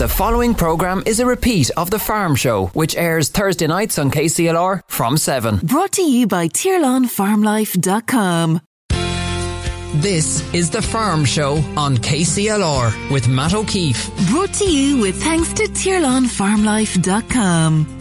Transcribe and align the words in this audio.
The 0.00 0.08
following 0.08 0.54
programme 0.54 1.02
is 1.04 1.20
a 1.20 1.26
repeat 1.26 1.68
of 1.76 1.90
The 1.90 1.98
Farm 1.98 2.34
Show, 2.34 2.68
which 2.68 2.96
airs 2.96 3.28
Thursday 3.28 3.66
nights 3.66 3.98
on 3.98 4.10
KCLR 4.10 4.80
from 4.88 5.18
7. 5.18 5.58
Brought 5.58 5.92
to 5.92 6.00
you 6.00 6.26
by 6.26 6.48
TirlanFarmLife.com. 6.48 8.62
This 9.96 10.54
is 10.54 10.70
The 10.70 10.80
Farm 10.80 11.26
Show 11.26 11.56
on 11.76 11.98
KCLR 11.98 13.10
with 13.10 13.28
Matt 13.28 13.52
O'Keeffe. 13.52 14.10
Brought 14.30 14.54
to 14.54 14.64
you 14.64 15.02
with 15.02 15.22
thanks 15.22 15.52
to 15.52 15.64
TirlanFarmLife.com. 15.64 17.99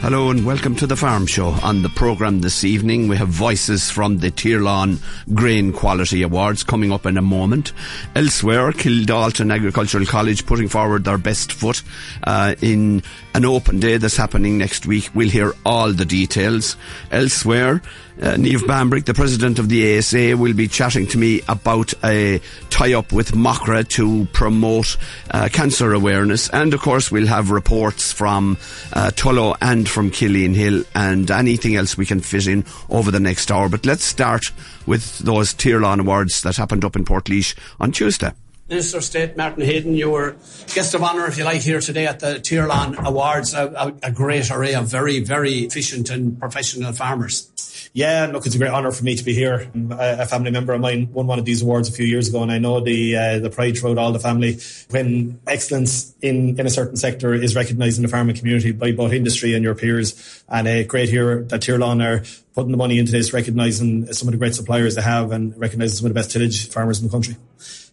Hello 0.00 0.30
and 0.30 0.46
welcome 0.46 0.76
to 0.76 0.86
the 0.86 0.94
Farm 0.94 1.26
Show. 1.26 1.48
On 1.64 1.82
the 1.82 1.88
programme 1.88 2.40
this 2.40 2.62
evening, 2.62 3.08
we 3.08 3.16
have 3.16 3.28
voices 3.28 3.90
from 3.90 4.18
the 4.18 4.30
Tirlan 4.30 5.00
Grain 5.34 5.72
Quality 5.72 6.22
Awards 6.22 6.62
coming 6.62 6.92
up 6.92 7.04
in 7.04 7.18
a 7.18 7.22
moment. 7.22 7.72
Elsewhere, 8.14 8.70
Kildalton 8.70 9.52
Agricultural 9.52 10.06
College 10.06 10.46
putting 10.46 10.68
forward 10.68 11.02
their 11.02 11.18
best 11.18 11.52
foot 11.52 11.82
uh, 12.22 12.54
in 12.62 13.02
an 13.34 13.44
open 13.44 13.80
day 13.80 13.96
that's 13.96 14.16
happening 14.16 14.56
next 14.56 14.86
week. 14.86 15.10
We'll 15.14 15.30
hear 15.30 15.52
all 15.66 15.92
the 15.92 16.04
details. 16.04 16.76
Elsewhere, 17.10 17.82
uh, 18.20 18.36
Neve 18.36 18.62
Bambrick, 18.62 19.04
the 19.04 19.14
president 19.14 19.58
of 19.58 19.68
the 19.68 19.98
ASA, 19.98 20.36
will 20.36 20.54
be 20.54 20.66
chatting 20.66 21.06
to 21.08 21.18
me 21.18 21.40
about 21.48 21.92
a 22.02 22.40
tie-up 22.70 23.12
with 23.12 23.32
Macra 23.32 23.86
to 23.90 24.26
promote 24.32 24.96
uh, 25.30 25.48
cancer 25.52 25.92
awareness. 25.92 26.48
And 26.50 26.74
of 26.74 26.80
course, 26.80 27.12
we'll 27.12 27.28
have 27.28 27.50
reports 27.50 28.10
from 28.10 28.56
uh, 28.92 29.10
Tullow 29.14 29.56
and 29.60 29.87
from 29.88 30.10
Killeen 30.10 30.54
Hill 30.54 30.84
and 30.94 31.30
anything 31.30 31.76
else 31.76 31.96
we 31.96 32.06
can 32.06 32.20
fit 32.20 32.46
in 32.46 32.64
over 32.88 33.10
the 33.10 33.20
next 33.20 33.50
hour. 33.50 33.68
But 33.68 33.86
let's 33.86 34.04
start 34.04 34.52
with 34.86 35.18
those 35.18 35.54
Tirlan 35.54 36.00
Awards 36.00 36.42
that 36.42 36.56
happened 36.56 36.84
up 36.84 36.96
in 36.96 37.04
Portlaoise 37.04 37.54
on 37.80 37.92
Tuesday. 37.92 38.32
Minister 38.68 38.98
of 38.98 39.04
State 39.04 39.34
Martin 39.34 39.64
Heydon, 39.64 39.96
you 39.96 40.10
were 40.10 40.32
guest 40.74 40.92
of 40.92 41.02
honour, 41.02 41.26
if 41.26 41.38
you 41.38 41.44
like, 41.44 41.62
here 41.62 41.80
today 41.80 42.06
at 42.06 42.20
the 42.20 42.34
Tirlan 42.34 43.02
Awards. 43.02 43.54
A, 43.54 43.66
a, 43.68 44.08
a, 44.08 44.12
great 44.12 44.50
array 44.50 44.74
of 44.74 44.86
very, 44.86 45.20
very 45.20 45.60
efficient 45.60 46.10
and 46.10 46.38
professional 46.38 46.92
farmers. 46.92 47.48
Yeah, 47.92 48.30
look, 48.32 48.46
it's 48.46 48.54
a 48.54 48.58
great 48.58 48.70
honour 48.70 48.92
for 48.92 49.02
me 49.04 49.16
to 49.16 49.24
be 49.24 49.34
here. 49.34 49.70
A, 49.90 50.26
family 50.26 50.50
member 50.50 50.72
of 50.72 50.80
mine 50.80 51.10
won 51.12 51.26
one 51.26 51.38
of 51.38 51.44
these 51.44 51.62
awards 51.62 51.88
a 51.88 51.92
few 51.92 52.06
years 52.06 52.28
ago, 52.28 52.42
and 52.42 52.52
I 52.52 52.58
know 52.58 52.80
the 52.80 53.16
uh, 53.16 53.38
the 53.38 53.50
pride 53.50 53.78
throughout 53.78 53.98
all 53.98 54.12
the 54.12 54.18
family 54.18 54.58
when 54.90 55.40
excellence 55.46 56.14
in, 56.20 56.58
in 56.60 56.66
a 56.66 56.70
certain 56.70 56.96
sector 56.96 57.34
is 57.34 57.56
recognised 57.56 57.98
in 57.98 58.02
the 58.02 58.08
farming 58.08 58.36
community 58.36 58.72
by 58.72 58.92
both 58.92 59.12
industry 59.12 59.54
and 59.54 59.64
your 59.64 59.74
peers. 59.74 60.44
And 60.48 60.68
uh, 60.68 60.84
great 60.84 61.08
here 61.08 61.42
that 61.44 61.62
Tirlan 61.62 62.04
are 62.04 62.24
putting 62.54 62.72
the 62.72 62.76
money 62.76 62.98
into 62.98 63.12
this, 63.12 63.32
recognising 63.32 64.12
some 64.12 64.28
of 64.28 64.32
the 64.32 64.38
great 64.38 64.54
suppliers 64.54 64.94
they 64.94 65.02
have, 65.02 65.32
and 65.32 65.58
recognising 65.58 65.96
some 65.96 66.06
of 66.06 66.10
the 66.10 66.18
best 66.18 66.30
tillage 66.30 66.68
farmers 66.70 67.00
in 67.00 67.06
the 67.06 67.12
country. 67.12 67.36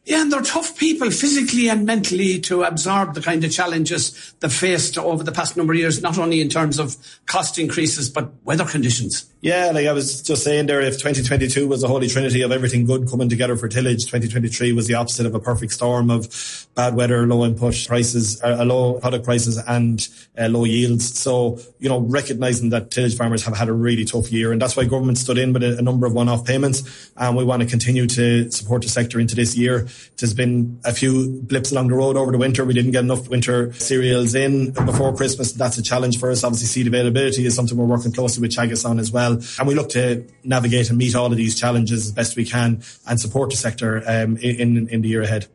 Yeah, 0.06 0.22
and 0.22 0.32
they're 0.32 0.42
tough 0.44 0.78
people 0.78 1.10
physically 1.10 1.68
and 1.68 1.84
mentally 1.84 2.40
to 2.42 2.62
absorb 2.62 3.16
the 3.16 3.22
kind 3.22 3.44
of 3.44 3.52
challenges 3.52 4.36
they've 4.40 4.54
faced 4.54 5.00
over 5.00 5.24
the 5.24 5.32
past 5.32 5.58
number 5.58 5.74
of 5.74 5.80
years, 5.80 6.00
not 6.00 6.20
only 6.20 6.42
in 6.42 6.50
terms 6.50 6.78
of 6.78 6.96
cost 7.26 7.58
increases, 7.58 8.08
but 8.08 8.32
weather 8.44 8.66
conditions. 8.66 9.26
Yeah, 9.42 9.72
like 9.72 9.88
I 9.88 9.94
was 9.94 10.22
just 10.22 10.44
saying 10.44 10.68
there, 10.68 10.82
if 10.82 10.94
2022 10.94 11.68
was 11.68 11.82
the 11.82 11.88
holy 11.88 12.08
trinity 12.08 12.44
of 12.44 12.52
everything 12.52 12.86
good 12.86 13.10
coming 13.10 13.30
together 13.30 13.56
for 13.56 13.68
tillage, 13.68 14.06
2023 14.06 14.74
was 14.74 14.88
the 14.88 14.94
opposite 14.94 15.26
of 15.26 15.34
a 15.34 15.40
perfect 15.40 15.72
storm 15.72 16.10
of 16.10 16.68
bad 16.76 16.96
weather, 16.96 17.26
low 17.26 17.44
input 17.44 17.76
prices, 17.88 18.42
uh, 18.44 18.64
low 18.64 19.00
product 19.00 19.26
prices 19.26 19.58
and 19.68 20.08
uh, 20.38 20.48
low 20.48 20.66
yields. 20.66 21.18
So, 21.18 21.60
you 21.80 21.90
know, 21.90 22.00
recognizing 22.00 22.70
that 22.70 22.92
tillage 22.92 23.16
farmers 23.16 23.44
have 23.46 23.56
had 23.56 23.70
a 23.70 23.74
really 23.74 24.06
tough 24.06 24.32
year 24.32 24.52
and 24.52 24.62
that's 24.62 24.76
why 24.76 24.86
government 24.86 25.18
stood 25.18 25.38
in 25.38 25.54
with 25.54 25.64
a, 25.64 25.78
a 25.78 25.82
number 25.82 26.08
of 26.08 26.14
one-off 26.14 26.46
payments 26.46 27.12
and 27.18 27.36
we 27.36 27.44
want 27.44 27.62
to 27.62 27.68
continue 27.68 28.08
to 28.08 28.52
support 28.52 28.82
the 28.82 28.90
sector 28.90 29.20
into 29.20 29.36
this 29.36 29.56
year. 29.56 29.88
There's 30.18 30.34
been 30.34 30.80
a 30.86 30.94
few 30.94 31.42
blips 31.42 31.72
along 31.72 31.90
the 31.90 31.96
road 31.96 32.18
over 32.18 32.32
the 32.32 32.38
winter. 32.38 32.66
We 32.66 32.74
didn't 32.74 32.92
get 32.92 33.04
enough 33.04 33.28
winter 33.28 33.74
cereals 33.74 34.36
in 34.36 34.72
before 34.72 35.16
Christmas. 35.16 35.52
That's 35.54 35.78
a 35.78 35.84
challenge 35.84 36.20
for 36.20 36.32
us. 36.32 36.44
Obviously, 36.44 36.68
seed 36.68 36.88
availability 36.88 37.46
is 37.46 37.56
something 37.56 37.78
we're 37.78 37.86
working 37.86 38.12
closely 38.12 38.42
with 38.42 38.52
Teagasc 38.52 38.88
on 38.90 39.00
as 39.00 39.12
well. 39.12 39.40
And 39.60 39.68
we 39.68 39.76
look 39.76 39.90
to 39.90 40.28
navigate 40.44 40.90
and 40.90 40.98
meet 40.98 41.16
all 41.16 41.28
of 41.28 41.38
these 41.38 41.60
challenges 41.60 42.06
as 42.06 42.12
best 42.12 42.36
we 42.36 42.46
can 42.46 42.84
and 43.08 43.20
support 43.20 43.50
the 43.52 43.58
sector 43.58 44.04
um, 44.08 44.38
in, 44.38 44.88
in 44.90 45.02
the 45.02 45.10
year 45.10 45.22
ahead. 45.22 45.48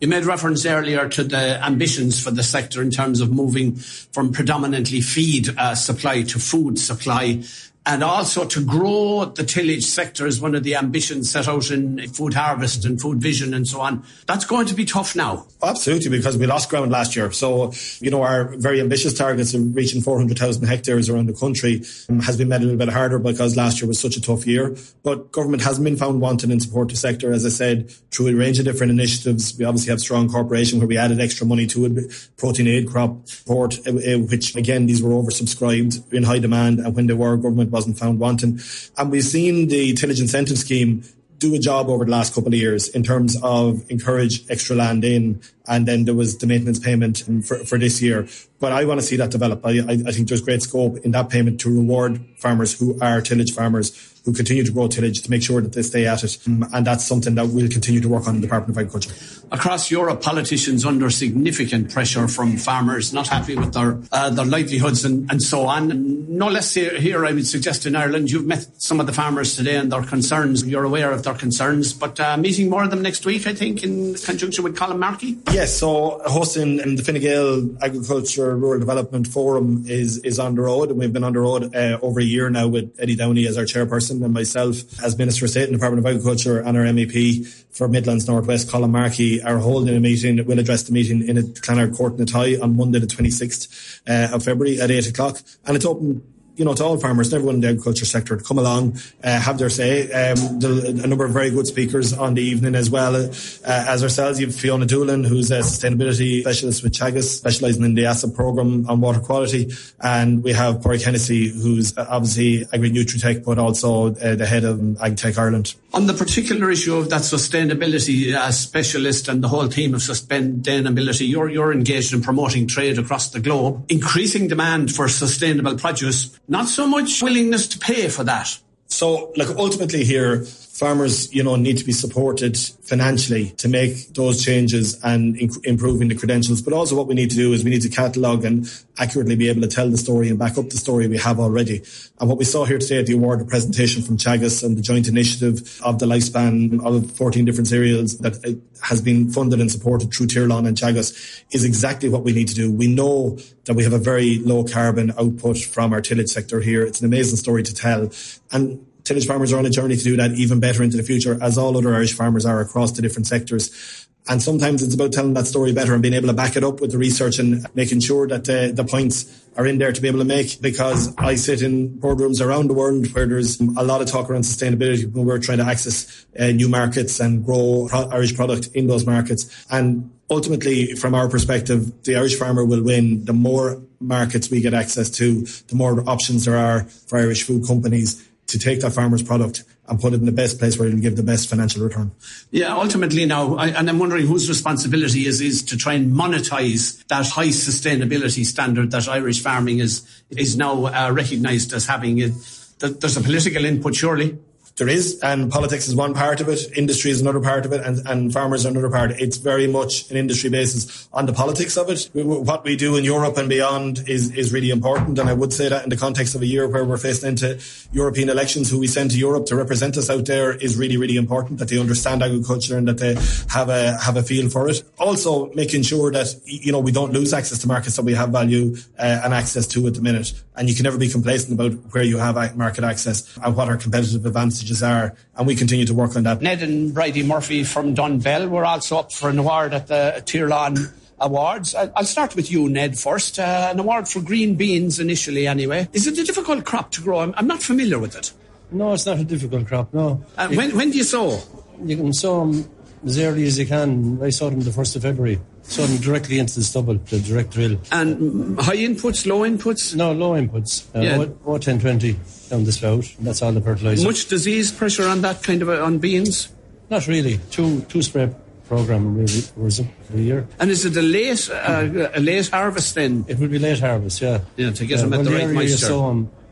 You 0.00 0.08
made 0.08 0.24
reference 0.24 0.66
earlier 0.66 1.08
to 1.08 1.24
the 1.24 1.64
ambitions 1.64 2.22
for 2.22 2.30
the 2.30 2.42
sector 2.42 2.82
in 2.82 2.90
terms 2.90 3.20
of 3.20 3.32
moving 3.32 3.76
from 3.76 4.32
predominantly 4.32 5.00
feed 5.00 5.56
uh, 5.56 5.74
supply 5.74 6.22
to 6.22 6.38
food 6.38 6.78
supply 6.78 7.42
and 7.84 8.04
also 8.04 8.44
to 8.44 8.64
grow 8.64 9.24
the 9.24 9.42
tillage 9.42 9.84
sector 9.84 10.26
is 10.26 10.40
one 10.40 10.54
of 10.54 10.62
the 10.62 10.76
ambitions 10.76 11.30
set 11.30 11.48
out 11.48 11.70
in 11.70 12.06
food 12.08 12.34
harvest 12.34 12.84
and 12.84 13.00
food 13.00 13.20
vision 13.20 13.52
and 13.54 13.66
so 13.66 13.80
on. 13.80 14.04
That's 14.26 14.44
going 14.44 14.66
to 14.66 14.74
be 14.74 14.84
tough 14.84 15.16
now. 15.16 15.46
Absolutely, 15.62 16.10
because 16.10 16.36
we 16.36 16.46
lost 16.46 16.70
ground 16.70 16.92
last 16.92 17.16
year. 17.16 17.32
So, 17.32 17.72
you 18.00 18.10
know, 18.10 18.22
our 18.22 18.56
very 18.56 18.80
ambitious 18.80 19.14
targets 19.14 19.52
of 19.54 19.74
reaching 19.74 20.00
400,000 20.00 20.64
hectares 20.66 21.08
around 21.08 21.26
the 21.26 21.34
country 21.34 21.82
um, 22.08 22.20
has 22.20 22.36
been 22.36 22.48
made 22.48 22.60
a 22.60 22.64
little 22.64 22.78
bit 22.78 22.88
harder 22.88 23.18
because 23.18 23.56
last 23.56 23.80
year 23.80 23.88
was 23.88 23.98
such 23.98 24.16
a 24.16 24.20
tough 24.20 24.46
year. 24.46 24.76
But 25.02 25.32
government 25.32 25.62
hasn't 25.62 25.84
been 25.84 25.96
found 25.96 26.20
wanting 26.20 26.52
in 26.52 26.60
support 26.60 26.88
the 26.88 26.96
sector, 26.96 27.32
as 27.32 27.44
I 27.44 27.48
said, 27.48 27.90
through 28.12 28.28
a 28.28 28.34
range 28.34 28.60
of 28.60 28.64
different 28.64 28.92
initiatives. 28.92 29.58
We 29.58 29.64
obviously 29.64 29.90
have 29.90 30.00
strong 30.00 30.28
cooperation 30.28 30.78
where 30.78 30.88
we 30.88 30.98
added 30.98 31.20
extra 31.20 31.46
money 31.46 31.66
to 31.68 31.86
it, 31.86 32.28
protein 32.36 32.68
aid 32.68 32.88
crop 32.88 33.26
support, 33.26 33.78
uh, 33.86 33.90
uh, 33.90 34.18
which 34.18 34.54
again, 34.54 34.86
these 34.86 35.02
were 35.02 35.10
oversubscribed 35.10 36.12
in 36.12 36.22
high 36.22 36.38
demand. 36.38 36.78
And 36.78 36.94
when 36.94 37.08
they 37.08 37.14
were, 37.14 37.36
government 37.36 37.71
wasn't 37.72 37.98
found 37.98 38.20
wanting. 38.20 38.60
And 38.96 39.10
we've 39.10 39.24
seen 39.24 39.68
the 39.68 39.94
tillage 39.94 40.20
incentive 40.20 40.58
scheme 40.58 41.02
do 41.38 41.54
a 41.56 41.58
job 41.58 41.88
over 41.88 42.04
the 42.04 42.10
last 42.10 42.34
couple 42.34 42.48
of 42.48 42.54
years 42.54 42.88
in 42.88 43.02
terms 43.02 43.36
of 43.42 43.90
encourage 43.90 44.48
extra 44.48 44.76
land 44.76 45.04
in 45.04 45.42
and 45.66 45.86
then 45.86 46.04
there 46.04 46.14
was 46.14 46.38
the 46.38 46.46
maintenance 46.46 46.78
payment 46.78 47.24
for, 47.44 47.58
for 47.64 47.78
this 47.78 48.00
year. 48.00 48.28
But 48.60 48.72
I 48.72 48.84
want 48.84 49.00
to 49.00 49.06
see 49.06 49.16
that 49.16 49.30
develop. 49.30 49.64
I, 49.66 49.78
I, 49.78 49.92
I 50.06 50.12
think 50.12 50.28
there's 50.28 50.40
great 50.40 50.62
scope 50.62 50.98
in 50.98 51.10
that 51.12 51.30
payment 51.30 51.60
to 51.60 51.70
reward 51.74 52.24
farmers 52.38 52.78
who 52.78 52.98
are 53.00 53.20
tillage 53.20 53.52
farmers 53.52 53.90
who 54.24 54.32
continue 54.32 54.64
to 54.64 54.72
grow 54.72 54.88
tillage 54.88 55.22
to 55.22 55.30
make 55.30 55.42
sure 55.42 55.60
that 55.60 55.72
they 55.72 55.82
stay 55.82 56.06
at 56.06 56.22
it. 56.22 56.38
And 56.46 56.86
that's 56.86 57.04
something 57.04 57.34
that 57.34 57.48
we'll 57.48 57.68
continue 57.68 58.00
to 58.00 58.08
work 58.08 58.28
on 58.28 58.36
in 58.36 58.40
the 58.40 58.46
Department 58.46 58.76
of 58.76 58.78
Agriculture. 58.78 59.12
Across 59.50 59.90
Europe, 59.90 60.22
politicians 60.22 60.84
under 60.86 61.10
significant 61.10 61.90
pressure 61.92 62.28
from 62.28 62.56
farmers 62.56 63.12
not 63.12 63.28
happy 63.28 63.54
with 63.56 63.74
their 63.74 63.98
uh, 64.10 64.30
their 64.30 64.46
livelihoods 64.46 65.04
and, 65.04 65.30
and 65.30 65.42
so 65.42 65.66
on. 65.66 65.90
And 65.90 66.28
no 66.28 66.48
less 66.48 66.72
here, 66.72 66.98
here, 66.98 67.26
I 67.26 67.32
would 67.32 67.46
suggest 67.46 67.84
in 67.84 67.94
Ireland, 67.94 68.30
you've 68.30 68.46
met 68.46 68.66
some 68.78 69.00
of 69.00 69.06
the 69.06 69.12
farmers 69.12 69.56
today 69.56 69.76
and 69.76 69.92
their 69.92 70.02
concerns. 70.02 70.64
You're 70.64 70.84
aware 70.84 71.12
of 71.12 71.22
their 71.22 71.34
concerns, 71.34 71.92
but 71.92 72.18
uh, 72.18 72.36
meeting 72.36 72.70
more 72.70 72.84
of 72.84 72.90
them 72.90 73.02
next 73.02 73.26
week, 73.26 73.46
I 73.46 73.54
think, 73.54 73.82
in 73.82 74.14
conjunction 74.14 74.64
with 74.64 74.76
Colm 74.76 74.98
Markey. 74.98 75.38
Yes, 75.50 75.76
so 75.76 76.22
hosting 76.24 76.76
the 76.76 77.02
Fine 77.02 77.20
Gael 77.20 77.76
Agriculture 77.82 78.56
Rural 78.56 78.80
Development 78.80 79.26
Forum 79.26 79.84
is 79.86 80.18
is 80.18 80.38
on 80.38 80.54
the 80.54 80.62
road, 80.62 80.90
and 80.90 80.98
we've 80.98 81.12
been 81.12 81.24
on 81.24 81.32
the 81.32 81.40
road 81.40 81.74
uh, 81.74 81.98
over 82.00 82.20
a 82.20 82.24
year 82.24 82.48
now 82.48 82.68
with 82.68 82.94
Eddie 82.98 83.16
Downey 83.16 83.46
as 83.46 83.58
our 83.58 83.64
chairperson 83.64 84.11
and 84.20 84.34
myself 84.34 84.76
as 85.02 85.16
Minister 85.16 85.44
of 85.44 85.50
State 85.50 85.66
the 85.66 85.72
Department 85.72 86.04
of 86.04 86.10
Agriculture 86.10 86.58
and 86.58 86.76
our 86.76 86.84
MEP 86.84 87.46
for 87.70 87.88
Midlands 87.88 88.28
Northwest, 88.28 88.68
Colm 88.68 88.90
Markey, 88.90 89.42
are 89.42 89.58
holding 89.58 89.96
a 89.96 90.00
meeting. 90.00 90.44
We'll 90.44 90.58
address 90.58 90.82
the 90.82 90.92
meeting 90.92 91.26
in 91.26 91.38
a 91.38 91.42
Clanard 91.42 91.94
Court 91.94 92.18
in 92.18 92.26
Athy 92.26 92.60
on 92.60 92.76
Monday, 92.76 92.98
the 92.98 93.06
26th 93.06 94.00
uh, 94.06 94.34
of 94.34 94.44
February 94.44 94.80
at 94.80 94.90
8 94.90 95.08
o'clock, 95.08 95.40
and 95.64 95.76
it's 95.76 95.86
open 95.86 96.31
you 96.56 96.64
know, 96.64 96.74
to 96.74 96.84
all 96.84 96.98
farmers 96.98 97.28
and 97.28 97.34
everyone 97.34 97.56
in 97.56 97.60
the 97.60 97.68
agriculture 97.68 98.04
sector 98.04 98.36
to 98.36 98.44
come 98.44 98.58
along, 98.58 98.98
uh, 99.24 99.40
have 99.40 99.58
their 99.58 99.70
say. 99.70 100.04
Um, 100.12 100.58
the, 100.58 101.00
a 101.02 101.06
number 101.06 101.24
of 101.24 101.32
very 101.32 101.50
good 101.50 101.66
speakers 101.66 102.12
on 102.12 102.34
the 102.34 102.42
evening 102.42 102.74
as 102.74 102.90
well 102.90 103.16
uh, 103.16 103.30
as 103.64 104.02
ourselves. 104.02 104.40
You 104.40 104.46
have 104.46 104.54
Fiona 104.54 104.86
Doolan, 104.86 105.24
who's 105.24 105.50
a 105.50 105.60
sustainability 105.60 106.40
specialist 106.40 106.82
with 106.82 106.92
Teagasc, 106.92 107.38
specialising 107.38 107.84
in 107.84 107.94
the 107.94 108.02
ASSAP 108.02 108.34
programme 108.34 108.88
on 108.88 109.00
water 109.00 109.20
quality. 109.20 109.72
And 110.00 110.42
we 110.42 110.52
have 110.52 110.82
Padraig 110.82 111.02
Hennessy, 111.02 111.48
who's 111.48 111.96
uh, 111.96 112.06
obviously 112.08 112.66
Agri-Nutritech, 112.72 113.44
but 113.44 113.58
also 113.58 114.14
uh, 114.14 114.34
the 114.34 114.46
head 114.46 114.64
of 114.64 114.78
AgTech 114.78 115.38
Ireland. 115.38 115.74
On 115.94 116.06
the 116.06 116.14
particular 116.14 116.70
issue 116.70 116.96
of 116.96 117.10
that 117.10 117.22
sustainability 117.22 118.34
uh, 118.34 118.50
specialist 118.50 119.28
and 119.28 119.42
the 119.42 119.48
whole 119.48 119.68
team 119.68 119.94
of 119.94 120.00
sustainability, 120.00 121.28
you're, 121.28 121.48
you're 121.48 121.72
engaged 121.72 122.12
in 122.12 122.22
promoting 122.22 122.66
trade 122.66 122.98
across 122.98 123.30
the 123.30 123.40
globe, 123.40 123.84
increasing 123.90 124.48
demand 124.48 124.94
for 124.94 125.08
sustainable 125.08 125.76
produce 125.76 126.38
not 126.48 126.68
so 126.68 126.86
much 126.86 127.22
willingness 127.22 127.68
to 127.68 127.78
pay 127.78 128.08
for 128.08 128.24
that. 128.24 128.58
So, 128.86 129.32
like, 129.36 129.48
ultimately 129.56 130.04
here, 130.04 130.44
farmers, 130.82 131.32
you 131.32 131.44
know, 131.44 131.54
need 131.54 131.78
to 131.78 131.84
be 131.84 131.92
supported 131.92 132.58
financially 132.58 133.50
to 133.50 133.68
make 133.68 134.12
those 134.14 134.44
changes 134.44 134.98
and 135.04 135.36
inc- 135.36 135.64
improving 135.64 136.08
the 136.08 136.16
credentials. 136.16 136.60
But 136.60 136.72
also 136.72 136.96
what 136.96 137.06
we 137.06 137.14
need 137.14 137.30
to 137.30 137.36
do 137.36 137.52
is 137.52 137.62
we 137.62 137.70
need 137.70 137.82
to 137.82 137.88
catalogue 137.88 138.44
and 138.44 138.68
accurately 138.98 139.36
be 139.36 139.48
able 139.48 139.60
to 139.60 139.68
tell 139.68 139.88
the 139.88 139.96
story 139.96 140.28
and 140.28 140.40
back 140.40 140.58
up 140.58 140.70
the 140.70 140.76
story 140.76 141.06
we 141.06 141.18
have 141.18 141.38
already. 141.38 141.82
And 142.18 142.28
what 142.28 142.36
we 142.36 142.44
saw 142.44 142.64
here 142.64 142.78
today 142.78 142.98
at 142.98 143.06
the 143.06 143.14
award 143.14 143.38
the 143.38 143.44
presentation 143.44 144.02
from 144.02 144.16
Teagasc 144.16 144.64
and 144.64 144.76
the 144.76 144.82
joint 144.82 145.06
initiative 145.06 145.80
of 145.84 146.00
the 146.00 146.06
lifespan 146.06 146.84
of 146.84 147.12
14 147.12 147.44
different 147.44 147.68
cereals 147.68 148.18
that 148.18 148.44
uh, 148.44 148.50
has 148.84 149.00
been 149.00 149.30
funded 149.30 149.60
and 149.60 149.70
supported 149.70 150.12
through 150.12 150.26
Tirlan 150.26 150.66
and 150.66 150.76
Teagasc 150.76 151.44
is 151.52 151.64
exactly 151.64 152.08
what 152.08 152.24
we 152.24 152.32
need 152.32 152.48
to 152.48 152.54
do. 152.54 152.72
We 152.72 152.88
know 152.88 153.38
that 153.66 153.74
we 153.74 153.84
have 153.84 153.92
a 153.92 153.98
very 153.98 154.40
low 154.40 154.64
carbon 154.64 155.12
output 155.16 155.58
from 155.58 155.92
our 155.92 156.00
tillage 156.00 156.30
sector 156.30 156.60
here. 156.60 156.84
It's 156.84 156.98
an 156.98 157.06
amazing 157.06 157.36
story 157.36 157.62
to 157.62 157.72
tell. 157.72 158.10
And 158.50 158.84
tillage 159.12 159.26
farmers 159.26 159.52
are 159.52 159.58
on 159.58 159.66
a 159.66 159.70
journey 159.70 159.96
to 159.96 160.02
do 160.02 160.16
that 160.16 160.32
even 160.32 160.58
better 160.58 160.82
into 160.82 160.96
the 160.96 161.02
future, 161.02 161.38
as 161.42 161.58
all 161.58 161.76
other 161.76 161.94
Irish 161.94 162.14
farmers 162.14 162.46
are 162.46 162.60
across 162.60 162.92
the 162.92 163.02
different 163.02 163.26
sectors. 163.26 164.08
And 164.28 164.40
sometimes 164.40 164.82
it's 164.82 164.94
about 164.94 165.12
telling 165.12 165.34
that 165.34 165.46
story 165.46 165.72
better 165.72 165.92
and 165.94 166.00
being 166.00 166.14
able 166.14 166.28
to 166.28 166.32
back 166.32 166.56
it 166.56 166.62
up 166.62 166.80
with 166.80 166.92
the 166.92 166.98
research 166.98 167.38
and 167.40 167.66
making 167.74 168.00
sure 168.00 168.28
that 168.28 168.48
uh, 168.48 168.72
the 168.72 168.84
points 168.84 169.46
are 169.56 169.66
in 169.66 169.78
there 169.78 169.92
to 169.92 170.00
be 170.00 170.06
able 170.06 170.20
to 170.20 170.24
make 170.24 170.62
because 170.62 171.14
I 171.18 171.34
sit 171.34 171.60
in 171.60 171.98
boardrooms 171.98 172.40
around 172.40 172.68
the 172.68 172.74
world 172.74 173.12
where 173.12 173.26
there's 173.26 173.60
a 173.60 173.82
lot 173.82 174.00
of 174.00 174.06
talk 174.06 174.30
around 174.30 174.42
sustainability 174.42 175.12
when 175.12 175.26
we're 175.26 175.40
trying 175.40 175.58
to 175.58 175.64
access 175.64 176.24
uh, 176.38 176.46
new 176.46 176.68
markets 176.68 177.18
and 177.18 177.44
grow 177.44 177.88
Irish 177.92 178.36
product 178.36 178.68
in 178.74 178.86
those 178.86 179.04
markets. 179.04 179.66
And 179.70 180.10
ultimately, 180.30 180.94
from 180.94 181.14
our 181.14 181.28
perspective, 181.28 182.04
the 182.04 182.14
Irish 182.16 182.38
farmer 182.38 182.64
will 182.64 182.82
win. 182.82 183.24
The 183.24 183.32
more 183.32 183.82
markets 184.00 184.50
we 184.50 184.60
get 184.60 184.72
access 184.72 185.10
to, 185.10 185.42
the 185.42 185.74
more 185.74 186.08
options 186.08 186.44
there 186.44 186.56
are 186.56 186.84
for 186.84 187.18
Irish 187.18 187.42
food 187.42 187.66
companies 187.66 188.28
to 188.52 188.58
take 188.58 188.80
that 188.80 188.92
farmer's 188.92 189.22
product 189.22 189.64
and 189.88 189.98
put 189.98 190.12
it 190.12 190.16
in 190.16 190.26
the 190.26 190.32
best 190.32 190.58
place 190.58 190.78
where 190.78 190.86
it'll 190.86 191.00
give 191.00 191.16
the 191.16 191.22
best 191.22 191.48
financial 191.48 191.82
return. 191.82 192.12
Yeah, 192.50 192.76
ultimately 192.76 193.24
now, 193.26 193.56
I, 193.56 193.68
and 193.68 193.88
I'm 193.88 193.98
wondering 193.98 194.26
whose 194.26 194.48
responsibility 194.48 195.26
is 195.26 195.40
is 195.40 195.62
to 195.64 195.76
try 195.76 195.94
and 195.94 196.12
monetize 196.12 197.04
that 197.08 197.26
high 197.28 197.48
sustainability 197.48 198.44
standard 198.44 198.90
that 198.90 199.08
Irish 199.08 199.42
farming 199.42 199.80
is 199.80 200.06
is 200.30 200.56
now 200.56 200.86
uh, 200.86 201.10
recognised 201.12 201.72
as 201.72 201.86
having. 201.86 202.18
It. 202.18 202.32
There's 202.78 203.16
a 203.16 203.20
political 203.20 203.64
input, 203.64 203.94
surely. 203.94 204.38
There 204.76 204.88
is, 204.88 205.20
and 205.22 205.50
politics 205.50 205.86
is 205.86 205.94
one 205.94 206.14
part 206.14 206.40
of 206.40 206.48
it, 206.48 206.60
industry 206.76 207.10
is 207.10 207.20
another 207.20 207.40
part 207.40 207.66
of 207.66 207.72
it, 207.72 207.84
and, 207.84 208.06
and 208.06 208.32
farmers 208.32 208.64
are 208.64 208.70
another 208.70 208.88
part. 208.88 209.10
It's 209.20 209.36
very 209.36 209.66
much 209.66 210.10
an 210.10 210.16
industry 210.16 210.48
basis. 210.48 211.08
On 211.12 211.26
the 211.26 211.32
politics 211.32 211.76
of 211.76 211.90
it, 211.90 212.08
what 212.14 212.64
we 212.64 212.76
do 212.76 212.96
in 212.96 213.04
Europe 213.04 213.36
and 213.36 213.48
beyond 213.48 214.08
is, 214.08 214.30
is 214.34 214.52
really 214.52 214.70
important, 214.70 215.18
and 215.18 215.28
I 215.28 215.34
would 215.34 215.52
say 215.52 215.68
that 215.68 215.84
in 215.84 215.90
the 215.90 215.96
context 215.96 216.34
of 216.34 216.40
a 216.40 216.46
year 216.46 216.66
where 216.68 216.84
we're 216.84 216.96
facing 216.96 217.28
into 217.30 217.60
European 217.92 218.30
elections, 218.30 218.70
who 218.70 218.78
we 218.78 218.86
send 218.86 219.10
to 219.10 219.18
Europe 219.18 219.46
to 219.46 219.56
represent 219.56 219.98
us 219.98 220.08
out 220.08 220.24
there 220.24 220.52
is 220.52 220.76
really, 220.76 220.96
really 220.96 221.16
important, 221.16 221.58
that 221.58 221.68
they 221.68 221.78
understand 221.78 222.22
agriculture 222.22 222.78
and 222.78 222.88
that 222.88 222.98
they 222.98 223.14
have 223.50 223.68
a, 223.68 223.96
have 223.98 224.16
a 224.16 224.22
feel 224.22 224.48
for 224.48 224.70
it. 224.70 224.82
Also, 224.98 225.52
making 225.52 225.82
sure 225.82 226.10
that, 226.10 226.34
you 226.46 226.72
know, 226.72 226.80
we 226.80 226.92
don't 226.92 227.12
lose 227.12 227.34
access 227.34 227.58
to 227.58 227.68
markets 227.68 227.96
that 227.96 228.04
we 228.04 228.14
have 228.14 228.30
value 228.30 228.74
uh, 228.98 229.20
and 229.22 229.34
access 229.34 229.66
to 229.66 229.86
at 229.86 229.94
the 229.94 230.00
minute. 230.00 230.32
And 230.54 230.68
you 230.68 230.74
can 230.74 230.84
never 230.84 230.98
be 230.98 231.08
complacent 231.08 231.54
about 231.58 231.72
where 231.94 232.02
you 232.02 232.18
have 232.18 232.56
market 232.56 232.84
access 232.84 233.36
and 233.38 233.56
what 233.56 233.68
our 233.68 233.78
competitive 233.78 234.26
advantages 234.26 234.82
are, 234.82 235.14
and 235.36 235.46
we 235.46 235.54
continue 235.54 235.86
to 235.86 235.94
work 235.94 236.14
on 236.14 236.24
that. 236.24 236.42
Ned 236.42 236.62
and 236.62 236.92
Bridie 236.92 237.22
Murphy 237.22 237.64
from 237.64 237.94
Dunbell 237.94 238.50
were 238.50 238.64
also 238.64 238.98
up 238.98 239.12
for 239.12 239.30
an 239.30 239.38
award 239.38 239.72
at 239.72 239.86
the 239.86 240.22
Tirlán 240.26 240.92
Awards. 241.18 241.74
I'll 241.74 242.04
start 242.04 242.36
with 242.36 242.50
you, 242.50 242.68
Ned, 242.68 242.98
first. 242.98 243.38
Uh, 243.38 243.68
an 243.70 243.78
award 243.78 244.08
for 244.08 244.20
green 244.20 244.56
beans 244.56 244.98
initially, 245.00 245.46
anyway. 245.46 245.88
Is 245.92 246.06
it 246.06 246.18
a 246.18 246.24
difficult 246.24 246.64
crop 246.64 246.90
to 246.92 247.00
grow? 247.00 247.20
I'm, 247.20 247.32
I'm 247.36 247.46
not 247.46 247.62
familiar 247.62 247.98
with 247.98 248.14
it. 248.16 248.32
No, 248.72 248.92
it's 248.92 249.06
not 249.06 249.18
a 249.18 249.24
difficult 249.24 249.66
crop, 249.66 249.94
no. 249.94 250.24
Uh, 250.36 250.48
when, 250.48 250.76
when 250.76 250.90
do 250.90 250.98
you 250.98 251.04
sow? 251.04 251.40
You 251.84 251.96
can 251.96 252.12
sow 252.12 252.46
them 252.46 252.70
as 253.04 253.18
early 253.18 253.44
as 253.44 253.58
you 253.58 253.66
can. 253.66 254.22
I 254.22 254.30
saw 254.30 254.50
them 254.50 254.60
the 254.60 254.70
1st 254.70 254.96
of 254.96 255.02
February. 255.02 255.40
Saw 255.62 255.86
them 255.86 255.98
directly 255.98 256.38
into 256.38 256.56
the 256.56 256.64
stubble, 256.64 256.94
the 256.94 257.20
direct 257.20 257.50
drill. 257.50 257.78
And 257.90 258.58
high 258.60 258.76
inputs, 258.76 259.26
low 259.26 259.40
inputs? 259.40 259.94
No, 259.94 260.12
low 260.12 260.32
inputs. 260.32 260.84
Uh, 260.94 261.00
yeah. 261.00 261.16
1020 261.18 262.16
down 262.50 262.64
the 262.64 262.72
spout. 262.72 263.04
that's 263.20 263.42
all 263.42 263.52
the 263.52 263.60
fertilizer. 263.60 264.06
Much 264.06 264.26
disease 264.26 264.72
pressure 264.72 265.06
on 265.08 265.22
that 265.22 265.42
kind 265.42 265.62
of 265.62 265.68
a, 265.68 265.80
on 265.80 265.98
beans? 265.98 266.48
Not 266.90 267.06
really. 267.06 267.38
Two 267.50 267.80
two 267.82 268.02
spray 268.02 268.34
program 268.68 269.16
really 269.16 269.42
was 269.56 269.80
a 269.80 269.86
year. 270.16 270.46
And 270.58 270.70
is 270.70 270.84
it 270.84 270.96
a 270.96 271.02
late 271.02 271.48
uh, 271.50 272.10
a 272.14 272.20
late 272.20 272.48
harvest 272.48 272.94
then? 272.94 273.24
It 273.28 273.38
would 273.38 273.50
be 273.50 273.58
late 273.58 273.80
harvest, 273.80 274.20
yeah. 274.20 274.40
Yeah, 274.56 274.72
to 274.72 274.86
get 274.86 274.98
them 275.00 275.12
at 275.12 275.24
the, 275.24 275.30
the 275.30 275.36
right 275.36 275.48
moisture 275.48 275.86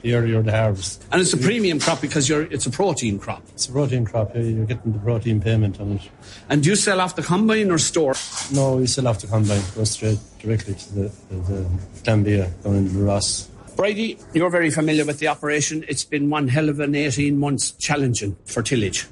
the 0.02 0.14
earlier 0.14 0.42
the 0.42 0.52
harvest. 0.52 1.04
And 1.12 1.20
it's 1.20 1.32
a 1.32 1.36
premium 1.36 1.78
crop 1.78 2.00
because 2.00 2.28
you're 2.28 2.42
it's 2.42 2.66
a 2.66 2.70
protein 2.70 3.18
crop. 3.18 3.42
It's 3.54 3.68
a 3.68 3.72
protein 3.72 4.04
crop. 4.04 4.34
You're 4.34 4.66
getting 4.66 4.92
the 4.92 4.98
protein 4.98 5.40
payment 5.40 5.80
on 5.80 5.92
it. 5.92 6.02
And 6.48 6.62
do 6.62 6.70
you 6.70 6.76
sell 6.76 7.00
off 7.00 7.16
the 7.16 7.22
combine 7.22 7.70
or 7.70 7.78
store? 7.78 8.14
No, 8.52 8.76
we 8.76 8.86
sell 8.86 9.08
off 9.08 9.20
the 9.20 9.26
combine. 9.26 9.62
Go 9.74 9.84
straight 9.84 10.18
directly 10.38 10.74
to 10.74 10.94
the 10.94 11.12
the, 11.30 11.36
the 11.36 11.70
down 12.02 12.26
in 12.26 12.92
the 12.92 13.04
Ross. 13.04 13.48
Bridie, 13.76 14.18
you're 14.34 14.50
very 14.50 14.70
familiar 14.70 15.04
with 15.04 15.20
the 15.20 15.28
operation. 15.28 15.84
It's 15.88 16.04
been 16.04 16.28
one 16.28 16.48
hell 16.48 16.68
of 16.68 16.80
an 16.80 16.94
18 16.94 17.38
months 17.38 17.70
challenging 17.72 18.36
for 18.44 18.62
tillage. 18.62 19.06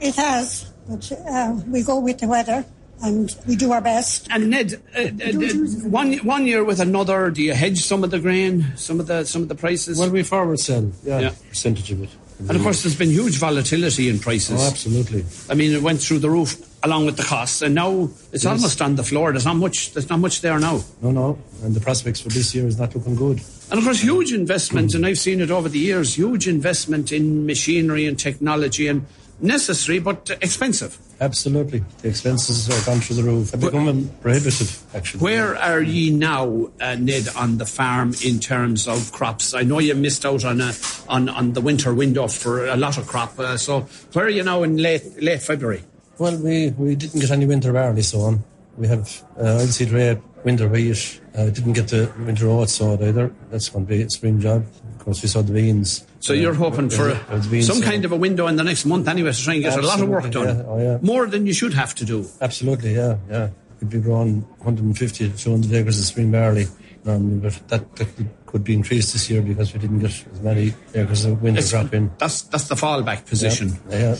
It 0.00 0.14
has, 0.14 0.72
but 0.88 1.12
uh, 1.12 1.60
we 1.66 1.82
go 1.82 1.98
with 1.98 2.18
the 2.18 2.26
weather 2.26 2.64
and 3.00 3.34
we 3.46 3.56
do 3.56 3.72
our 3.72 3.80
best. 3.80 4.28
And 4.30 4.50
Ned, 4.50 4.80
uh, 4.96 5.00
uh, 5.00 5.88
one 5.88 6.14
one 6.18 6.46
year 6.46 6.64
with 6.64 6.80
another, 6.80 7.30
do 7.30 7.42
you 7.42 7.54
hedge 7.54 7.80
some 7.80 8.04
of 8.04 8.10
the 8.10 8.18
grain, 8.18 8.72
some 8.76 9.00
of 9.00 9.06
the 9.06 9.24
some 9.24 9.42
of 9.42 9.48
the 9.48 9.54
prices? 9.54 9.98
Well, 9.98 10.10
we 10.10 10.22
forward 10.22 10.60
sell, 10.60 10.90
yeah, 11.04 11.20
yeah. 11.20 11.32
percentage 11.48 11.90
of 11.90 12.02
it. 12.02 12.10
And 12.48 12.56
of 12.56 12.62
course, 12.62 12.82
there's 12.82 12.96
been 12.96 13.10
huge 13.10 13.38
volatility 13.38 14.08
in 14.08 14.18
prices. 14.18 14.60
Oh, 14.60 14.66
absolutely. 14.66 15.24
I 15.48 15.54
mean, 15.54 15.72
it 15.72 15.82
went 15.82 16.00
through 16.00 16.18
the 16.18 16.30
roof 16.30 16.56
along 16.82 17.06
with 17.06 17.16
the 17.16 17.22
costs, 17.22 17.62
and 17.62 17.74
now 17.74 18.10
it's 18.32 18.42
yes. 18.42 18.46
almost 18.46 18.82
on 18.82 18.96
the 18.96 19.04
floor. 19.04 19.30
There's 19.30 19.44
not 19.44 19.56
much. 19.56 19.92
There's 19.92 20.08
not 20.08 20.18
much 20.18 20.40
there 20.40 20.58
now. 20.58 20.80
No, 21.00 21.10
no, 21.12 21.38
and 21.62 21.74
the 21.74 21.80
prospects 21.80 22.20
for 22.20 22.30
this 22.30 22.54
year 22.54 22.66
is 22.66 22.78
not 22.78 22.94
looking 22.94 23.14
good. 23.14 23.40
And 23.70 23.78
of 23.78 23.84
course, 23.84 24.00
huge 24.00 24.32
investment, 24.32 24.94
and 24.94 25.06
I've 25.06 25.18
seen 25.18 25.40
it 25.40 25.50
over 25.50 25.68
the 25.68 25.78
years. 25.78 26.14
Huge 26.16 26.48
investment 26.48 27.12
in 27.12 27.46
machinery 27.46 28.06
and 28.06 28.18
technology, 28.18 28.88
and 28.88 29.06
necessary 29.40 29.98
but 29.98 30.30
expensive. 30.40 30.98
Absolutely. 31.20 31.84
The 32.00 32.08
expenses 32.08 32.68
are 32.68 32.84
gone 32.84 33.00
through 33.00 33.16
the 33.16 33.22
roof. 33.22 33.52
They're 33.52 33.70
becoming 33.70 34.08
prohibitive, 34.20 34.82
actually. 34.94 35.20
Where 35.20 35.56
are 35.56 35.80
ye 35.80 36.10
now, 36.10 36.70
uh, 36.80 36.96
Ned, 36.96 37.28
on 37.36 37.58
the 37.58 37.66
farm 37.66 38.12
in 38.24 38.40
terms 38.40 38.88
of 38.88 39.12
crops? 39.12 39.54
I 39.54 39.62
know 39.62 39.78
you 39.78 39.94
missed 39.94 40.26
out 40.26 40.44
on 40.44 40.60
a, 40.60 40.72
on, 41.08 41.28
on 41.28 41.52
the 41.52 41.60
winter 41.60 41.94
window 41.94 42.26
for 42.26 42.66
a 42.66 42.76
lot 42.76 42.98
of 42.98 43.06
crop. 43.06 43.38
Uh, 43.38 43.56
so 43.56 43.82
where 44.12 44.26
are 44.26 44.30
you 44.30 44.42
now 44.42 44.64
in 44.64 44.78
late, 44.78 45.22
late 45.22 45.42
February? 45.42 45.84
Well, 46.18 46.36
we, 46.38 46.70
we 46.70 46.96
didn't 46.96 47.20
get 47.20 47.30
any 47.30 47.46
winter 47.46 47.72
barley 47.72 48.02
sown. 48.02 48.42
We 48.76 48.88
have 48.88 49.22
uh, 49.38 49.60
oilseed 49.60 49.92
rape, 49.92 50.18
winter 50.44 50.66
wheat. 50.66 51.20
Uh, 51.36 51.50
didn't 51.50 51.74
get 51.74 51.88
the 51.88 52.12
winter 52.26 52.48
oats 52.48 52.74
sowed 52.74 53.02
either. 53.02 53.32
That's 53.50 53.68
going 53.68 53.86
to 53.86 53.88
be 53.88 54.02
a 54.02 54.10
spring 54.10 54.40
job. 54.40 54.66
Of 54.94 55.04
course, 55.04 55.22
we 55.22 55.28
saw 55.28 55.42
the 55.42 55.52
beans. 55.52 56.04
So 56.22 56.32
you're 56.34 56.54
hoping 56.54 56.88
for 56.88 57.18
some 57.62 57.82
kind 57.82 58.04
of 58.04 58.12
a 58.12 58.16
window 58.16 58.46
in 58.46 58.54
the 58.54 58.62
next 58.62 58.84
month 58.84 59.08
anyway 59.08 59.32
to 59.32 59.42
try 59.42 59.54
and 59.54 59.62
get 59.64 59.72
Absolutely, 59.72 59.88
a 59.88 59.92
lot 59.92 60.02
of 60.02 60.08
work 60.08 60.32
done. 60.32 60.56
Yeah. 60.56 60.64
Oh, 60.66 60.78
yeah. 60.78 60.98
More 61.02 61.26
than 61.26 61.46
you 61.46 61.52
should 61.52 61.74
have 61.74 61.96
to 61.96 62.04
do. 62.04 62.24
Absolutely, 62.40 62.94
yeah, 62.94 63.16
yeah. 63.28 63.50
Could 63.80 63.90
be 63.90 63.98
growing 63.98 64.42
150 64.58 65.30
to 65.30 65.36
200 65.36 65.72
acres 65.74 65.98
of 65.98 66.04
spring 66.04 66.30
barley 66.30 66.66
normally, 67.04 67.40
but 67.40 67.68
that, 67.68 67.96
that 67.96 68.08
could 68.46 68.62
be 68.62 68.74
increased 68.74 69.14
this 69.14 69.28
year 69.30 69.42
because 69.42 69.74
we 69.74 69.80
didn't 69.80 69.98
get 69.98 70.10
as 70.32 70.40
many 70.40 70.72
acres 70.94 71.24
of 71.24 71.42
winter 71.42 71.62
crop 71.62 71.92
in. 71.92 72.12
That's 72.18 72.42
that's 72.42 72.68
the 72.68 72.76
fallback 72.76 73.26
position. 73.26 73.72
Yeah, 73.90 73.98
yeah. 73.98 74.16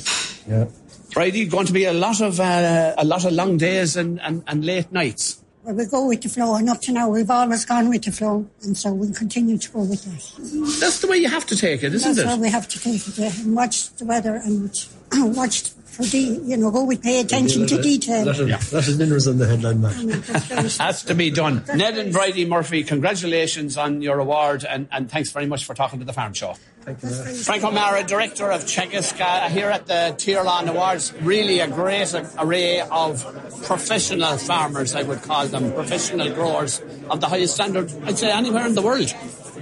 yeah. 0.49 0.65
Friday 1.13 1.45
going 1.45 1.67
to 1.67 1.73
be 1.73 1.85
a 1.85 1.93
lot 1.93 2.21
of 2.21 2.41
uh, 2.41 2.95
a 2.99 3.05
lot 3.05 3.25
of 3.25 3.33
long 3.33 3.59
days 3.59 3.97
and, 3.97 4.21
and, 4.21 4.43
and 4.49 4.65
late 4.65 4.91
nights. 4.91 5.42
We 5.65 5.87
go 5.87 6.09
with 6.09 6.23
the 6.23 6.29
flow, 6.29 6.57
and 6.57 6.69
up 6.69 6.81
to 6.83 6.93
now 6.93 7.09
we've 7.09 7.31
always 7.31 7.65
gone 7.65 7.89
with 7.89 8.03
the 8.03 8.11
flow, 8.11 8.49
and 8.63 8.77
so 8.77 8.93
we 8.93 9.13
continue 9.13 9.57
to 9.59 9.71
go 9.71 9.81
with 9.81 10.03
that. 10.05 10.81
That's 10.81 11.01
the 11.01 11.07
way 11.07 11.19
you 11.19 11.29
have 11.29 11.47
to 11.47 11.57
take 11.57 11.85
it, 11.85 11.95
isn't 11.95 12.17
That's 12.17 12.19
it? 12.19 12.23
That's 12.23 12.37
how 12.37 12.43
we 12.43 12.51
have 12.51 12.69
to 12.69 12.81
take 12.81 13.07
it, 13.07 13.17
yeah, 13.17 13.31
and 13.45 13.55
watch 13.55 13.91
the 13.95 14.05
weather 14.05 14.37
and 14.45 14.75
watch 15.37 15.63
for 15.93 16.05
the, 16.05 16.19
you 16.19 16.57
know, 16.57 16.71
go 16.71 16.85
we 16.85 16.97
pay 16.97 17.21
attention 17.21 17.67
to 17.67 17.81
detail. 17.83 18.25
That 18.25 18.39
is, 18.39 18.49
yeah. 18.49 18.57
that 18.57 18.89
is 18.89 18.97
dinners 18.97 19.29
on 19.29 19.39
the 19.39 19.47
headline 19.47 19.81
match. 19.83 20.79
Has 20.79 21.03
to 21.05 21.15
be 21.15 21.31
done. 21.31 21.65
Ned 21.75 21.99
and 21.99 22.13
Bridie 22.13 22.47
Murphy, 22.47 22.83
congratulations 22.83 23.77
on 23.77 24.01
your 24.01 24.19
award, 24.19 24.65
and, 24.65 24.89
and 24.91 25.11
thanks 25.11 25.31
very 25.31 25.47
much 25.47 25.67
for 25.67 25.75
talking 25.75 25.99
to 25.99 26.05
the 26.05 26.13
Farm 26.13 26.33
Show. 26.33 26.55
Thank 26.81 27.03
you. 27.03 27.11
Frank 27.11 27.63
O'Mara, 27.63 28.03
Director 28.05 28.51
of 28.51 28.63
Teagasc, 28.63 29.21
uh, 29.21 29.49
here 29.49 29.69
at 29.69 29.87
the 29.87 30.15
Tirlán 30.17 30.69
Awards. 30.69 31.13
Really 31.21 31.61
a 31.61 31.69
great 31.69 32.13
array 32.39 32.81
of 32.81 33.23
professional 33.65 34.37
farmers, 34.39 34.95
I 34.95 35.03
would 35.03 35.23
call 35.23 35.47
them, 35.47 35.73
professional 35.73 36.33
growers 36.35 36.83
of 37.11 37.21
the 37.21 37.29
highest 37.29 37.55
standard, 37.55 37.93
I'd 38.05 38.19
say, 38.19 38.33
anywhere 38.33 38.67
in 38.67 38.75
the 38.75 38.83
world. 38.83 39.15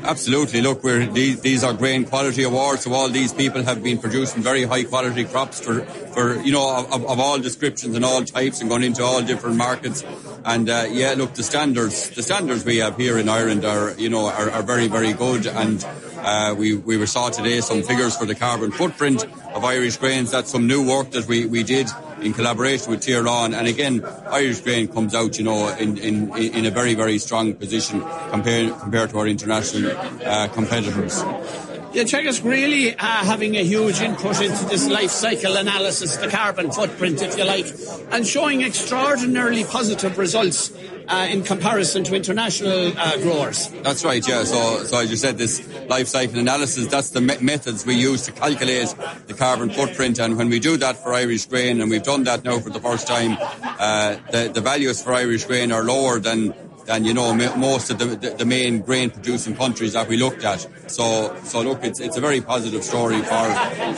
Absolutely. 0.03 0.63
Look, 0.63 0.83
these, 0.83 1.41
these 1.41 1.63
are 1.63 1.73
grain 1.73 2.05
quality 2.05 2.43
awards, 2.43 2.85
so 2.85 2.93
all 2.93 3.09
these 3.09 3.33
people 3.33 3.63
have 3.63 3.83
been 3.83 3.99
producing 3.99 4.43
very 4.43 4.65
high 4.65 4.85
quality 4.85 5.25
crops 5.25 5.61
for, 5.61 5.83
for 5.83 6.41
you 6.41 6.53
know, 6.53 6.87
of, 6.91 7.05
of 7.05 7.21
all 7.21 7.39
descriptions 7.39 7.95
and 7.95 8.05
all 8.05 8.25
types 8.25 8.61
and 8.61 8.71
going 8.71 8.83
into 8.83 9.03
all 9.03 9.23
different 9.23 9.57
markets. 9.57 10.05
And 10.45 10.69
uh, 10.69 10.87
yeah, 10.91 11.15
look, 11.17 11.35
the 11.35 11.43
standards, 11.43 12.11
the 12.11 12.23
standards 12.23 12.65
we 12.65 12.79
have 12.79 12.97
here 12.97 13.19
in 13.19 13.29
Ireland 13.29 13.65
are, 13.65 13.93
you 13.99 14.09
know, 14.09 14.27
are, 14.27 14.51
are 14.51 14.63
very, 14.63 14.89
very 14.89 15.13
good. 15.13 15.47
And 15.47 15.85
uh, 16.19 16.55
we, 16.57 16.77
we 16.77 17.05
saw 17.07 17.29
today 17.29 17.61
some 17.61 17.83
figures 17.83 18.17
for 18.17 18.25
the 18.27 18.35
carbon 18.35 18.73
footprint 18.73 19.25
of 19.55 19.65
Irish 19.65 19.99
grains. 19.99 20.31
That's 20.31 20.51
some 20.51 20.67
new 20.67 20.87
work 20.87 21.11
that 21.11 21.27
we, 21.27 21.47
we 21.47 21.63
did 21.63 21.89
in 22.23 22.33
collaboration 22.33 22.91
with 22.91 23.01
Tirlán. 23.01 23.55
And 23.57 23.67
again, 23.67 24.05
Irish 24.27 24.61
grain 24.61 24.89
comes 24.89 25.15
out, 25.15 25.39
you 25.39 25.45
know, 25.45 25.69
in, 25.77 25.99
in, 25.99 26.37
in 26.37 26.67
a 26.67 26.71
very, 26.71 26.95
very 26.95 27.19
strong 27.19 27.55
position 27.55 28.03
compared, 28.31 28.79
compared 28.81 29.11
to 29.11 29.19
our 29.19 29.27
international 29.27 29.93
uh, 30.25 30.49
competitors. 30.49 31.23
Yeah, 31.93 32.05
Teagasc 32.05 32.45
really 32.45 32.95
uh, 32.95 32.97
having 32.99 33.57
a 33.57 33.65
huge 33.65 34.01
input 34.01 34.41
into 34.41 34.65
this 34.67 34.89
life 34.89 35.11
cycle 35.11 35.57
analysis, 35.57 36.17
the 36.19 36.29
carbon 36.29 36.71
footprint, 36.71 37.21
if 37.21 37.37
you 37.37 37.45
like, 37.45 37.67
and 38.13 38.25
showing 38.25 38.63
extraordinarily 38.63 39.65
positive 39.65 40.17
results 40.17 40.71
uh, 41.11 41.27
in 41.31 41.43
comparison 41.43 42.05
to 42.05 42.15
international 42.15 42.93
uh, 42.97 43.17
growers. 43.19 43.69
That's 43.83 44.05
right, 44.05 44.27
yeah. 44.27 44.45
So, 44.45 44.85
so 44.85 44.99
as 44.99 45.11
you 45.11 45.17
said, 45.17 45.39
this 45.39 45.67
life 45.89 46.07
cycle 46.07 46.39
analysis, 46.39 46.87
that's 46.87 47.11
the 47.11 47.21
me- 47.21 47.39
methods 47.41 47.85
we 47.85 47.95
use 47.95 48.25
to 48.27 48.33
calculate 48.33 48.95
the 49.27 49.35
carbon 49.35 49.71
footprint. 49.71 50.19
And 50.19 50.39
when 50.39 50.49
we 50.49 50.61
do 50.61 50.77
that 50.79 50.97
for 50.97 51.13
Irish 51.13 51.47
grain, 51.47 51.81
and 51.81 51.91
we've 51.91 52.03
done 52.03 52.25
that 52.25 52.45
now 52.45 52.61
for 52.61 52.71
the 52.71 52.81
first 52.81 53.07
time, 53.07 53.37
uh, 53.63 54.17
the, 54.31 54.51
the 54.55 54.61
values 54.61 55.03
for 55.03 55.13
Irish 55.13 55.45
grain 55.45 55.73
are 55.73 55.83
lower 55.83 56.21
than 56.21 56.55
than 56.91 57.05
you 57.05 57.15
know 57.15 57.33
most 57.57 57.89
of 57.91 57.99
the, 58.01 58.07
the, 58.07 58.31
the, 58.31 58.45
main 58.45 58.81
grain 58.81 59.11
producing 59.11 59.55
countries 59.55 59.93
that 59.93 60.09
we 60.09 60.17
looked 60.17 60.43
at. 60.43 60.67
So 60.91 61.37
so 61.45 61.63
look, 61.63 61.85
it's 61.85 62.01
it's 62.01 62.17
a 62.17 62.21
very 62.21 62.41
positive 62.41 62.83
story 62.83 63.21
for 63.23 63.47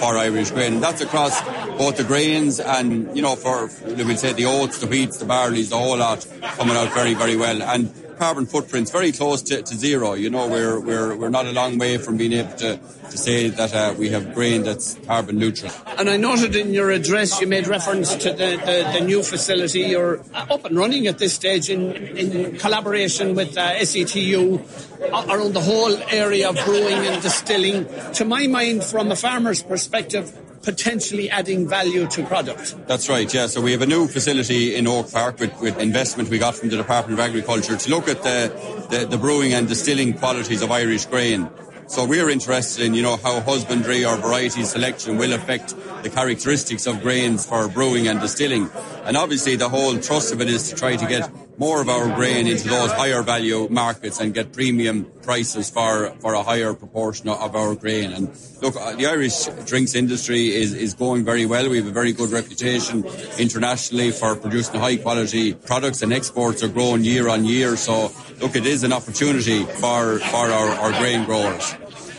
for 0.01 0.19
Irish 0.19 0.51
grain, 0.51 0.75
and 0.75 0.83
that's 0.83 1.01
across 1.01 1.35
both 1.79 1.97
the 1.97 2.05
grains 2.05 2.61
and 2.61 3.17
you 3.17 3.23
know 3.23 3.35
for 3.35 3.71
we'll 3.87 4.17
say 4.17 4.35
the 4.35 4.45
oats, 4.45 4.79
the 4.79 4.87
wheats, 4.87 5.17
the 5.17 5.25
barleys, 5.25 5.71
the 5.71 5.79
whole 5.79 5.97
lot 5.97 6.27
coming 6.59 6.77
out 6.77 6.93
very 6.93 7.15
very 7.15 7.37
well 7.37 7.63
and 7.63 8.02
carbon 8.19 8.47
footprint's 8.47 8.91
very 8.91 9.13
close 9.13 9.43
to, 9.43 9.63
to 9.63 9.75
zero. 9.75 10.15
You 10.15 10.31
know, 10.31 10.49
we're, 10.49 10.79
we're, 10.81 11.17
we're 11.17 11.31
not 11.31 11.47
a 11.47 11.53
long 11.53 11.79
way 11.79 11.99
from 11.99 12.17
being 12.17 12.33
able 12.33 12.55
to, 12.57 12.79
to 13.11 13.19
say 13.19 13.49
that 13.49 13.75
uh, 13.75 13.95
we 13.99 14.11
have 14.11 14.35
grain 14.35 14.63
that's 14.63 14.95
carbon 15.07 15.39
neutral. 15.39 15.73
And 15.99 16.09
I 16.09 16.17
noted 16.17 16.57
in 16.57 16.73
your 16.73 16.91
address 16.91 17.41
you 17.41 17.47
made 17.47 17.67
reference 17.67 18.15
to 18.17 18.31
the, 18.31 18.57
the, 18.65 18.99
the 18.99 19.05
new 19.05 19.23
facility. 19.23 19.81
You're 19.81 20.21
up 20.35 20.65
and 20.65 20.77
running 20.77 21.07
at 21.07 21.19
this 21.19 21.35
stage 21.35 21.71
in, 21.71 21.93
in 22.17 22.57
collaboration 22.59 23.35
with 23.35 23.57
uh, 23.57 23.79
SETU 23.79 24.61
around 25.03 25.55
the 25.55 25.61
whole 25.61 25.97
area 26.11 26.49
of 26.49 26.57
brewing 26.65 27.07
and 27.07 27.23
distilling. 27.23 27.87
To 28.15 28.25
my 28.25 28.47
mind, 28.47 28.85
from 28.85 29.11
a 29.11 29.17
farmer's 29.17 29.63
perspective, 29.63 30.33
potentially 30.63 31.29
adding 31.31 31.69
value 31.69 32.07
to 32.09 32.25
product. 32.25 32.77
That's 32.87 33.09
right, 33.09 33.33
yeah. 33.33 33.47
So 33.47 33.61
we 33.61 33.73
have 33.73 33.83
a 33.83 33.87
new 33.87 34.07
facility 34.07 34.77
in 34.77 34.87
Oak 34.87 35.11
Park 35.11 35.39
with, 35.41 35.61
with 35.61 35.79
investment 35.79 36.29
we 36.29 36.39
got 36.39 36.55
from 36.55 36.69
the 36.69 36.77
Department 36.77 37.19
of 37.19 37.25
Agriculture 37.25 37.77
to 37.77 37.91
look 37.91 38.09
at 38.09 38.23
the, 38.23 38.87
the, 38.91 39.07
the 39.07 39.19
brewing 39.19 39.53
and 39.53 39.69
distilling 39.69 40.15
qualities 40.15 40.63
of 40.63 40.71
Irish 40.71 41.07
grain. 41.07 41.49
So 41.89 42.07
we're 42.07 42.31
interested 42.31 42.87
in, 42.87 42.95
you 42.95 43.03
know, 43.03 43.17
how 43.17 43.41
husbandry 43.41 44.05
or 44.05 44.17
variety 44.17 44.63
selection 44.63 45.19
will 45.19 45.33
affect 45.35 45.75
the 46.03 46.09
characteristics 46.09 46.87
of 46.87 47.03
grains 47.03 47.45
for 47.45 47.69
brewing 47.69 48.09
and 48.09 48.21
distilling. 48.21 48.71
And 49.05 49.17
obviously 49.17 49.57
the 49.57 49.69
whole 49.69 49.97
thrust 49.97 50.33
of 50.33 50.41
it 50.41 50.49
is 50.49 50.71
to 50.71 50.77
try 50.77 50.97
to 50.97 51.07
get 51.07 51.29
more 51.59 51.81
of 51.81 51.89
our 51.89 52.15
grain 52.15 52.47
into 52.47 52.69
those 52.69 52.91
higher 52.93 53.23
value 53.23 53.69
markets 53.69 54.21
and 54.21 54.35
get 54.35 54.53
premium 54.53 55.05
prices 55.23 55.71
for, 55.71 56.11
for 56.21 56.35
a 56.35 56.43
higher 56.43 56.75
proportion 56.75 57.29
of 57.29 57.55
our 57.55 57.75
grain. 57.75 58.13
And 58.13 58.29
look, 58.61 58.75
uh, 58.77 58.97
the 58.97 59.07
Irish 59.07 59.47
drinks 59.67 59.95
industry 59.95 60.55
is, 60.55 60.73
is 60.75 60.95
going 60.95 61.25
very 61.25 61.47
well. 61.47 61.69
We 61.69 61.77
have 61.77 61.87
a 61.87 61.93
very 61.93 62.13
good 62.13 62.31
reputation 62.31 63.05
internationally 63.39 64.11
for 64.11 64.35
producing 64.35 64.81
high 64.81 64.97
quality 64.97 65.55
products 65.55 66.03
and 66.03 66.13
exports 66.13 66.63
are 66.63 66.69
growing 66.69 67.05
year 67.05 67.29
on 67.29 67.45
year. 67.45 67.77
So 67.77 68.11
look, 68.41 68.57
it 68.57 68.67
is 68.67 68.83
an 68.83 68.93
opportunity 68.93 69.65
for, 69.65 70.19
for 70.19 70.51
our, 70.51 70.69
our 70.71 70.93
grain 70.93 71.25
growers. 71.25 71.75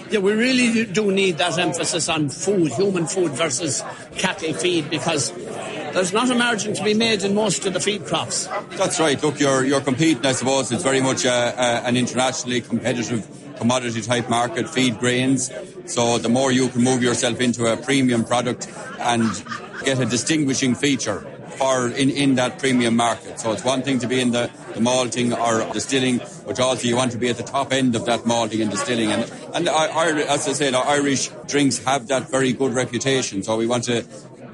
Yeah, 0.10 0.20
we 0.20 0.34
really 0.34 0.86
do 0.86 1.12
need 1.12 1.40
that 1.40 1.58
emphasis 1.58 2.08
on 2.08 2.30
food, 2.30 2.72
human 2.74 3.08
food 3.08 3.32
versus 3.32 3.84
cattle 4.16 4.54
feed, 4.54 4.92
because 4.92 5.32
there's 5.94 6.12
not 6.12 6.30
a 6.30 6.36
margin 6.36 6.74
to 6.74 6.84
be 6.84 6.94
made 6.94 7.24
in 7.24 7.34
most 7.36 7.66
of 7.66 7.74
the 7.74 7.80
feed 7.80 8.06
crops. 8.06 8.48
That's 8.72 9.00
right. 9.00 9.22
Look, 9.22 9.40
you're 9.40 9.64
you're 9.64 9.82
competing. 9.82 10.26
I 10.26 10.34
suppose 10.34 10.72
it's 10.72 10.84
very 10.84 11.02
much 11.02 11.26
a, 11.26 11.30
a, 11.30 11.88
an 11.88 11.96
internationally 11.96 12.62
competitive 12.62 13.28
commodity 13.58 14.02
type 14.02 14.30
market, 14.30 14.70
feed 14.70 15.00
grains. 15.00 15.52
So 15.86 16.18
the 16.18 16.30
more 16.30 16.52
you 16.52 16.70
can 16.70 16.84
move 16.84 17.04
yourself 17.04 17.40
into 17.40 17.72
a 17.72 17.78
premium 17.78 18.24
product 18.26 18.68
and 19.00 19.30
get 19.86 20.00
a 20.00 20.06
distinguishing 20.06 20.76
feature 20.76 21.22
for 21.58 21.88
in, 21.90 22.10
in 22.10 22.36
that 22.36 22.58
premium 22.58 22.96
market. 22.96 23.40
So 23.40 23.52
it's 23.52 23.64
one 23.64 23.84
thing 23.84 24.00
to 24.00 24.08
be 24.08 24.20
in 24.20 24.32
the, 24.32 24.50
the 24.74 24.82
malting 24.82 25.34
or 25.34 25.72
distilling, 25.72 26.20
but 26.46 26.60
also 26.60 26.88
you 26.88 26.96
want 26.96 27.12
to 27.12 27.18
be 27.18 27.30
at 27.30 27.38
the 27.38 27.44
top 27.44 27.72
end 27.72 27.96
of 27.96 28.06
that 28.06 28.26
malting 28.26 28.62
and 28.62 28.72
distilling. 28.72 29.12
And, 29.12 29.32
and 29.54 29.68
as 29.70 30.48
I 30.48 30.54
said, 30.54 30.74
Irish 30.74 31.30
drinks 31.48 31.78
have 31.86 32.08
that 32.08 32.30
very 32.30 32.54
good 32.54 32.74
reputation. 32.74 33.44
So 33.44 33.56
we 33.56 33.68
want 33.68 33.84
to 33.86 34.04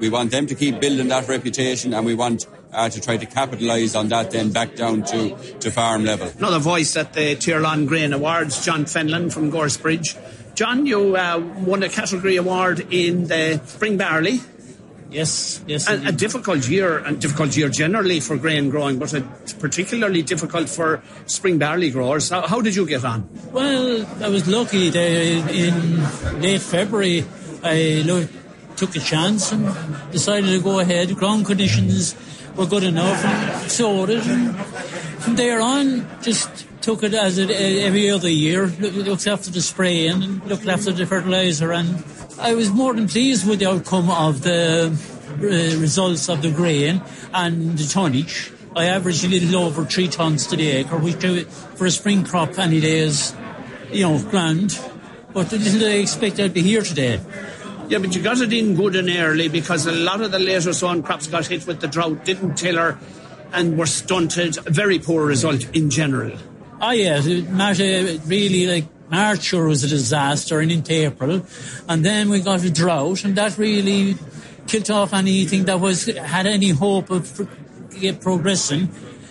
we 0.00 0.08
want 0.08 0.30
them 0.30 0.46
to 0.46 0.54
keep 0.54 0.80
building 0.80 1.08
that 1.08 1.28
reputation, 1.28 1.94
and 1.94 2.04
we 2.04 2.14
want 2.14 2.46
uh, 2.72 2.88
to 2.88 3.00
try 3.00 3.16
to 3.16 3.26
capitalise 3.26 3.94
on 3.94 4.08
that 4.08 4.30
then 4.30 4.50
back 4.50 4.76
down 4.76 5.02
to, 5.04 5.36
to 5.60 5.70
farm 5.70 6.04
level. 6.04 6.32
Another 6.38 6.58
voice 6.58 6.96
at 6.96 7.12
the 7.12 7.36
Tirlán 7.36 7.86
Grain 7.86 8.12
Awards, 8.12 8.64
John 8.64 8.84
Fenlon 8.84 9.32
from 9.32 9.50
Goresbridge. 9.50 10.16
John, 10.54 10.86
you 10.86 11.16
uh, 11.16 11.38
won 11.58 11.82
a 11.82 11.88
category 11.88 12.36
award 12.36 12.86
in 12.90 13.28
the 13.28 13.60
spring 13.64 13.96
barley 13.96 14.40
Yes, 15.10 15.62
yes. 15.66 15.88
A, 15.88 16.08
a, 16.08 16.12
difficult 16.12 16.68
year, 16.68 16.98
and 16.98 17.20
difficult 17.20 17.56
year 17.56 17.68
generally 17.68 18.20
for 18.20 18.36
grain 18.36 18.70
growing, 18.70 18.98
but 18.98 19.12
it's 19.12 19.52
particularly 19.52 20.22
difficult 20.22 20.68
for 20.68 21.02
spring 21.26 21.58
barley 21.58 21.90
growers. 21.90 22.30
How, 22.30 22.46
how 22.46 22.60
did 22.60 22.76
you 22.76 22.86
get 22.86 23.04
on? 23.04 23.28
Well, 23.50 24.06
I 24.22 24.28
was 24.28 24.46
lucky. 24.46 24.88
in 24.88 26.40
late 26.40 26.60
February, 26.60 27.24
I 27.64 28.02
took 28.80 28.96
a 28.96 28.98
chance 28.98 29.52
and 29.52 29.68
decided 30.10 30.46
to 30.46 30.60
go 30.62 30.78
ahead. 30.78 31.14
Ground 31.14 31.44
conditions 31.44 32.16
were 32.56 32.64
good 32.64 32.82
enough 32.82 33.22
and 33.22 34.10
it. 34.10 34.26
And 34.26 34.56
from 35.20 35.36
there 35.36 35.60
on, 35.60 36.08
just 36.22 36.48
took 36.80 37.02
it 37.02 37.12
as 37.12 37.36
it 37.36 37.50
every 37.50 38.08
other 38.08 38.30
year. 38.30 38.68
Looked 38.68 39.26
after 39.26 39.50
the 39.50 39.60
spraying 39.60 40.22
and 40.22 40.44
looked 40.46 40.66
after 40.66 40.92
the 40.92 41.04
fertilizer 41.04 41.72
and 41.72 42.02
I 42.38 42.54
was 42.54 42.70
more 42.70 42.94
than 42.94 43.06
pleased 43.06 43.46
with 43.46 43.58
the 43.58 43.68
outcome 43.68 44.08
of 44.08 44.40
the 44.40 44.88
uh, 44.88 45.78
results 45.78 46.30
of 46.30 46.40
the 46.40 46.50
grain 46.50 47.02
and 47.34 47.76
the 47.76 47.86
tonnage. 47.86 48.50
I 48.74 48.86
averaged 48.86 49.24
a 49.24 49.28
little 49.28 49.56
over 49.66 49.84
three 49.84 50.08
tons 50.08 50.46
to 50.46 50.56
the 50.56 50.70
acre, 50.70 50.96
which 50.96 51.22
for 51.76 51.84
a 51.84 51.90
spring 51.90 52.24
crop 52.24 52.58
any 52.58 52.80
day 52.80 53.00
is, 53.00 53.34
you 53.92 54.08
know, 54.08 54.22
grand. 54.30 54.80
But 55.34 55.50
didn't 55.50 55.82
I 55.82 55.98
expect 55.98 56.40
I'd 56.40 56.54
be 56.54 56.62
here 56.62 56.82
today. 56.82 57.20
Yeah, 57.90 57.98
but 57.98 58.14
you 58.14 58.22
got 58.22 58.40
it 58.40 58.52
in 58.52 58.76
good 58.76 58.94
and 58.94 59.10
early 59.10 59.48
because 59.48 59.84
a 59.84 59.90
lot 59.90 60.20
of 60.20 60.30
the 60.30 60.38
later 60.38 60.72
sown 60.72 61.02
crops 61.02 61.26
got 61.26 61.48
hit 61.48 61.66
with 61.66 61.80
the 61.80 61.88
drought, 61.88 62.24
didn't 62.24 62.54
tiller, 62.54 62.96
and 63.52 63.76
were 63.76 63.86
stunted. 63.86 64.58
A 64.64 64.70
very 64.70 65.00
poor 65.00 65.26
result 65.26 65.68
in 65.74 65.90
general. 65.90 66.38
Oh, 66.80 66.92
yeah, 66.92 67.20
it 67.20 68.20
really 68.26 68.66
like 68.68 68.84
March 69.10 69.42
sure 69.42 69.66
was 69.66 69.82
a 69.82 69.88
disaster 69.88 70.60
and 70.60 70.70
into 70.70 70.92
April. 70.92 71.44
And 71.88 72.04
then 72.04 72.30
we 72.30 72.38
got 72.38 72.62
a 72.62 72.70
drought 72.70 73.24
and 73.24 73.34
that 73.34 73.58
really 73.58 74.14
killed 74.68 74.88
off 74.92 75.12
anything 75.12 75.64
that 75.64 75.80
was 75.80 76.06
had 76.06 76.46
any 76.46 76.70
hope 76.70 77.10
of 77.10 77.34
pro- 77.34 78.12
progressing. 78.12 78.88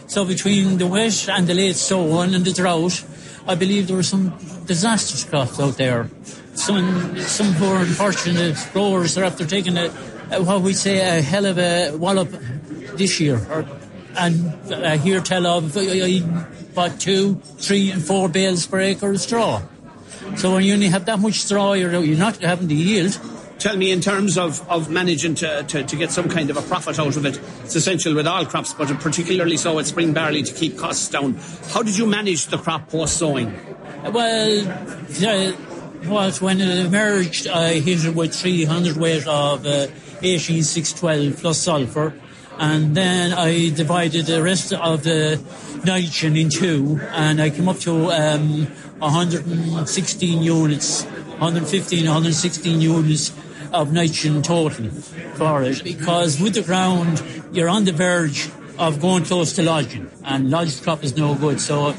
So 0.08 0.26
between 0.26 0.80
the 0.80 0.88
wet 0.88 1.30
and 1.30 1.48
the 1.48 1.54
late 1.54 1.78
sown 1.78 2.36
and 2.36 2.44
the 2.44 2.52
drought, 2.52 3.06
I 3.48 3.56
believe 3.56 3.88
there 3.88 3.96
were 3.96 4.04
some 4.04 4.38
disastrous 4.66 5.24
crops 5.24 5.62
out 5.62 5.78
there. 5.78 6.10
Some 6.60 7.18
some 7.20 7.56
poor 7.56 7.78
unfortunate 7.78 8.58
growers 8.74 9.18
are 9.18 9.24
after 9.24 9.46
taking 9.46 9.78
a, 9.78 9.86
a 10.30 10.44
what 10.44 10.62
we 10.62 10.74
say 10.74 11.00
a 11.00 11.22
hell 11.22 11.46
of 11.46 11.58
a 11.58 11.96
wallop 11.96 12.30
this 12.98 13.18
year. 13.22 13.38
Or, 13.50 13.66
and 14.18 14.74
I 14.74 14.98
hear 14.98 15.22
tell 15.22 15.48
of 15.48 15.78
uh, 15.78 15.82
about 16.74 17.00
two, 17.00 17.36
three, 17.36 17.92
and 17.92 18.04
four 18.04 18.28
bales 18.28 18.68
per 18.68 18.82
acre 18.82 19.12
of 19.12 19.22
straw. 19.22 19.62
So 20.36 20.54
when 20.54 20.66
you 20.66 20.74
only 20.74 20.90
have 20.90 21.06
that 21.06 21.20
much 21.20 21.36
straw, 21.36 21.74
you're, 21.74 22.04
you're 22.04 22.18
not 22.18 22.38
having 22.38 22.68
the 22.68 22.76
yield. 22.76 23.18
Tell 23.60 23.78
me, 23.78 23.92
in 23.92 24.02
terms 24.02 24.38
of, 24.38 24.70
of 24.70 24.90
managing 24.90 25.36
to, 25.36 25.64
to, 25.64 25.84
to, 25.84 25.96
get 25.96 26.12
some 26.12 26.28
kind 26.30 26.50
of 26.50 26.58
a 26.58 26.62
profit 26.62 27.00
out 27.00 27.16
of 27.16 27.26
it, 27.26 27.40
it's 27.64 27.76
essential 27.76 28.16
with 28.16 28.28
all 28.28 28.46
crops, 28.46 28.74
but 28.74 28.88
particularly 29.00 29.58
so 29.58 29.76
with 29.76 29.88
spring 29.88 30.14
barley 30.14 30.44
to 30.44 30.54
keep 30.54 30.78
costs 30.78 31.10
down. 31.10 31.36
How 31.70 31.84
did 31.84 31.98
you 31.98 32.06
manage 32.06 32.48
the 32.48 32.58
crop 32.58 32.90
post 32.90 33.18
sowing? 33.18 33.54
Well, 34.04 34.68
uh, 34.68 35.52
what, 36.06 36.42
when 36.42 36.62
it 36.62 36.86
emerged, 36.86 37.48
I 37.48 37.80
hit 37.80 38.06
it 38.06 38.16
with 38.16 38.34
300 38.34 38.98
weight 38.98 39.28
of 39.28 39.66
uh, 39.66 39.88
18612 40.22 41.38
plus 41.38 41.58
sulphur 41.58 42.14
and 42.60 42.94
then 42.94 43.32
I 43.32 43.70
divided 43.70 44.26
the 44.26 44.44
rest 44.44 44.74
of 44.74 45.04
the 45.04 45.42
nitrogen 45.86 46.36
in 46.36 46.50
two, 46.50 47.00
and 47.12 47.42
I 47.42 47.50
came 47.50 47.70
up 47.70 47.80
to 47.80 48.12
um, 48.12 48.66
116 49.00 50.44
units, 50.44 51.04
115, 51.06 52.06
116 52.06 52.82
units 52.82 53.34
of 53.72 53.94
nitrogen 53.94 54.42
total 54.42 54.90
for 55.36 55.64
it, 55.64 55.84
because 55.86 56.42
with 56.42 56.54
the 56.54 56.62
ground, 56.62 57.24
you're 57.54 57.70
on 57.70 57.86
the 57.86 57.94
verge 57.94 58.50
of 58.80 59.02
going 59.02 59.26
close 59.26 59.54
to 59.54 59.62
lodging, 59.62 60.10
and 60.24 60.50
lodged 60.50 60.82
crop 60.82 61.04
is 61.04 61.16
no 61.16 61.36
good. 61.36 61.60
So 61.60 61.94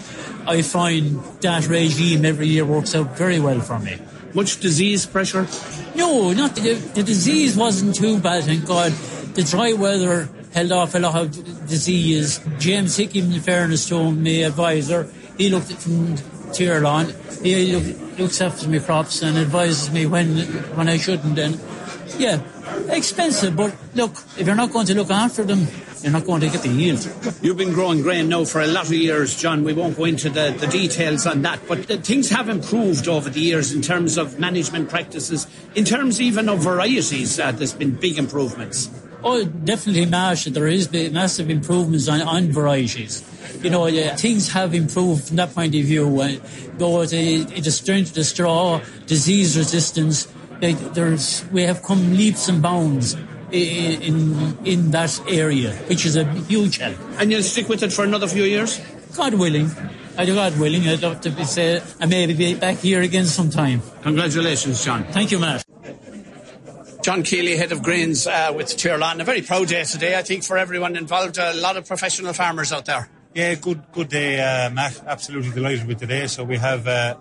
I 0.46 0.62
find 0.62 1.22
that 1.42 1.68
regime 1.68 2.24
every 2.24 2.48
year 2.48 2.64
works 2.64 2.94
out 2.94 3.16
very 3.16 3.38
well 3.38 3.60
for 3.60 3.78
me. 3.78 3.98
Much 4.32 4.60
disease 4.60 5.06
pressure? 5.06 5.46
No, 5.94 6.32
not 6.32 6.56
the, 6.56 6.74
the 6.94 7.02
disease 7.02 7.56
wasn't 7.56 7.94
too 7.96 8.18
bad, 8.18 8.44
thank 8.44 8.64
God. 8.66 8.92
The 9.34 9.42
dry 9.42 9.74
weather 9.74 10.28
held 10.52 10.72
off 10.72 10.94
a 10.94 10.98
lot 10.98 11.20
of 11.20 11.68
disease. 11.68 12.40
James 12.58 12.96
Hickey, 12.96 13.20
in 13.20 13.40
fairness 13.40 13.88
to 13.88 13.96
him, 13.98 14.22
my 14.22 14.30
advisor, 14.48 15.10
he 15.36 15.50
looked 15.50 15.70
at 15.70 15.78
from 15.78 16.16
Tirlán. 16.54 17.12
He 17.42 17.76
look, 17.76 18.18
looks 18.18 18.40
after 18.40 18.68
my 18.68 18.78
crops 18.78 19.22
and 19.22 19.36
advises 19.36 19.90
me 19.90 20.06
when 20.06 20.36
when 20.76 20.88
I 20.88 20.96
shouldn't. 20.96 21.38
And 21.38 21.60
yeah, 22.18 22.40
expensive, 22.88 23.56
but 23.56 23.74
look, 23.94 24.12
if 24.38 24.46
you're 24.46 24.56
not 24.56 24.72
going 24.72 24.86
to 24.86 24.94
look 24.94 25.10
after 25.10 25.44
them, 25.44 25.66
you're 26.02 26.12
not 26.12 26.24
going 26.24 26.40
to 26.40 26.48
get 26.48 26.62
the 26.62 26.68
yield. 26.68 27.06
You've 27.42 27.56
been 27.56 27.72
growing 27.72 28.02
grain 28.02 28.28
now 28.28 28.44
for 28.44 28.60
a 28.60 28.66
lot 28.66 28.86
of 28.86 28.92
years, 28.92 29.36
John. 29.36 29.64
We 29.64 29.72
won't 29.72 29.96
go 29.96 30.04
into 30.04 30.30
the, 30.30 30.54
the 30.58 30.66
details 30.66 31.26
on 31.26 31.42
that, 31.42 31.60
but 31.68 31.84
things 32.04 32.30
have 32.30 32.48
improved 32.48 33.08
over 33.08 33.28
the 33.28 33.40
years 33.40 33.72
in 33.72 33.82
terms 33.82 34.16
of 34.16 34.38
management 34.38 34.88
practices, 34.88 35.46
in 35.74 35.84
terms 35.84 36.20
even 36.20 36.48
of 36.48 36.60
varieties. 36.60 37.38
Uh, 37.38 37.52
there's 37.52 37.74
been 37.74 37.94
big 37.94 38.18
improvements. 38.18 38.90
Oh, 39.22 39.44
definitely, 39.44 40.06
Marsha. 40.06 40.52
There 40.52 40.66
is 40.66 40.88
the 40.88 41.10
massive 41.10 41.50
improvements 41.50 42.08
on, 42.08 42.22
on 42.22 42.52
varieties. 42.52 43.22
You 43.62 43.68
know, 43.68 43.86
yeah, 43.86 44.16
things 44.16 44.50
have 44.52 44.74
improved 44.74 45.28
from 45.28 45.36
that 45.36 45.54
point 45.54 45.74
of 45.74 45.82
view. 45.82 46.20
Uh, 46.20 46.36
though 46.78 47.04
the, 47.04 47.44
the 47.44 47.70
strength 47.70 48.10
of 48.10 48.14
the 48.14 48.24
straw, 48.24 48.80
disease 49.06 49.58
resistance, 49.58 50.26
there's 50.60 51.44
we 51.52 51.62
have 51.62 51.82
come 51.82 52.16
leaps 52.16 52.48
and 52.48 52.62
bounds 52.62 53.16
in, 53.52 54.02
in 54.02 54.58
in 54.64 54.90
that 54.90 55.20
area, 55.28 55.72
which 55.88 56.06
is 56.06 56.16
a 56.16 56.24
huge 56.24 56.78
help. 56.78 56.96
And 57.18 57.30
you'll 57.30 57.42
stick 57.42 57.68
with 57.68 57.82
it 57.82 57.92
for 57.92 58.04
another 58.04 58.28
few 58.28 58.44
years, 58.44 58.80
God 59.16 59.34
willing. 59.34 59.70
I 60.16 60.24
do 60.24 60.34
God 60.34 60.58
willing. 60.58 60.86
I'd 60.88 61.02
love 61.02 61.20
to 61.22 61.30
be 61.30 61.44
say, 61.44 61.82
I 62.00 62.06
maybe 62.06 62.34
be 62.34 62.54
back 62.54 62.78
here 62.78 63.00
again 63.00 63.24
sometime. 63.24 63.80
Congratulations, 64.02 64.84
John. 64.84 65.04
Thank 65.04 65.30
you, 65.30 65.38
Matt. 65.38 65.64
John 67.02 67.22
Keeley, 67.22 67.56
head 67.56 67.72
of 67.72 67.82
grains 67.82 68.26
uh, 68.26 68.52
with 68.54 68.66
Tirlan. 68.66 69.20
A 69.20 69.24
very 69.24 69.40
proud 69.40 69.68
day 69.68 69.84
today, 69.84 70.18
I 70.18 70.22
think, 70.22 70.44
for 70.44 70.58
everyone 70.58 70.96
involved. 70.96 71.38
A 71.38 71.54
lot 71.54 71.78
of 71.78 71.86
professional 71.86 72.34
farmers 72.34 72.72
out 72.72 72.84
there. 72.84 73.08
Yeah, 73.34 73.54
good, 73.54 73.82
good 73.92 74.08
day, 74.08 74.40
uh, 74.40 74.68
Matt. 74.70 75.02
Absolutely 75.06 75.52
delighted 75.52 75.86
with 75.86 75.98
today. 75.98 76.26
So 76.26 76.44
we 76.44 76.58
have 76.58 76.86
uh, 76.86 77.16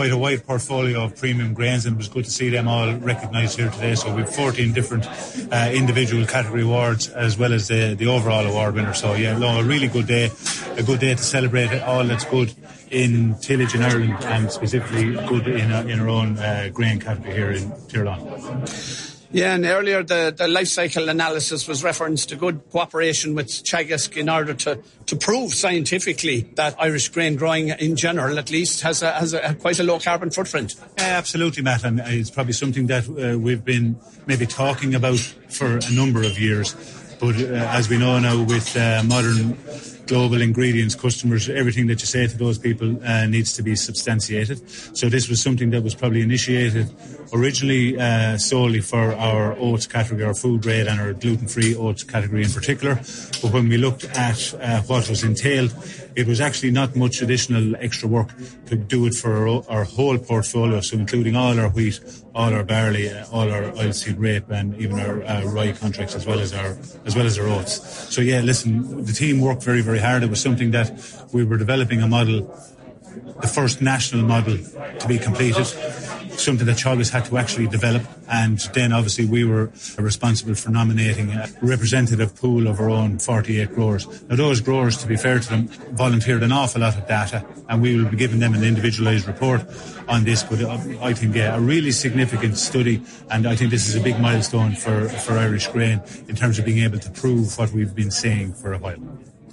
quite 0.00 0.12
a 0.12 0.16
wide 0.16 0.46
portfolio 0.46 1.04
of 1.04 1.14
premium 1.14 1.52
grains, 1.52 1.84
and 1.84 1.94
it 1.94 1.98
was 1.98 2.08
good 2.08 2.24
to 2.24 2.30
see 2.30 2.48
them 2.48 2.66
all 2.66 2.90
recognised 2.94 3.58
here 3.58 3.68
today. 3.68 3.94
So 3.94 4.16
we've 4.16 4.26
14 4.26 4.72
different 4.72 5.06
uh, 5.52 5.70
individual 5.74 6.24
category 6.24 6.62
awards 6.62 7.10
as 7.10 7.36
well 7.36 7.52
as 7.52 7.68
the, 7.68 7.94
the 7.98 8.06
overall 8.06 8.46
award 8.46 8.76
winner. 8.76 8.94
So 8.94 9.12
yeah, 9.12 9.36
no, 9.36 9.60
a 9.60 9.62
really 9.62 9.88
good 9.88 10.06
day, 10.06 10.30
a 10.78 10.82
good 10.82 11.00
day 11.00 11.14
to 11.14 11.22
celebrate 11.22 11.82
all 11.82 12.02
that's 12.04 12.24
good 12.24 12.50
in 12.90 13.38
tillage 13.40 13.74
in 13.74 13.82
Ireland, 13.82 14.16
and 14.24 14.50
specifically 14.50 15.12
good 15.26 15.46
in, 15.46 15.70
uh, 15.70 15.82
in 15.82 16.00
our 16.00 16.08
own 16.08 16.38
uh, 16.38 16.70
grain 16.72 16.98
category 16.98 17.34
here 17.34 17.50
in 17.50 17.70
Tirlan. 17.90 19.09
Yeah, 19.32 19.54
and 19.54 19.64
earlier 19.64 20.02
the, 20.02 20.34
the 20.36 20.48
life 20.48 20.66
cycle 20.66 21.08
analysis 21.08 21.68
was 21.68 21.84
referenced 21.84 22.30
to 22.30 22.36
good 22.36 22.68
cooperation 22.70 23.36
with 23.36 23.46
Teagasc 23.46 24.16
in 24.16 24.28
order 24.28 24.54
to, 24.54 24.80
to 25.06 25.16
prove 25.16 25.54
scientifically 25.54 26.48
that 26.56 26.74
Irish 26.80 27.08
grain 27.10 27.36
growing 27.36 27.68
in 27.68 27.94
general, 27.94 28.40
at 28.40 28.50
least, 28.50 28.80
has 28.80 29.02
a, 29.02 29.12
has 29.12 29.32
a, 29.32 29.54
quite 29.54 29.78
a 29.78 29.84
low 29.84 30.00
carbon 30.00 30.30
footprint. 30.30 30.74
Absolutely, 30.98 31.62
Matt, 31.62 31.84
and 31.84 32.00
it's 32.00 32.30
probably 32.30 32.54
something 32.54 32.88
that 32.88 33.08
uh, 33.08 33.38
we've 33.38 33.64
been 33.64 33.96
maybe 34.26 34.46
talking 34.46 34.96
about 34.96 35.20
for 35.48 35.78
a 35.78 35.92
number 35.92 36.22
of 36.24 36.36
years. 36.36 36.74
But 37.20 37.36
uh, 37.36 37.54
as 37.70 37.88
we 37.88 37.98
know 37.98 38.18
now, 38.18 38.42
with 38.42 38.76
uh, 38.76 39.04
modern 39.04 39.56
global 40.10 40.42
ingredients, 40.42 40.96
customers, 40.96 41.48
everything 41.48 41.86
that 41.86 42.00
you 42.00 42.06
say 42.06 42.26
to 42.26 42.36
those 42.36 42.58
people 42.58 42.98
uh, 43.06 43.26
needs 43.26 43.52
to 43.52 43.62
be 43.62 43.76
substantiated. 43.76 44.58
So 44.98 45.08
this 45.08 45.28
was 45.28 45.40
something 45.40 45.70
that 45.70 45.84
was 45.84 45.94
probably 45.94 46.22
initiated 46.22 46.90
originally 47.32 47.96
uh, 47.96 48.36
solely 48.36 48.80
for 48.80 49.14
our 49.14 49.54
oats 49.56 49.86
category, 49.86 50.24
our 50.24 50.34
food 50.34 50.62
grade 50.62 50.88
and 50.88 51.00
our 51.00 51.12
gluten-free 51.12 51.76
oats 51.76 52.02
category 52.02 52.42
in 52.42 52.50
particular. 52.50 52.96
But 53.40 53.52
when 53.52 53.68
we 53.68 53.78
looked 53.78 54.04
at 54.16 54.52
uh, 54.54 54.82
what 54.90 55.08
was 55.08 55.22
entailed, 55.22 55.70
it 56.16 56.26
was 56.26 56.40
actually 56.40 56.70
not 56.70 56.96
much 56.96 57.22
additional 57.22 57.76
extra 57.76 58.08
work 58.08 58.28
to 58.66 58.76
do 58.76 59.06
it 59.06 59.14
for 59.14 59.48
our, 59.48 59.62
our 59.68 59.84
whole 59.84 60.18
portfolio, 60.18 60.80
so 60.80 60.96
including 60.96 61.36
all 61.36 61.58
our 61.58 61.68
wheat, 61.68 62.00
all 62.34 62.52
our 62.52 62.64
barley, 62.64 63.08
uh, 63.08 63.26
all 63.32 63.50
our 63.50 63.64
oilseed 63.72 64.16
rape, 64.18 64.50
and 64.50 64.76
even 64.80 64.98
our 64.98 65.22
uh, 65.24 65.44
rye 65.44 65.72
contracts, 65.72 66.14
as 66.14 66.26
well 66.26 66.40
as 66.40 66.52
our 66.52 66.76
as 67.04 67.16
well 67.16 67.26
as 67.26 67.38
our 67.38 67.46
oats. 67.46 67.80
So 68.14 68.20
yeah, 68.20 68.40
listen, 68.40 69.04
the 69.04 69.12
team 69.12 69.40
worked 69.40 69.62
very 69.62 69.82
very 69.82 69.98
hard. 69.98 70.22
It 70.22 70.30
was 70.30 70.40
something 70.40 70.70
that 70.72 70.92
we 71.32 71.44
were 71.44 71.56
developing 71.56 72.02
a 72.02 72.08
model, 72.08 72.42
the 73.40 73.48
first 73.48 73.80
national 73.80 74.24
model 74.24 74.58
to 74.98 75.08
be 75.08 75.18
completed 75.18 75.66
something 76.40 76.66
that 76.66 76.76
Teagasc 76.76 77.10
had 77.10 77.24
to 77.26 77.38
actually 77.38 77.66
develop. 77.66 78.02
And 78.28 78.58
then 78.74 78.92
obviously 78.92 79.26
we 79.26 79.44
were 79.44 79.70
responsible 79.98 80.54
for 80.54 80.70
nominating 80.70 81.30
a 81.30 81.48
representative 81.62 82.34
pool 82.36 82.66
of 82.66 82.80
our 82.80 82.90
own 82.90 83.18
48 83.18 83.74
growers. 83.74 84.22
Now 84.28 84.36
those 84.36 84.60
growers, 84.60 84.96
to 84.98 85.06
be 85.06 85.16
fair 85.16 85.38
to 85.38 85.48
them, 85.48 85.68
volunteered 85.92 86.42
an 86.42 86.52
awful 86.52 86.80
lot 86.80 86.96
of 86.96 87.06
data 87.06 87.44
and 87.68 87.82
we 87.82 87.96
will 87.96 88.10
be 88.10 88.16
giving 88.16 88.40
them 88.40 88.54
an 88.54 88.64
individualised 88.64 89.26
report 89.26 89.62
on 90.08 90.24
this. 90.24 90.42
But 90.42 90.62
uh, 90.62 90.78
I 91.02 91.12
think 91.12 91.36
yeah, 91.36 91.56
a 91.56 91.60
really 91.60 91.92
significant 91.92 92.56
study 92.56 93.02
and 93.30 93.46
I 93.46 93.56
think 93.56 93.70
this 93.70 93.88
is 93.88 93.96
a 93.96 94.00
big 94.00 94.18
milestone 94.20 94.74
for, 94.74 95.08
for 95.08 95.38
Irish 95.38 95.68
grain 95.68 96.02
in 96.28 96.36
terms 96.36 96.58
of 96.58 96.64
being 96.64 96.78
able 96.78 96.98
to 96.98 97.10
prove 97.10 97.58
what 97.58 97.72
we've 97.72 97.94
been 97.94 98.10
saying 98.10 98.54
for 98.54 98.72
a 98.72 98.78
while 98.78 98.96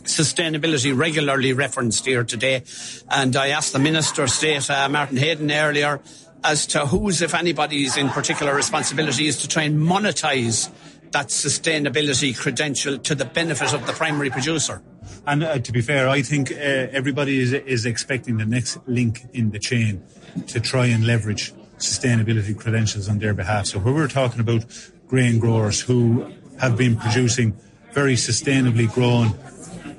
sustainability 0.08 0.98
regularly 0.98 1.54
referenced 1.54 2.06
here 2.06 2.24
today. 2.24 2.64
And 3.10 3.36
I 3.36 3.50
asked 3.50 3.74
the 3.74 3.80
Minister 3.80 4.24
of 4.24 4.30
State, 4.30 4.70
uh, 4.70 4.88
Martin 4.90 5.18
Heydon, 5.18 5.52
earlier 5.52 6.02
as 6.44 6.68
to 6.68 6.86
whose, 6.86 7.22
if 7.22 7.34
anybody's, 7.34 7.98
in 7.98 8.10
particular 8.10 8.56
responsibility 8.56 9.28
is 9.28 9.38
to 9.38 9.48
try 9.48 9.64
and 9.64 9.80
monetize 9.80 10.72
that 11.12 11.28
sustainability 11.28 12.38
credential 12.38 12.98
to 13.00 13.16
the 13.16 13.26
benefit 13.26 13.74
of 13.74 13.86
the 13.88 13.94
primary 13.94 14.30
producer. 14.30 14.82
And 15.26 15.44
uh, 15.44 15.60
to 15.60 15.72
be 15.72 15.82
fair, 15.82 16.10
I 16.10 16.22
think 16.22 16.52
uh, 16.52 16.56
everybody 16.56 17.40
is, 17.40 17.54
is 17.54 17.86
expecting 17.86 18.38
the 18.38 18.46
next 18.46 18.78
link 18.88 19.26
in 19.34 19.52
the 19.52 19.60
chain 19.60 20.04
to 20.48 20.60
try 20.60 20.88
and 20.88 21.06
leverage 21.06 21.54
sustainability 21.78 22.58
credentials 22.58 23.08
on 23.08 23.20
their 23.20 23.34
behalf. 23.34 23.68
So, 23.68 23.80
where 23.80 23.94
we're 23.94 24.08
talking 24.08 24.40
about 24.40 24.66
grain 25.08 25.40
growers 25.40 25.80
who 25.80 26.34
have 26.60 26.78
been 26.78 26.98
producing 26.98 27.56
very 27.92 28.16
sustainably 28.16 28.92
grown 28.92 29.38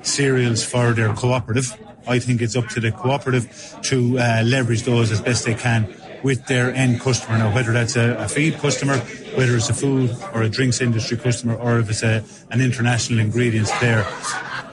cereals 0.03 0.63
for 0.63 0.93
their 0.93 1.13
cooperative, 1.13 1.75
I 2.07 2.19
think 2.19 2.41
it's 2.41 2.55
up 2.55 2.67
to 2.69 2.79
the 2.79 2.91
cooperative 2.91 3.75
to 3.83 4.19
uh, 4.19 4.43
leverage 4.45 4.83
those 4.83 5.11
as 5.11 5.21
best 5.21 5.45
they 5.45 5.55
can 5.55 5.87
with 6.23 6.45
their 6.47 6.73
end 6.73 6.99
customer. 7.01 7.37
Now, 7.37 7.53
whether 7.53 7.71
that's 7.71 7.95
a, 7.95 8.15
a, 8.17 8.27
feed 8.27 8.57
customer, 8.57 8.97
whether 9.35 9.55
it's 9.55 9.69
a 9.69 9.73
food 9.73 10.15
or 10.33 10.43
a 10.43 10.49
drinks 10.49 10.81
industry 10.81 11.17
customer, 11.17 11.55
or 11.55 11.79
if 11.79 11.89
it's 11.89 12.03
a, 12.03 12.23
an 12.51 12.61
international 12.61 13.19
ingredients 13.19 13.71
player, 13.77 14.05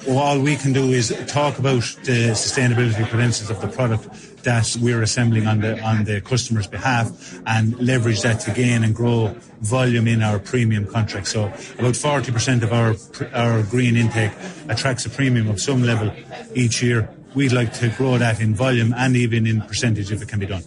all 0.08 0.40
we 0.40 0.56
can 0.56 0.72
do 0.72 0.92
is 0.92 1.08
talk 1.26 1.58
about 1.58 1.82
the 2.04 2.30
sustainability 2.32 3.08
credentials 3.08 3.50
of 3.50 3.60
the 3.60 3.68
product 3.68 4.08
that 4.44 4.76
we're 4.80 5.02
assembling 5.02 5.46
on 5.48 5.60
the 5.60 5.80
on 5.82 6.04
the 6.04 6.20
customer's 6.20 6.68
behalf 6.68 7.40
and 7.46 7.76
leverage 7.80 8.22
that 8.22 8.38
to 8.38 8.52
gain 8.52 8.84
and 8.84 8.94
grow 8.94 9.34
volume 9.60 10.06
in 10.06 10.22
our 10.22 10.38
premium 10.38 10.86
contracts. 10.86 11.32
So 11.32 11.46
about 11.78 11.94
40% 11.94 12.62
of 12.62 12.72
our 12.72 12.94
our 13.34 13.64
green 13.64 13.96
intake 13.96 14.30
attracts 14.68 15.04
a 15.06 15.10
premium 15.10 15.48
of 15.48 15.60
some 15.60 15.82
level 15.82 16.12
each 16.54 16.82
year. 16.82 17.08
We'd 17.36 17.52
like 17.52 17.72
to 17.74 17.88
grow 17.90 18.18
that 18.18 18.40
in 18.40 18.54
volume 18.54 18.92
and 18.96 19.14
even 19.14 19.46
in 19.46 19.60
percentage 19.60 20.10
if 20.10 20.20
it 20.20 20.28
can 20.28 20.40
be 20.40 20.46
done 20.46 20.64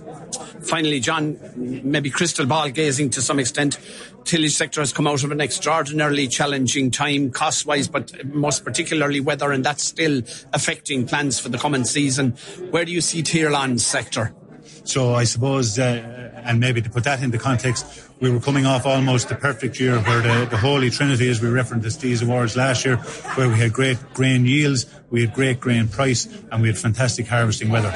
finally, 0.69 0.99
John, 0.99 1.39
maybe 1.55 2.09
crystal 2.09 2.45
ball 2.45 2.69
gazing 2.69 3.09
to 3.11 3.21
some 3.21 3.39
extent, 3.39 3.77
tillage 4.23 4.53
sector 4.53 4.81
has 4.81 4.93
come 4.93 5.07
out 5.07 5.23
of 5.23 5.31
an 5.31 5.41
extraordinarily 5.41 6.27
challenging 6.27 6.91
time 6.91 7.31
cost 7.31 7.65
wise, 7.65 7.87
but 7.87 8.25
most 8.25 8.63
particularly 8.63 9.19
weather, 9.19 9.51
and 9.51 9.65
that's 9.65 9.83
still 9.83 10.21
affecting 10.53 11.07
plans 11.07 11.39
for 11.39 11.49
the 11.49 11.57
coming 11.57 11.85
season. 11.85 12.31
Where 12.69 12.85
do 12.85 12.91
you 12.91 13.01
see 13.01 13.23
Tirlan's 13.23 13.85
sector? 13.85 14.33
So 14.83 15.15
I 15.15 15.23
suppose, 15.23 15.77
uh, 15.77 16.31
and 16.43 16.59
maybe 16.59 16.81
to 16.81 16.89
put 16.89 17.03
that 17.03 17.21
into 17.21 17.37
context, 17.37 18.08
we 18.19 18.29
were 18.29 18.39
coming 18.39 18.65
off 18.65 18.85
almost 18.85 19.29
the 19.29 19.35
perfect 19.35 19.79
year 19.79 19.97
where 19.99 20.21
the, 20.21 20.49
the 20.49 20.57
Holy 20.57 20.89
Trinity, 20.89 21.29
as 21.29 21.41
we 21.41 21.49
referenced 21.49 22.01
these 22.01 22.21
awards 22.21 22.55
last 22.57 22.85
year, 22.85 22.97
where 23.35 23.47
we 23.47 23.55
had 23.55 23.71
great 23.71 23.97
grain 24.13 24.45
yields, 24.45 24.85
we 25.09 25.21
had 25.21 25.33
great 25.33 25.59
grain 25.59 25.87
price, 25.87 26.27
and 26.51 26.61
we 26.61 26.67
had 26.67 26.77
fantastic 26.77 27.27
harvesting 27.27 27.69
weather. 27.69 27.93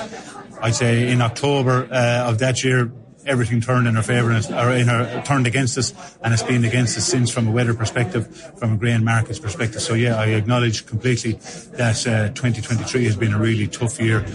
I'd 0.62 0.75
say 0.75 1.12
in 1.12 1.21
October 1.21 1.88
uh, 1.91 2.29
of 2.29 2.39
that 2.39 2.63
year, 2.63 2.91
everything 3.25 3.62
turned 3.62 3.88
in 3.88 3.97
our 3.97 4.03
favour 4.03 4.31
or 4.31 4.71
in 4.71 4.89
our 4.89 5.23
turned 5.23 5.47
against 5.47 5.77
us, 5.77 5.93
and 6.23 6.33
it's 6.33 6.43
been 6.43 6.63
against 6.65 6.97
us 6.97 7.05
since 7.05 7.31
from 7.31 7.47
a 7.47 7.51
weather 7.51 7.73
perspective, 7.73 8.27
from 8.57 8.73
a 8.73 8.77
grain 8.77 9.03
markets 9.03 9.39
perspective. 9.39 9.81
So 9.81 9.93
yeah, 9.93 10.19
I 10.19 10.27
acknowledge 10.27 10.86
completely 10.86 11.33
that 11.73 12.05
uh, 12.07 12.29
2023 12.29 13.05
has 13.05 13.15
been 13.15 13.33
a 13.33 13.39
really 13.39 13.67
tough 13.67 13.99
year. 13.99 14.25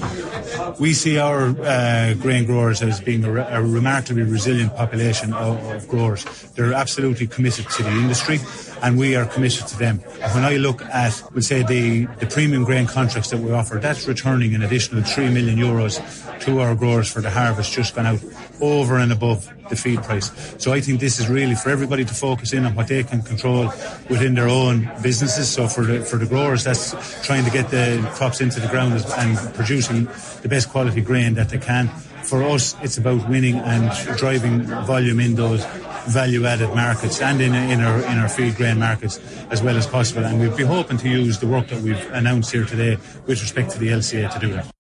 We 0.79 0.93
see 0.93 1.19
our 1.19 1.49
uh, 1.49 2.15
grain 2.15 2.45
growers 2.45 2.83
as 2.83 3.01
being 3.01 3.25
a, 3.25 3.33
a 3.33 3.63
remarkably 3.63 4.23
resilient 4.23 4.75
population 4.75 5.33
of, 5.33 5.63
of 5.65 5.89
growers. 5.89 6.25
They're 6.55 6.73
absolutely 6.73 7.27
committed 7.27 7.69
to 7.71 7.83
the 7.83 7.91
industry 7.91 8.39
and 8.83 8.99
we 8.99 9.17
are 9.17 9.25
committed 9.25 9.67
to 9.69 9.79
them. 9.79 9.99
When 10.35 10.45
I 10.45 10.57
look 10.57 10.83
at, 10.83 11.23
we'll 11.33 11.43
say, 11.43 11.63
the, 11.63 12.07
the 12.21 12.27
premium 12.27 12.65
grain 12.65 12.87
contracts 12.87 13.31
that 13.31 13.41
we 13.41 13.53
offer, 13.53 13.77
that's 13.77 14.07
returning 14.07 14.55
an 14.55 14.63
additional 14.63 15.03
3 15.03 15.31
million 15.31 15.59
euros 15.59 15.99
to 16.41 16.61
our 16.61 16.75
growers 16.75 17.11
for 17.11 17.21
the 17.21 17.31
harvest 17.31 17.73
just 17.73 17.95
gone 17.95 18.07
out 18.07 18.21
over 18.61 18.99
and 18.99 19.13
above 19.13 19.51
the 19.69 19.77
feed 19.77 20.03
price. 20.03 20.31
So 20.59 20.73
I 20.73 20.81
think 20.81 21.01
this 21.01 21.19
is 21.19 21.29
really 21.29 21.55
for 21.55 21.71
everybody 21.71 22.05
to 22.05 22.15
focus 22.15 22.53
in 22.53 22.65
on 22.65 22.75
what 22.75 22.89
they 22.89 23.05
can 23.05 23.23
control 23.23 23.67
within 24.09 24.35
their 24.35 24.49
own 24.49 24.91
businesses. 25.03 25.49
So 25.49 25.69
for 25.69 25.85
the, 25.85 26.05
for 26.05 26.17
the 26.17 26.27
growers, 26.27 26.65
that's 26.65 26.95
trying 27.27 27.45
to 27.45 27.51
get 27.51 27.71
the 27.71 28.07
crops 28.15 28.41
into 28.41 28.61
the 28.61 28.69
ground 28.69 28.93
and 29.19 29.55
producing 29.55 30.05
the 30.43 30.49
best 30.49 30.71
quality 30.71 31.01
grain 31.01 31.35
that 31.35 31.51
they 31.51 31.59
can. 31.59 31.89
For 32.25 32.43
us, 32.43 32.77
it's 32.83 32.99
about 32.99 33.29
winning 33.29 33.57
and 33.57 33.91
driving 34.19 34.65
volume 34.65 35.21
in 35.21 35.35
those 35.35 35.65
value 36.09 36.47
added 36.47 36.75
markets 36.75 37.21
and 37.21 37.41
in, 37.41 37.55
in 37.55 37.81
our 37.81 38.01
in 38.01 38.19
our 38.19 38.29
feed 38.29 38.57
grain 38.57 38.79
markets 38.79 39.21
as 39.51 39.63
well 39.63 39.77
as 39.77 39.87
possible. 39.87 40.25
And 40.25 40.41
we'd 40.41 40.57
be 40.57 40.65
hoping 40.65 40.99
to 40.99 41.09
use 41.09 41.39
the 41.39 41.47
work 41.47 41.69
that 41.69 41.83
we've 41.83 42.13
announced 42.13 42.53
here 42.53 42.65
today 42.65 42.97
with 43.27 43.41
respect 43.41 43.71
to 43.73 43.79
the 43.79 43.89
LCA 43.89 44.33
to 44.33 44.39
do 44.39 44.53
that. 44.53 44.78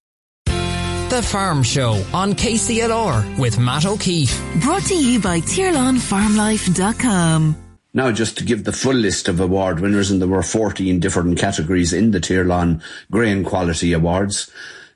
The 1.11 1.23
Farm 1.23 1.62
Show 1.62 2.05
on 2.12 2.35
KCLR 2.35 3.38
with 3.38 3.59
Matt 3.59 3.87
O'Keeffe. 3.87 4.38
Brought 4.61 4.83
to 4.85 4.94
you 4.94 5.18
by 5.18 5.40
TirlanFarmLife.com. 5.40 7.57
Now, 7.94 8.12
just 8.12 8.37
to 8.38 8.44
give 8.44 8.64
the 8.64 8.75
full 8.75 8.92
list 8.92 9.27
of 9.27 9.40
award 9.40 9.81
winners, 9.81 10.11
and 10.11 10.21
there 10.21 10.29
were 10.29 10.42
14 10.42 11.01
different 11.01 11.38
categories 11.38 11.94
in 11.94 12.11
the 12.11 12.21
Tirlan 12.21 12.83
Grain 13.11 13.42
Quality 13.42 13.94
Awards. 13.94 14.51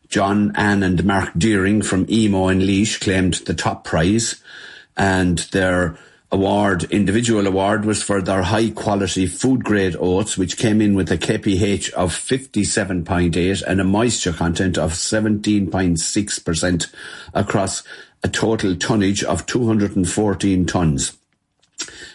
John, 0.08 0.52
Anne 0.54 0.82
and 0.82 1.02
Mark 1.02 1.30
Deering 1.38 1.80
from 1.80 2.04
Emo 2.10 2.48
and 2.48 2.62
Laois 2.62 3.00
claimed 3.00 3.36
the 3.46 3.54
top 3.54 3.84
prize 3.84 4.34
and 4.98 5.38
their 5.38 5.96
award, 6.32 6.84
individual 6.84 7.46
award 7.46 7.84
was 7.84 8.02
for 8.02 8.22
their 8.22 8.42
high 8.42 8.70
quality 8.70 9.26
food 9.26 9.62
grade 9.62 9.94
oats, 10.00 10.38
which 10.38 10.56
came 10.56 10.80
in 10.80 10.94
with 10.94 11.12
a 11.12 11.18
KPH 11.18 11.92
of 11.92 12.12
57.8 12.12 13.62
and 13.62 13.80
a 13.80 13.84
moisture 13.84 14.32
content 14.32 14.78
of 14.78 14.92
17.6% 14.92 16.94
across 17.34 17.82
a 18.24 18.28
total 18.28 18.74
tonnage 18.74 19.22
of 19.22 19.44
214 19.44 20.66
tons. 20.66 21.18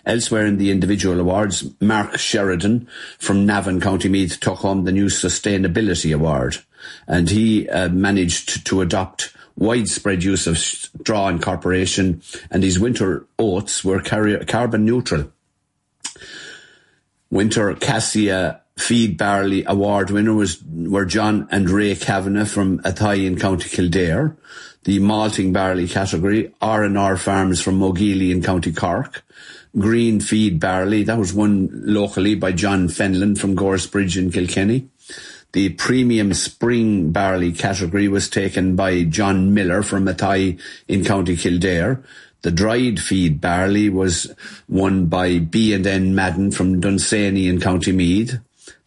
Elsewhere 0.06 0.46
in 0.46 0.58
the 0.58 0.72
individual 0.72 1.20
awards, 1.20 1.70
Mark 1.80 2.18
Sheridan 2.18 2.88
from 3.20 3.46
Navan 3.46 3.80
County 3.80 4.10
Meath 4.10 4.40
took 4.40 4.60
home 4.60 4.86
the 4.86 4.92
new 4.92 5.08
Sustainability 5.08 6.16
Award, 6.16 6.58
and 7.08 7.30
he 7.30 7.70
uh, 7.70 7.90
managed 7.90 8.66
to 8.66 8.82
adopt 8.82 9.34
widespread 9.58 10.24
use 10.24 10.48
of 10.48 10.58
straw 10.58 11.28
incorporation, 11.28 12.22
and 12.50 12.64
his 12.64 12.80
winter 12.80 13.26
oats 13.38 13.84
were 13.84 14.02
car- 14.02 14.44
carbon 14.46 14.86
neutral. 14.86 15.32
Winter 17.30 17.74
Cassia 17.74 18.62
Feed 18.78 19.18
Barley 19.18 19.64
Award 19.66 20.12
winner 20.12 20.34
was 20.36 20.64
were 20.64 21.06
John 21.06 21.48
and 21.52 21.70
Ray 21.70 21.96
Kavanagh 21.96 22.46
from 22.46 22.80
Athy 22.80 23.26
in 23.26 23.38
County 23.38 23.68
Kildare. 23.68 24.38
The 24.84 25.00
malting 25.00 25.52
barley 25.52 25.88
category, 25.88 26.54
R&R 26.62 27.18
Farms 27.18 27.60
from 27.60 27.80
Mogeely 27.80 28.32
in 28.32 28.42
County 28.42 28.72
Cork 28.72 29.24
green 29.78 30.20
feed 30.20 30.60
barley. 30.60 31.04
That 31.04 31.18
was 31.18 31.34
won 31.34 31.70
locally 31.72 32.36
by 32.36 32.52
John 32.52 32.88
Fenlon 32.88 33.38
from 33.38 33.56
Goresbridge 33.56 34.18
in 34.18 34.32
Kilkenny. 34.32 34.90
The 35.58 35.70
premium 35.70 36.36
spring 36.36 37.12
barley 37.12 37.52
category 37.52 38.08
was 38.08 38.30
taken 38.30 38.76
by 38.76 39.06
John 39.06 39.56
Miller 39.56 39.82
from 39.82 40.06
Athy 40.06 40.62
in 40.88 41.04
County 41.04 41.36
Kildare. 41.36 42.04
The 42.44 42.52
dried 42.52 43.00
feed 43.00 43.42
barley 43.42 43.90
was 43.90 44.32
won 44.70 45.08
by 45.08 45.40
B 45.40 45.74
and 45.74 45.88
N 45.88 46.14
Madden 46.14 46.52
from 46.52 46.80
Dunsany 46.80 47.48
in 47.48 47.60
County 47.60 47.92
Meath. 47.92 48.38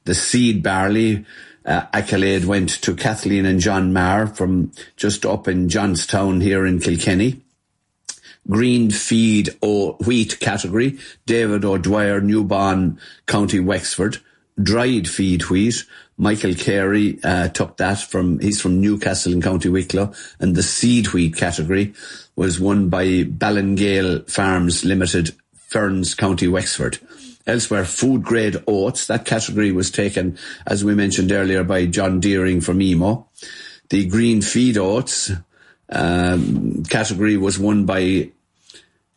The 0.04 0.14
seed 0.14 0.62
barley 0.62 1.26
uh, 1.66 1.86
accolade 1.92 2.44
went 2.44 2.68
to 2.82 2.94
Kathleen 2.94 3.46
and 3.46 3.58
John 3.58 3.92
Marr 3.92 4.28
from 4.28 4.70
just 4.96 5.26
up 5.26 5.48
in 5.48 5.68
Johnstown 5.68 6.40
here 6.40 6.64
in 6.64 6.78
Kilkenny 6.78 7.42
green 8.48 8.92
feed 8.92 9.50
or 9.60 9.94
wheat 10.06 10.38
category, 10.38 10.98
David 11.26 11.64
O'Dwyer, 11.64 12.20
Newbawn, 12.20 12.96
County 13.26 13.58
Wexford. 13.58 14.18
Dried 14.62 15.08
feed 15.08 15.48
wheat, 15.48 15.84
Michael 16.20 16.54
Carey 16.54 17.18
uh, 17.24 17.48
took 17.48 17.78
that 17.78 17.98
from, 17.98 18.38
he's 18.40 18.60
from 18.60 18.78
Newcastle 18.78 19.32
in 19.32 19.40
County 19.40 19.70
Wicklow, 19.70 20.12
and 20.38 20.54
the 20.54 20.62
seed 20.62 21.14
wheat 21.14 21.34
category 21.34 21.94
was 22.36 22.60
won 22.60 22.90
by 22.90 23.24
Ballingale 23.24 24.30
Farms 24.30 24.84
Limited, 24.84 25.34
Ferns, 25.54 26.14
County 26.14 26.46
Wexford. 26.46 26.98
Elsewhere, 27.46 27.86
food 27.86 28.22
grade 28.22 28.62
oats, 28.66 29.06
that 29.06 29.24
category 29.24 29.72
was 29.72 29.90
taken, 29.90 30.36
as 30.66 30.84
we 30.84 30.94
mentioned 30.94 31.32
earlier, 31.32 31.64
by 31.64 31.86
John 31.86 32.20
Deering 32.20 32.60
from 32.60 32.82
Emo. 32.82 33.26
The 33.88 34.04
green 34.04 34.42
feed 34.42 34.76
oats, 34.76 35.32
um, 35.88 36.82
category 36.84 37.38
was 37.38 37.58
won 37.58 37.86
by 37.86 38.30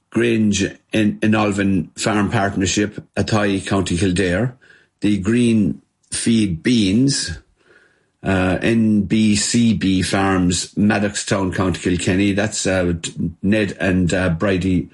Grange 0.10 0.64
in, 0.94 1.20
in 1.22 1.36
Alvin 1.36 1.92
Farm 1.98 2.32
Partnership, 2.32 3.04
Athy, 3.18 3.68
County 3.68 3.98
Kildare. 3.98 4.56
The 5.02 5.18
green 5.18 5.82
feed 6.16 6.64
beans, 6.64 7.38
uh, 8.24 8.58
NBCB 8.62 10.06
Farms, 10.06 10.74
Maddoxtown, 10.76 11.54
County 11.54 11.80
Kilkenny. 11.80 12.32
That's 12.32 12.66
uh, 12.66 12.94
Ned 13.42 13.76
and 13.80 14.14
uh, 14.14 14.30
Bridie 14.30 14.90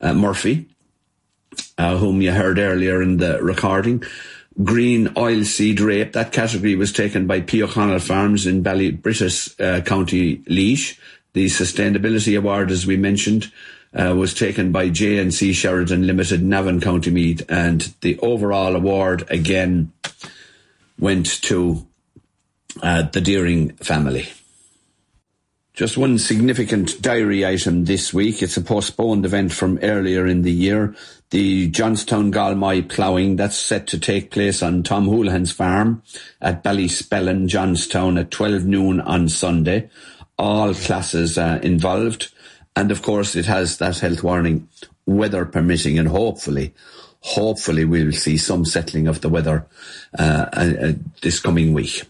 uh, 0.00 0.12
Murphy, 0.12 0.66
uh, 1.78 1.96
whom 1.96 2.20
you 2.20 2.32
heard 2.32 2.58
earlier 2.58 3.00
in 3.00 3.18
the 3.18 3.40
recording. 3.42 4.02
Green 4.62 5.08
oilseed 5.14 5.80
rape. 5.80 6.12
That 6.12 6.32
category 6.32 6.74
was 6.74 6.92
taken 6.92 7.26
by 7.26 7.40
P. 7.40 7.62
O'Connell 7.62 7.98
Farms 7.98 8.46
in 8.46 8.62
Ballybrittas, 8.62 9.60
uh, 9.60 9.80
County 9.82 10.42
Laois. 10.46 10.96
The 11.32 11.46
Sustainability 11.46 12.38
Award, 12.38 12.70
as 12.70 12.86
we 12.86 12.96
mentioned, 12.96 13.50
was 13.92 14.34
taken 14.34 14.70
by 14.70 14.88
J&C 14.88 15.52
Sheridan 15.52 16.06
Limited, 16.06 16.44
Navan 16.44 16.80
County 16.80 17.10
Meath, 17.10 17.44
and 17.48 17.92
the 18.02 18.16
overall 18.20 18.76
award 18.76 19.24
again 19.28 19.92
went 20.98 21.42
to 21.42 21.86
uh, 22.82 23.02
the 23.02 23.20
Deering 23.20 23.70
family. 23.76 24.28
Just 25.72 25.96
one 25.96 26.18
significant 26.18 27.02
diary 27.02 27.44
item 27.44 27.84
this 27.84 28.14
week. 28.14 28.42
It's 28.42 28.56
a 28.56 28.62
postponed 28.62 29.24
event 29.24 29.52
from 29.52 29.80
earlier 29.82 30.24
in 30.24 30.42
the 30.42 30.52
year. 30.52 30.94
The 31.30 31.68
Johnstown 31.68 32.30
Galmoy 32.30 32.88
ploughing 32.88 33.34
that's 33.34 33.56
set 33.56 33.88
to 33.88 33.98
take 33.98 34.30
place 34.30 34.62
on 34.62 34.84
Tom 34.84 35.08
Houlihan's 35.08 35.50
farm 35.50 36.04
at 36.40 36.62
Ballyspellin, 36.62 37.48
Johnstown 37.48 38.18
at 38.18 38.30
12 38.30 38.64
noon 38.64 39.00
on 39.00 39.28
Sunday 39.28 39.90
all 40.38 40.74
classes 40.74 41.38
uh, 41.38 41.60
involved. 41.62 42.32
And 42.76 42.90
of 42.90 43.02
course, 43.02 43.36
it 43.36 43.46
has 43.46 43.78
that 43.78 43.98
health 43.98 44.22
warning, 44.22 44.68
weather 45.06 45.44
permitting, 45.44 45.98
and 45.98 46.08
hopefully, 46.08 46.74
hopefully 47.24 47.86
we'll 47.86 48.12
see 48.12 48.36
some 48.36 48.66
settling 48.66 49.08
of 49.08 49.22
the 49.22 49.30
weather 49.30 49.66
uh, 50.18 50.46
uh, 50.52 50.92
this 51.22 51.40
coming 51.40 51.72
week. 51.72 52.02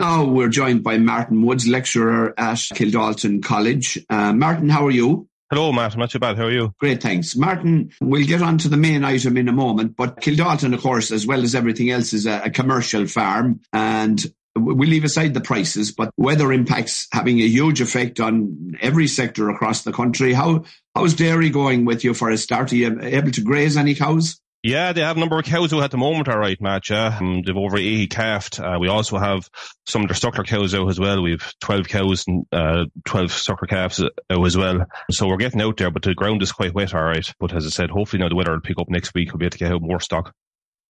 Now 0.00 0.24
we're 0.24 0.48
joined 0.48 0.82
by 0.82 0.98
Martin 0.98 1.42
Woods, 1.42 1.66
lecturer 1.66 2.34
at 2.36 2.58
Kildalton 2.58 3.42
College. 3.42 3.98
Uh, 4.10 4.32
Martin, 4.32 4.68
how 4.68 4.86
are 4.86 4.90
you? 4.90 5.28
Hello, 5.50 5.72
Matt. 5.72 5.96
Not 5.96 6.10
too 6.10 6.18
bad. 6.18 6.36
How 6.36 6.44
are 6.44 6.50
you? 6.50 6.74
Great, 6.78 7.00
thanks. 7.00 7.34
Martin, 7.34 7.90
we'll 8.00 8.26
get 8.26 8.42
on 8.42 8.58
to 8.58 8.68
the 8.68 8.76
main 8.76 9.04
item 9.04 9.36
in 9.36 9.48
a 9.48 9.52
moment, 9.52 9.96
but 9.96 10.20
Kildalton, 10.20 10.74
of 10.74 10.82
course, 10.82 11.10
as 11.10 11.26
well 11.26 11.42
as 11.42 11.54
everything 11.54 11.90
else, 11.90 12.12
is 12.12 12.26
a, 12.26 12.42
a 12.44 12.50
commercial 12.50 13.06
farm. 13.06 13.60
And 13.72 14.22
we 14.56 14.86
leave 14.86 15.04
aside 15.04 15.34
the 15.34 15.40
prices, 15.40 15.92
but 15.92 16.12
weather 16.16 16.52
impacts 16.52 17.06
having 17.12 17.38
a 17.38 17.46
huge 17.46 17.80
effect 17.80 18.18
on 18.20 18.76
every 18.80 19.06
sector 19.06 19.48
across 19.50 19.82
the 19.82 19.92
country. 19.92 20.32
How 20.32 20.64
how's 20.94 21.14
dairy 21.14 21.48
going 21.48 21.84
with 21.84 22.02
you 22.02 22.12
for 22.12 22.28
a 22.28 22.36
start? 22.36 22.72
Are 22.72 22.76
you 22.76 23.00
able 23.00 23.30
to 23.30 23.40
graze 23.40 23.76
any 23.76 23.94
cows? 23.94 24.40
Yeah, 24.62 24.92
they 24.92 25.02
have 25.02 25.16
a 25.16 25.20
number 25.20 25.38
of 25.38 25.44
cows 25.44 25.72
out 25.72 25.84
at 25.84 25.92
the 25.92 25.98
moment, 25.98 26.28
all 26.28 26.38
right, 26.38 26.60
Matt. 26.60 26.90
Yeah, 26.90 27.16
um, 27.20 27.42
they've 27.42 27.56
over 27.56 27.76
80 27.76 28.08
calved. 28.08 28.58
Uh, 28.58 28.76
we 28.80 28.88
also 28.88 29.16
have 29.16 29.48
some 29.86 30.02
of 30.02 30.08
their 30.08 30.16
suckler 30.16 30.44
cows 30.44 30.74
out 30.74 30.88
as 30.88 30.98
well. 30.98 31.22
We've 31.22 31.54
12 31.60 31.86
cows 31.86 32.24
and 32.26 32.44
uh, 32.50 32.86
12 33.04 33.30
suckler 33.30 33.68
calves 33.68 34.02
out 34.02 34.12
as 34.44 34.56
well. 34.56 34.84
So 35.12 35.28
we're 35.28 35.36
getting 35.36 35.62
out 35.62 35.76
there, 35.76 35.92
but 35.92 36.02
the 36.02 36.14
ground 36.14 36.42
is 36.42 36.50
quite 36.50 36.74
wet, 36.74 36.92
all 36.92 37.04
right. 37.04 37.32
But 37.38 37.54
as 37.54 37.66
I 37.66 37.68
said, 37.68 37.90
hopefully 37.90 38.20
now 38.20 38.28
the 38.28 38.34
weather 38.34 38.50
will 38.50 38.60
pick 38.60 38.80
up 38.80 38.88
next 38.88 39.14
week. 39.14 39.32
We'll 39.32 39.38
be 39.38 39.46
able 39.46 39.52
to 39.52 39.58
get 39.58 39.72
out 39.72 39.82
more 39.82 40.00
stock. 40.00 40.34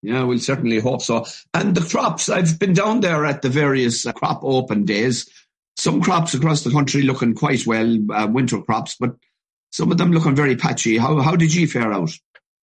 Yeah, 0.00 0.22
we'll 0.22 0.38
certainly 0.38 0.78
hope 0.78 1.02
so. 1.02 1.26
And 1.52 1.74
the 1.74 1.86
crops, 1.86 2.30
I've 2.30 2.58
been 2.58 2.72
down 2.72 3.00
there 3.00 3.26
at 3.26 3.42
the 3.42 3.50
various 3.50 4.06
uh, 4.06 4.12
crop 4.12 4.40
open 4.44 4.86
days. 4.86 5.28
Some 5.76 6.00
crops 6.00 6.32
across 6.32 6.62
the 6.62 6.70
country 6.70 7.02
looking 7.02 7.34
quite 7.34 7.66
well, 7.66 7.98
uh, 8.12 8.26
winter 8.28 8.62
crops, 8.62 8.96
but 8.98 9.16
some 9.70 9.92
of 9.92 9.98
them 9.98 10.12
looking 10.12 10.34
very 10.34 10.56
patchy. 10.56 10.96
How 10.96 11.20
how 11.20 11.36
did 11.36 11.54
you 11.54 11.66
fare 11.66 11.92
out? 11.92 12.10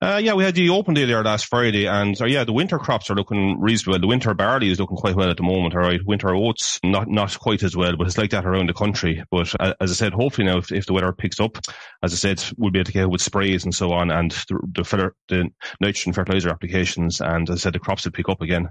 Uh, 0.02 0.20
yeah, 0.22 0.34
we 0.34 0.44
had 0.44 0.56
the 0.56 0.70
open 0.70 0.94
day 0.94 1.06
there 1.06 1.24
last 1.24 1.46
Friday, 1.46 1.88
and 1.88 2.20
uh, 2.22 2.26
yeah, 2.26 2.44
the 2.44 2.52
winter 2.52 2.78
crops 2.78 3.10
are 3.10 3.16
looking 3.16 3.60
reasonable. 3.62 3.94
well. 3.94 4.02
The 4.02 4.08
winter 4.08 4.34
barley 4.34 4.70
is 4.70 4.80
looking 4.80 4.98
quite 4.98 5.16
well 5.16 5.30
at 5.30 5.38
the 5.38 5.44
moment. 5.44 5.74
All 5.74 5.82
right, 5.82 6.06
winter 6.06 6.36
oats 6.36 6.82
not 6.84 7.08
not 7.08 7.40
quite 7.40 7.64
as 7.64 7.78
well, 7.78 7.96
but 7.96 8.06
it's 8.06 8.18
like 8.18 8.32
that 8.32 8.46
around 8.46 8.68
the 8.68 8.74
country. 8.74 9.24
But 9.32 9.54
uh, 9.58 9.74
as 9.80 9.92
I 9.92 9.94
said, 9.94 10.12
hopefully 10.12 10.48
now 10.48 10.58
if, 10.58 10.72
if, 10.72 10.86
the 10.86 10.92
weather 10.94 11.14
picks 11.14 11.40
up, 11.40 11.58
as 12.04 12.12
I 12.12 12.18
said, 12.18 12.44
we'll 12.58 12.72
be 12.72 12.80
able 12.80 12.88
to 12.88 12.92
get 12.92 13.10
with 13.10 13.22
sprays 13.22 13.64
and 13.64 13.74
so 13.74 13.94
on, 13.94 14.12
and 14.12 14.32
the 14.32 14.60
the, 14.74 15.12
the 15.30 15.50
nitrogen 15.80 16.12
fertilizer 16.12 16.50
applications, 16.50 17.22
and 17.22 17.50
as 17.50 17.56
I 17.56 17.60
said, 17.60 17.74
the 17.74 17.80
crops 17.80 18.04
will 18.04 18.12
pick 18.12 18.28
up 18.28 18.42
again. 18.42 18.70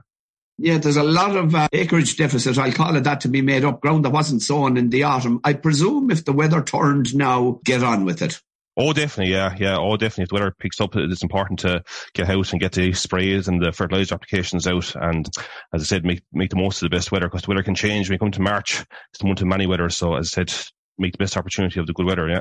Yeah, 0.58 0.76
there's 0.76 0.98
a 0.98 1.02
lot 1.02 1.36
of 1.36 1.54
uh, 1.54 1.68
acreage 1.72 2.16
deficit, 2.16 2.58
I'll 2.58 2.70
call 2.70 2.94
it 2.96 3.04
that, 3.04 3.22
to 3.22 3.28
be 3.28 3.40
made 3.40 3.64
up. 3.64 3.80
Ground 3.80 4.04
that 4.04 4.10
wasn't 4.10 4.42
sown 4.42 4.76
in 4.76 4.90
the 4.90 5.02
autumn. 5.02 5.40
I 5.42 5.54
presume 5.54 6.10
if 6.10 6.24
the 6.24 6.32
weather 6.32 6.62
turned 6.62 7.14
now, 7.16 7.60
get 7.64 7.82
on 7.82 8.04
with 8.04 8.22
it. 8.22 8.40
Oh, 8.76 8.92
definitely, 8.92 9.32
yeah, 9.32 9.54
yeah. 9.56 9.76
Oh, 9.78 9.96
definitely. 9.96 10.24
If 10.24 10.28
the 10.30 10.34
weather 10.34 10.56
picks 10.58 10.80
up, 10.80 10.96
it's 10.96 11.22
important 11.22 11.60
to 11.60 11.84
get 12.12 12.28
out 12.28 12.50
and 12.50 12.60
get 12.60 12.72
the 12.72 12.92
sprays 12.92 13.46
and 13.46 13.62
the 13.62 13.70
fertilizer 13.70 14.14
applications 14.14 14.66
out. 14.66 14.94
And 14.96 15.28
as 15.72 15.82
I 15.82 15.84
said, 15.84 16.04
make 16.04 16.22
make 16.32 16.50
the 16.50 16.56
most 16.56 16.82
of 16.82 16.90
the 16.90 16.96
best 16.96 17.12
weather 17.12 17.26
because 17.26 17.42
the 17.42 17.50
weather 17.50 17.62
can 17.62 17.76
change 17.76 18.08
when 18.08 18.14
we 18.14 18.18
come 18.18 18.32
to 18.32 18.42
March. 18.42 18.80
It's 18.80 19.20
the 19.20 19.26
month 19.26 19.40
of 19.42 19.46
many 19.46 19.66
weather, 19.66 19.88
so 19.90 20.14
as 20.16 20.32
I 20.32 20.42
said, 20.42 20.54
make 20.98 21.12
the 21.12 21.18
best 21.18 21.36
opportunity 21.36 21.78
of 21.78 21.86
the 21.86 21.92
good 21.92 22.06
weather. 22.06 22.28
Yeah. 22.28 22.40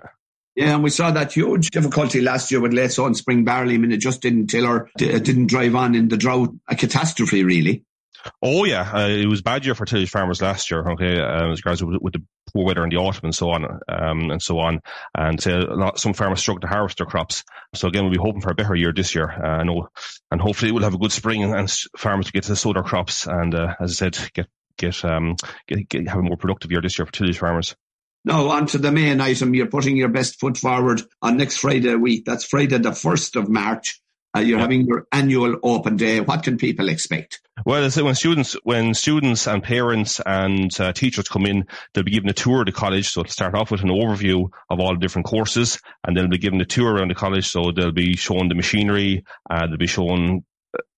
Yeah, 0.55 0.75
and 0.75 0.83
we 0.83 0.91
saw 0.91 1.09
that 1.09 1.33
huge 1.33 1.71
difficulty 1.71 2.21
last 2.21 2.51
year 2.51 2.61
with 2.61 2.73
late 2.73 2.99
on 2.99 3.15
spring 3.15 3.43
barley. 3.43 3.73
I 3.73 3.77
mean, 3.79 3.91
it 3.91 3.97
just 3.97 4.21
didn't 4.21 4.47
tiller, 4.47 4.87
it 4.99 5.23
didn't 5.23 5.47
drive 5.47 5.73
on 5.73 5.95
in 5.95 6.09
the 6.09 6.17
drought. 6.17 6.53
A 6.67 6.75
catastrophe, 6.75 7.43
really. 7.43 7.85
Oh 8.41 8.63
yeah, 8.63 8.89
uh, 8.93 9.07
it 9.07 9.27
was 9.27 9.41
bad 9.41 9.65
year 9.65 9.75
for 9.75 9.85
tillage 9.85 10.09
farmers 10.09 10.41
last 10.41 10.69
year. 10.71 10.87
Okay, 10.91 11.19
um, 11.19 11.51
as 11.51 11.59
regards 11.59 11.83
with, 11.83 11.97
with, 12.01 12.13
the 12.13 12.23
poor 12.53 12.65
weather 12.65 12.83
in 12.83 12.89
the 12.89 12.97
autumn 12.97 13.25
and 13.25 13.35
so 13.35 13.49
on, 13.49 13.65
um, 13.89 14.29
and 14.31 14.41
so 14.41 14.59
on, 14.59 14.81
and 15.15 15.45
uh, 15.47 15.65
lot, 15.69 15.99
some 15.99 16.13
farmers 16.13 16.39
struggled 16.39 16.61
to 16.61 16.67
harvest 16.67 16.97
their 16.97 17.07
crops. 17.07 17.43
So 17.75 17.87
again, 17.87 18.03
we'll 18.03 18.13
be 18.13 18.19
hoping 18.19 18.41
for 18.41 18.51
a 18.51 18.55
better 18.55 18.75
year 18.75 18.93
this 18.93 19.15
year. 19.15 19.29
Uh, 19.29 19.63
know, 19.63 19.89
and 20.31 20.41
hopefully 20.41 20.71
we'll 20.71 20.83
have 20.83 20.93
a 20.93 20.99
good 20.99 21.11
spring 21.11 21.43
and, 21.43 21.53
and 21.53 21.69
farmers 21.97 22.31
get 22.31 22.43
to 22.45 22.55
sow 22.55 22.73
their 22.73 22.83
crops 22.83 23.27
and, 23.27 23.55
uh, 23.55 23.75
as 23.79 23.91
I 23.91 23.93
said, 23.93 24.17
get 24.33 24.47
get 24.77 25.05
um 25.05 25.35
get, 25.67 25.87
get 25.87 26.07
have 26.07 26.19
a 26.19 26.23
more 26.23 26.37
productive 26.37 26.71
year 26.71 26.81
this 26.81 26.97
year 26.97 27.05
for 27.05 27.11
tillage 27.11 27.37
farmers. 27.37 27.75
Now, 28.25 28.49
on 28.49 28.67
to 28.67 28.77
the 28.77 28.91
main 28.91 29.19
item. 29.19 29.53
You're 29.53 29.67
putting 29.67 29.97
your 29.97 30.07
best 30.07 30.39
foot 30.39 30.57
forward 30.57 31.01
on 31.21 31.37
next 31.37 31.57
Friday 31.57 31.95
week. 31.95 32.23
That's 32.25 32.45
Friday, 32.45 32.77
the 32.77 32.91
1st 32.91 33.35
of 33.35 33.49
March. 33.49 34.01
Uh, 34.35 34.39
you're 34.39 34.59
having 34.59 34.85
your 34.87 35.07
annual 35.11 35.57
open 35.63 35.95
day. 35.95 36.19
What 36.19 36.43
can 36.43 36.57
people 36.57 36.89
expect? 36.89 37.41
Well, 37.65 37.87
when 37.89 38.15
students, 38.15 38.53
when 38.63 38.95
students 38.95 39.47
and 39.47 39.61
parents 39.61 40.19
and 40.25 40.71
uh, 40.79 40.91
teachers 40.91 41.29
come 41.29 41.45
in, 41.45 41.67
they'll 41.93 42.03
be 42.03 42.11
given 42.11 42.29
a 42.29 42.33
tour 42.33 42.61
of 42.61 42.65
the 42.65 42.71
college. 42.71 43.09
So 43.09 43.21
it'll 43.21 43.31
start 43.31 43.53
off 43.53 43.69
with 43.69 43.83
an 43.83 43.89
overview 43.89 44.49
of 44.69 44.79
all 44.79 44.93
the 44.93 44.99
different 44.99 45.27
courses, 45.27 45.79
and 46.03 46.17
they'll 46.17 46.27
be 46.27 46.39
given 46.39 46.59
a 46.61 46.65
tour 46.65 46.95
around 46.95 47.09
the 47.09 47.15
college. 47.15 47.47
So 47.47 47.71
they'll 47.71 47.91
be 47.91 48.15
shown 48.15 48.47
the 48.47 48.55
machinery, 48.55 49.23
uh, 49.49 49.67
they'll 49.67 49.77
be 49.77 49.87
shown 49.87 50.43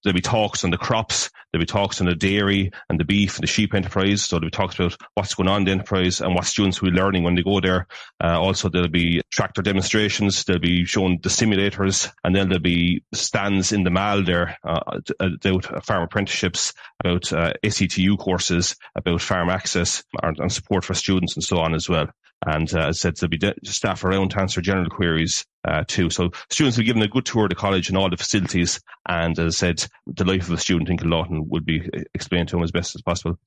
there'll 0.03 0.15
be 0.15 0.21
talks 0.21 0.63
on 0.63 0.69
the 0.69 0.77
crops, 0.77 1.29
there'll 1.55 1.61
be 1.63 1.67
talks 1.67 2.01
on 2.01 2.07
the 2.07 2.15
dairy 2.15 2.69
and 2.89 2.99
the 2.99 3.05
beef 3.05 3.37
and 3.37 3.43
the 3.43 3.47
sheep 3.47 3.73
enterprise. 3.73 4.25
So 4.25 4.35
there'll 4.35 4.49
be 4.49 4.51
talks 4.51 4.75
about 4.75 4.97
what's 5.13 5.35
going 5.35 5.47
on 5.47 5.61
in 5.61 5.65
the 5.65 5.71
enterprise 5.71 6.19
and 6.19 6.35
what 6.35 6.43
students 6.43 6.81
will 6.81 6.91
be 6.91 6.97
learning 6.97 7.23
when 7.23 7.35
they 7.35 7.43
go 7.43 7.61
there. 7.61 7.87
Uh, 8.21 8.37
also, 8.37 8.67
there'll 8.67 8.89
be 8.89 9.21
tractor 9.31 9.61
demonstrations. 9.61 10.43
They'll 10.43 10.59
be 10.59 10.83
shown 10.83 11.19
the 11.23 11.29
simulators 11.29 12.11
and 12.25 12.35
then 12.35 12.49
there'll 12.49 12.61
be 12.61 13.03
stands 13.13 13.71
in 13.71 13.85
the 13.85 13.89
mall 13.89 14.21
there 14.21 14.57
uh, 14.65 14.99
about 15.21 15.85
farm 15.85 16.03
apprenticeships, 16.03 16.73
about 16.99 17.31
uh, 17.31 17.53
SETU 17.63 18.17
courses, 18.17 18.75
about 18.93 19.21
farm 19.21 19.49
access 19.49 20.03
and 20.21 20.51
support 20.51 20.83
for 20.83 20.93
students 20.93 21.35
and 21.35 21.43
so 21.43 21.59
on 21.59 21.73
as 21.73 21.87
well. 21.87 22.09
And 22.45 22.71
uh, 22.73 22.87
as 22.87 22.97
I 22.97 22.99
said, 22.99 23.17
there'll 23.17 23.29
be 23.29 23.37
de- 23.37 23.55
staff 23.63 24.03
around 24.03 24.29
to 24.31 24.39
answer 24.39 24.61
general 24.61 24.89
queries 24.89 25.45
uh, 25.67 25.83
too. 25.87 26.09
So 26.09 26.31
students 26.49 26.77
will 26.77 26.83
be 26.83 26.87
given 26.87 27.01
a 27.01 27.07
good 27.07 27.25
tour 27.25 27.45
of 27.45 27.49
the 27.49 27.55
college 27.55 27.89
and 27.89 27.97
all 27.97 28.09
the 28.09 28.17
facilities. 28.17 28.79
And 29.07 29.37
as 29.39 29.55
I 29.55 29.57
said, 29.57 29.87
the 30.05 30.25
life 30.25 30.43
of 30.43 30.51
a 30.51 30.57
student 30.57 30.89
in 30.89 30.97
Kildalton 30.97 31.47
would 31.47 31.65
be 31.65 31.89
explained 32.13 32.49
to 32.49 32.55
them 32.55 32.63
as 32.63 32.71
best 32.71 32.95
as 32.95 33.01
possible. 33.01 33.39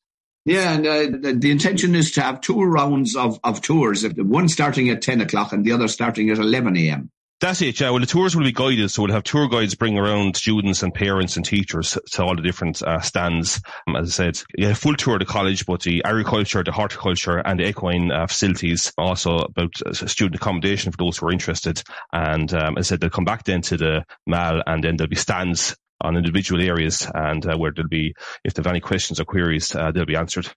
Yeah, 0.45 0.73
and 0.73 0.87
uh, 0.87 1.19
the, 1.19 1.35
the, 1.35 1.51
intention 1.51 1.95
is 1.95 2.13
to 2.13 2.23
have 2.23 2.41
two 2.41 2.63
rounds 2.63 3.17
of, 3.17 3.39
of 3.45 3.61
tours, 3.61 4.07
one 4.17 4.49
starting 4.49 4.89
at 4.89 5.03
10 5.03 5.21
o'clock 5.21 5.53
and 5.53 5.65
the 5.65 5.73
other 5.73 5.89
starting 5.89 6.31
at 6.31 6.39
11 6.39 6.77
a.m. 6.77 7.11
That's 7.41 7.63
it, 7.63 7.79
yeah. 7.79 7.91
Well, 7.91 8.01
the 8.01 8.07
tours 8.07 8.35
will 8.35 8.43
be 8.43 8.51
guided, 8.51 8.91
so 8.91 9.03
we'll 9.03 9.13
have 9.13 9.23
tour 9.23 9.49
guides 9.49 9.77
bring 9.77 9.97
around 9.97 10.35
students 10.35 10.83
and 10.83 10.93
parents 10.93 11.37
and 11.37 11.45
teachers 11.45 11.97
to 12.11 12.25
all 12.25 12.35
the 12.35 12.43
different 12.43 12.83
uh, 12.83 13.01
stands. 13.01 13.61
Um, 13.87 13.95
as 13.95 14.09
I 14.19 14.25
said, 14.25 14.43
yeah, 14.57 14.75
full 14.75 14.97
tour 14.97 15.15
of 15.15 15.21
the 15.21 15.25
college, 15.25 15.65
but 15.65 15.83
the 15.83 16.03
agriculture, 16.05 16.65
the 16.65 16.73
horticulture, 16.73 17.39
and 17.39 17.61
the 17.61 17.69
equine 17.69 18.11
uh, 18.11 18.27
facilities. 18.27 18.93
Also 18.99 19.39
about 19.39 19.81
uh, 19.87 19.93
student 19.93 20.35
accommodation 20.35 20.91
for 20.91 20.97
those 20.97 21.19
who 21.19 21.29
are 21.29 21.33
interested. 21.33 21.81
And 22.13 22.53
um, 22.55 22.77
as 22.77 22.89
I 22.89 22.89
said, 22.89 23.01
they'll 23.01 23.11
come 23.11 23.25
back 23.25 23.45
then 23.45 23.63
to 23.63 23.77
the 23.77 24.05
mall, 24.27 24.61
and 24.67 24.83
then 24.83 24.97
there'll 24.97 25.09
be 25.09 25.15
stands 25.15 25.77
on 26.01 26.17
individual 26.17 26.61
areas, 26.61 27.09
and 27.15 27.47
uh, 27.47 27.57
where 27.57 27.71
there'll 27.71 27.89
be, 27.89 28.17
if 28.43 28.55
they 28.55 28.61
have 28.61 28.67
any 28.67 28.81
questions 28.81 29.21
or 29.21 29.25
queries, 29.25 29.73
uh, 29.77 29.93
they'll 29.93 30.07
be 30.07 30.17
answered. 30.17 30.49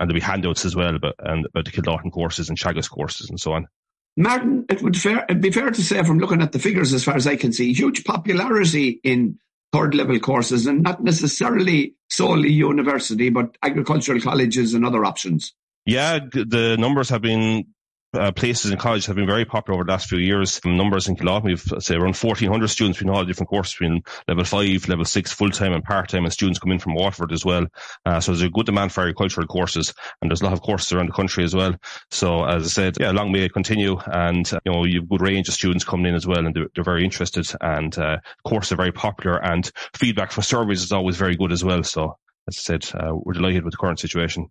And 0.00 0.10
there'll 0.10 0.20
be 0.20 0.26
handouts 0.26 0.64
as 0.64 0.74
well 0.74 0.96
about, 0.96 1.14
and, 1.20 1.46
about 1.46 1.66
the 1.66 1.70
Kildalton 1.70 2.10
courses 2.10 2.48
and 2.48 2.58
Teagasc 2.58 2.90
courses 2.90 3.30
and 3.30 3.38
so 3.38 3.52
on. 3.52 3.68
Martin, 4.16 4.64
it 4.68 4.82
would 4.82 4.96
fair, 4.96 5.26
be 5.26 5.50
fair 5.50 5.70
to 5.70 5.82
say 5.82 6.02
from 6.02 6.18
looking 6.18 6.40
at 6.40 6.52
the 6.52 6.58
figures 6.58 6.92
as 6.94 7.04
far 7.04 7.16
as 7.16 7.26
I 7.26 7.36
can 7.36 7.52
see, 7.52 7.72
huge 7.72 8.04
popularity 8.04 9.00
in 9.04 9.38
third 9.72 9.94
level 9.94 10.18
courses 10.18 10.66
and 10.66 10.82
not 10.82 11.02
necessarily 11.04 11.94
solely 12.08 12.50
university, 12.50 13.28
but 13.28 13.56
agricultural 13.62 14.20
colleges 14.20 14.72
and 14.72 14.86
other 14.86 15.04
options. 15.04 15.52
Yeah, 15.84 16.18
the 16.18 16.76
numbers 16.78 17.10
have 17.10 17.20
been 17.22 17.66
uh, 18.14 18.32
places 18.32 18.70
in 18.70 18.78
college 18.78 19.06
have 19.06 19.16
been 19.16 19.26
very 19.26 19.44
popular 19.44 19.76
over 19.76 19.84
the 19.84 19.90
last 19.90 20.08
few 20.08 20.18
years. 20.18 20.60
Numbers 20.64 21.08
in 21.08 21.16
Kildalton, 21.16 21.44
we've 21.44 21.82
say 21.82 21.94
around 21.94 22.16
1,400 22.16 22.68
students 22.68 22.98
between 22.98 23.14
all 23.14 23.24
different 23.24 23.48
courses 23.48 23.74
between 23.74 24.02
level 24.28 24.44
five, 24.44 24.88
level 24.88 25.04
six, 25.04 25.32
full 25.32 25.50
time 25.50 25.72
and 25.72 25.84
part 25.84 26.08
time, 26.08 26.24
and 26.24 26.32
students 26.32 26.58
come 26.58 26.72
in 26.72 26.78
from 26.78 26.94
Waterford 26.94 27.32
as 27.32 27.44
well. 27.44 27.66
Uh, 28.04 28.20
so 28.20 28.32
there's 28.32 28.42
a 28.42 28.50
good 28.50 28.66
demand 28.66 28.92
for 28.92 29.02
agricultural 29.02 29.46
courses, 29.46 29.94
and 30.20 30.30
there's 30.30 30.40
a 30.40 30.44
lot 30.44 30.52
of 30.52 30.62
courses 30.62 30.92
around 30.92 31.08
the 31.08 31.12
country 31.12 31.44
as 31.44 31.54
well. 31.54 31.74
So 32.10 32.44
as 32.44 32.64
I 32.64 32.68
said, 32.68 32.96
yeah, 33.00 33.10
long 33.10 33.32
may 33.32 33.44
it 33.44 33.52
continue, 33.52 33.98
and 34.06 34.50
you 34.64 34.72
know 34.72 34.84
you've 34.84 35.04
a 35.04 35.06
good 35.06 35.20
range 35.22 35.48
of 35.48 35.54
students 35.54 35.84
coming 35.84 36.06
in 36.06 36.14
as 36.14 36.26
well, 36.26 36.46
and 36.46 36.54
they're, 36.54 36.68
they're 36.74 36.84
very 36.84 37.04
interested, 37.04 37.48
and 37.60 37.96
uh, 37.98 38.18
courses 38.44 38.72
are 38.72 38.76
very 38.76 38.92
popular, 38.92 39.42
and 39.42 39.70
feedback 39.94 40.32
from 40.32 40.42
surveys 40.42 40.82
is 40.82 40.92
always 40.92 41.16
very 41.16 41.36
good 41.36 41.52
as 41.52 41.64
well. 41.64 41.82
So 41.82 42.16
as 42.48 42.56
I 42.56 42.60
said, 42.60 42.88
uh, 42.94 43.12
we're 43.12 43.34
delighted 43.34 43.64
with 43.64 43.72
the 43.72 43.78
current 43.78 43.98
situation. 43.98 44.50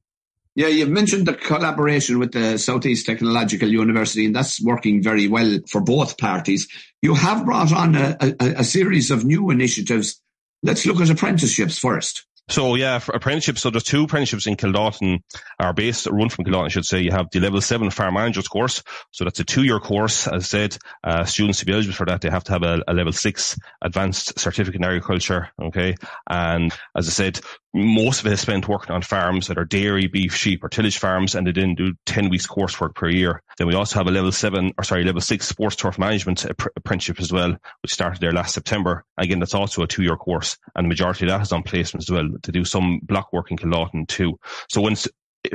Yeah, 0.55 0.67
you've 0.67 0.89
mentioned 0.89 1.27
the 1.27 1.33
collaboration 1.33 2.17
with 2.17 2.31
the 2.31 2.57
Southeast 2.57 3.05
Technological 3.05 3.67
University, 3.67 4.25
and 4.25 4.33
that's 4.33 4.61
working 4.61 5.03
very 5.03 5.27
well 5.27 5.59
for 5.69 5.81
both 5.81 6.17
parties. 6.17 6.69
You 7.01 7.13
have 7.13 7.45
brought 7.45 7.73
on 7.73 7.95
a, 7.95 8.17
a, 8.21 8.35
a 8.59 8.63
series 8.63 9.11
of 9.11 9.25
new 9.25 9.49
initiatives. 9.49 10.21
Let's 10.63 10.85
look 10.85 11.01
at 11.01 11.09
apprenticeships 11.09 11.77
first. 11.77 12.25
So 12.47 12.75
yeah, 12.75 12.99
for 12.99 13.15
apprenticeships. 13.15 13.62
So 13.62 13.71
there's 13.71 13.84
two 13.84 14.03
apprenticeships 14.03 14.45
in 14.45 14.55
Kildalton 14.55 15.21
are 15.60 15.73
based, 15.73 16.05
run 16.05 16.29
from 16.29 16.45
Kildalton, 16.45 16.65
I 16.65 16.69
should 16.69 16.86
say. 16.86 17.01
You 17.01 17.12
have 17.12 17.29
the 17.31 17.39
level 17.39 17.60
seven 17.60 17.89
farm 17.89 18.13
managers 18.13 18.47
course. 18.47 18.84
So 19.12 19.23
that's 19.23 19.39
a 19.39 19.43
two 19.43 19.63
year 19.63 19.79
course. 19.79 20.27
As 20.27 20.43
I 20.43 20.45
said, 20.45 20.77
uh, 21.03 21.25
students 21.25 21.60
to 21.60 21.65
be 21.65 21.73
eligible 21.73 21.95
for 21.95 22.05
that, 22.05 22.21
they 22.21 22.29
have 22.29 22.43
to 22.45 22.51
have 22.51 22.63
a, 22.63 22.84
a 22.88 22.93
level 22.93 23.13
six 23.13 23.58
advanced 23.81 24.39
certificate 24.39 24.79
in 24.79 24.86
agriculture. 24.86 25.49
Okay. 25.60 25.95
And 26.29 26.71
as 26.95 27.08
I 27.08 27.12
said, 27.12 27.39
most 27.73 28.21
of 28.21 28.27
it 28.27 28.34
is 28.34 28.39
spent 28.39 28.69
working 28.69 28.95
on 28.95 29.01
farms 29.01 29.47
that 29.47 29.58
are 29.58 29.65
dairy, 29.65 30.08
beef, 30.08 30.34
sheep 30.34 30.63
or 30.63 30.69
tillage 30.69 30.97
farms 30.97 31.36
and 31.36 31.45
they 31.45 31.51
then 31.51 31.75
do 31.75 31.93
10 32.05 32.29
weeks 32.29 32.47
coursework 32.47 32.95
per 32.95 33.10
year. 33.10 33.41
Then 33.58 33.67
we 33.67 33.73
also 33.73 33.99
have 33.99 34.08
a 34.08 34.12
level 34.12 34.31
seven 34.31 34.71
or 34.77 34.84
sorry, 34.86 35.03
level 35.03 35.19
six 35.19 35.47
sports 35.47 35.75
turf 35.75 35.99
management 35.99 36.45
apprenticeship 36.45 37.19
as 37.19 37.34
well, 37.34 37.58
which 37.81 37.91
started 37.91 38.21
there 38.21 38.31
last 38.31 38.53
September. 38.53 39.03
Again, 39.17 39.39
that's 39.39 39.53
also 39.53 39.81
a 39.81 39.88
two 39.88 40.03
year 40.03 40.15
course 40.15 40.58
and 40.75 40.86
the 40.86 40.89
majority 40.89 41.25
of 41.25 41.31
that 41.31 41.41
is 41.41 41.51
on 41.51 41.63
placement 41.63 42.03
as 42.03 42.12
well 42.12 42.29
to 42.43 42.51
do 42.51 42.65
some 42.65 42.99
block 43.03 43.31
work 43.33 43.51
in 43.51 43.57
Kildalton 43.57 44.07
too. 44.07 44.39
So 44.69 44.87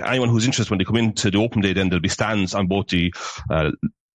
anyone 0.02 0.28
who's 0.28 0.46
interested, 0.46 0.70
when 0.70 0.78
they 0.78 0.84
come 0.84 0.96
into 0.96 1.30
the 1.30 1.38
open 1.38 1.62
day, 1.62 1.72
then 1.72 1.88
there'll 1.88 2.02
be 2.02 2.08
stands 2.08 2.54
on 2.54 2.66
both 2.66 2.88
the, 2.88 3.12
uh, 3.50 3.70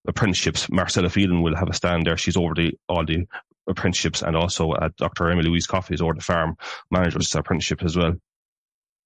apprenticeships. 0.07 0.69
Marcella 0.69 1.09
Phelan 1.09 1.41
will 1.41 1.55
have 1.55 1.69
a 1.69 1.73
stand 1.73 2.05
there. 2.05 2.17
She's 2.17 2.37
over 2.37 2.53
the, 2.53 2.73
all 2.87 3.05
the 3.05 3.25
apprenticeships 3.67 4.21
and 4.21 4.35
also 4.35 4.71
uh, 4.71 4.89
Dr. 4.97 5.29
Emily 5.29 5.49
Louise 5.49 5.67
Coffey 5.67 5.95
is 5.95 6.01
over 6.01 6.13
the 6.13 6.21
farm 6.21 6.55
manager's 6.91 7.33
apprenticeship 7.33 7.83
as 7.83 7.97
well. 7.97 8.15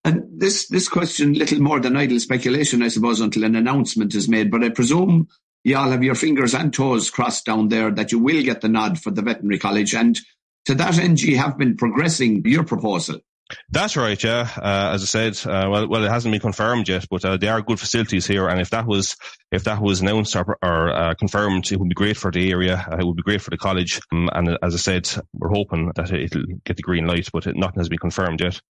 And 0.04 0.40
this, 0.40 0.68
this 0.68 0.88
question, 0.88 1.34
little 1.34 1.60
more 1.60 1.80
than 1.80 1.98
idle 1.98 2.20
speculation, 2.20 2.82
I 2.82 2.88
suppose, 2.88 3.20
until 3.20 3.44
an 3.44 3.56
announcement 3.56 4.16
is 4.16 4.30
made. 4.30 4.50
But 4.50 4.64
I 4.64 4.70
presume 4.70 5.28
you 5.64 5.78
all 5.78 5.92
have 5.92 6.04
your 6.04 6.16
fingers 6.16 6.54
and 6.54 6.74
toes 6.74 7.10
crossed 7.10 7.46
down 7.46 7.68
there 7.68 7.92
that 7.92 8.12
you 8.12 8.20
will 8.20 8.44
get 8.44 8.62
the 8.62 8.70
nod 8.70 9.00
for 9.00 9.12
the 9.12 9.22
veterinary 9.22 9.60
college. 9.60 9.94
And 9.94 10.18
to 10.66 10.76
that 10.76 10.98
end, 11.00 11.22
you 11.22 11.38
have 11.38 11.58
been 11.58 11.76
progressing 11.76 12.44
your 12.46 12.64
proposal. 12.64 13.20
That's 13.72 13.98
right, 13.98 14.22
yeah. 14.24 14.48
Uh, 14.58 14.92
as 14.94 15.02
I 15.02 15.06
said, 15.06 15.52
uh, 15.52 15.70
well, 15.70 15.88
well, 15.88 16.04
it 16.04 16.10
hasn't 16.10 16.32
been 16.32 16.42
confirmed 16.42 16.88
yet, 16.88 17.06
but 17.10 17.26
uh, 17.26 17.38
there 17.38 17.54
are 17.54 17.62
good 17.62 17.80
facilities 17.80 18.28
here, 18.28 18.48
and 18.48 18.62
if 18.62 18.70
that 18.72 18.86
was 18.86 19.16
if 19.52 19.64
that 19.64 19.82
was 19.82 20.02
announced 20.02 20.36
or, 20.36 20.58
or 20.62 20.90
uh, 20.90 21.14
confirmed, 21.16 21.72
it 21.72 21.80
would 21.80 21.90
be 21.90 21.96
great 21.96 22.18
for 22.18 22.32
the 22.32 22.52
area. 22.52 22.86
Uh, 22.92 22.98
it 22.98 23.06
would 23.06 23.16
be 23.16 23.24
great 23.24 23.42
for 23.42 23.50
the 23.50 23.58
college, 23.58 24.00
um, 24.12 24.30
and 24.34 24.58
as 24.62 24.76
I 24.76 24.78
said, 24.78 25.10
we're 25.34 25.50
hoping 25.50 25.92
that 25.96 26.12
it'll 26.12 26.46
get 26.64 26.78
the 26.78 26.84
green 26.84 27.08
light, 27.08 27.30
but 27.34 27.48
it, 27.48 27.56
nothing 27.56 27.80
has 27.80 27.90
been 27.90 28.00
confirmed 28.00 28.42
yet. 28.42 28.62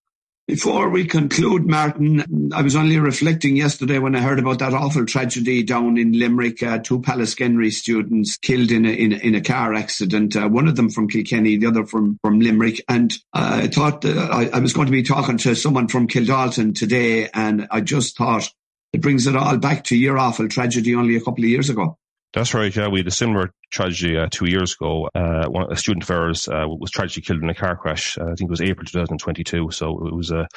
Before 0.49 0.89
we 0.89 1.05
conclude, 1.05 1.67
Martin, 1.67 2.51
I 2.55 2.63
was 2.63 2.75
only 2.75 2.97
reflecting 2.97 3.55
yesterday 3.55 3.99
when 3.99 4.15
I 4.15 4.21
heard 4.21 4.39
about 4.39 4.57
that 4.57 4.73
awful 4.73 5.05
tragedy 5.05 5.61
down 5.61 5.99
in 5.99 6.13
Limerick. 6.13 6.63
Uh, 6.63 6.79
two 6.79 7.01
Pallaskenry 7.01 7.71
students 7.71 8.35
killed 8.35 8.71
in 8.71 8.83
a, 8.83 8.89
in, 8.89 9.11
in 9.11 9.35
a 9.35 9.41
car 9.41 9.75
accident. 9.75 10.35
Uh, 10.35 10.49
one 10.49 10.67
of 10.67 10.75
them 10.75 10.89
from 10.89 11.07
Kilkenny, 11.07 11.57
the 11.57 11.67
other 11.67 11.85
from, 11.85 12.17
from 12.23 12.39
Limerick. 12.39 12.83
And 12.89 13.13
uh, 13.31 13.59
I 13.61 13.67
thought 13.67 14.03
uh, 14.03 14.27
I, 14.31 14.49
I 14.51 14.59
was 14.59 14.73
going 14.73 14.87
to 14.87 14.91
be 14.91 15.03
talking 15.03 15.37
to 15.37 15.53
someone 15.53 15.87
from 15.87 16.07
Kildalton 16.07 16.73
today, 16.73 17.29
and 17.31 17.67
I 17.69 17.81
just 17.81 18.17
thought 18.17 18.49
it 18.91 19.01
brings 19.01 19.27
it 19.27 19.35
all 19.35 19.57
back 19.57 19.83
to 19.85 19.95
your 19.95 20.17
awful 20.17 20.47
tragedy 20.47 20.95
only 20.95 21.15
a 21.15 21.21
couple 21.21 21.43
of 21.43 21.49
years 21.51 21.69
ago. 21.69 21.99
That's 22.31 22.53
right. 22.53 22.75
Yeah, 22.75 22.89
we 22.89 22.99
had 22.99 23.07
a 23.07 23.11
similar 23.11 23.51
tragedy 23.71 24.15
uh, 24.15 24.27
two 24.29 24.47
years 24.47 24.73
ago. 24.73 25.09
Uh, 25.15 25.47
one, 25.47 25.71
a 25.71 25.75
student 25.75 26.03
of 26.03 26.11
ours 26.11 26.47
uh, 26.47 26.65
was 26.67 26.91
tragically 26.91 27.23
killed 27.23 27.41
in 27.41 27.49
a 27.49 27.55
car 27.55 27.75
crash. 27.75 28.19
Uh, 28.19 28.25
I 28.25 28.35
think 28.35 28.41
it 28.41 28.51
was 28.51 28.61
April 28.61 28.85
2022. 28.85 29.71
So 29.71 30.05
it 30.05 30.13
was 30.13 30.29
a 30.29 30.47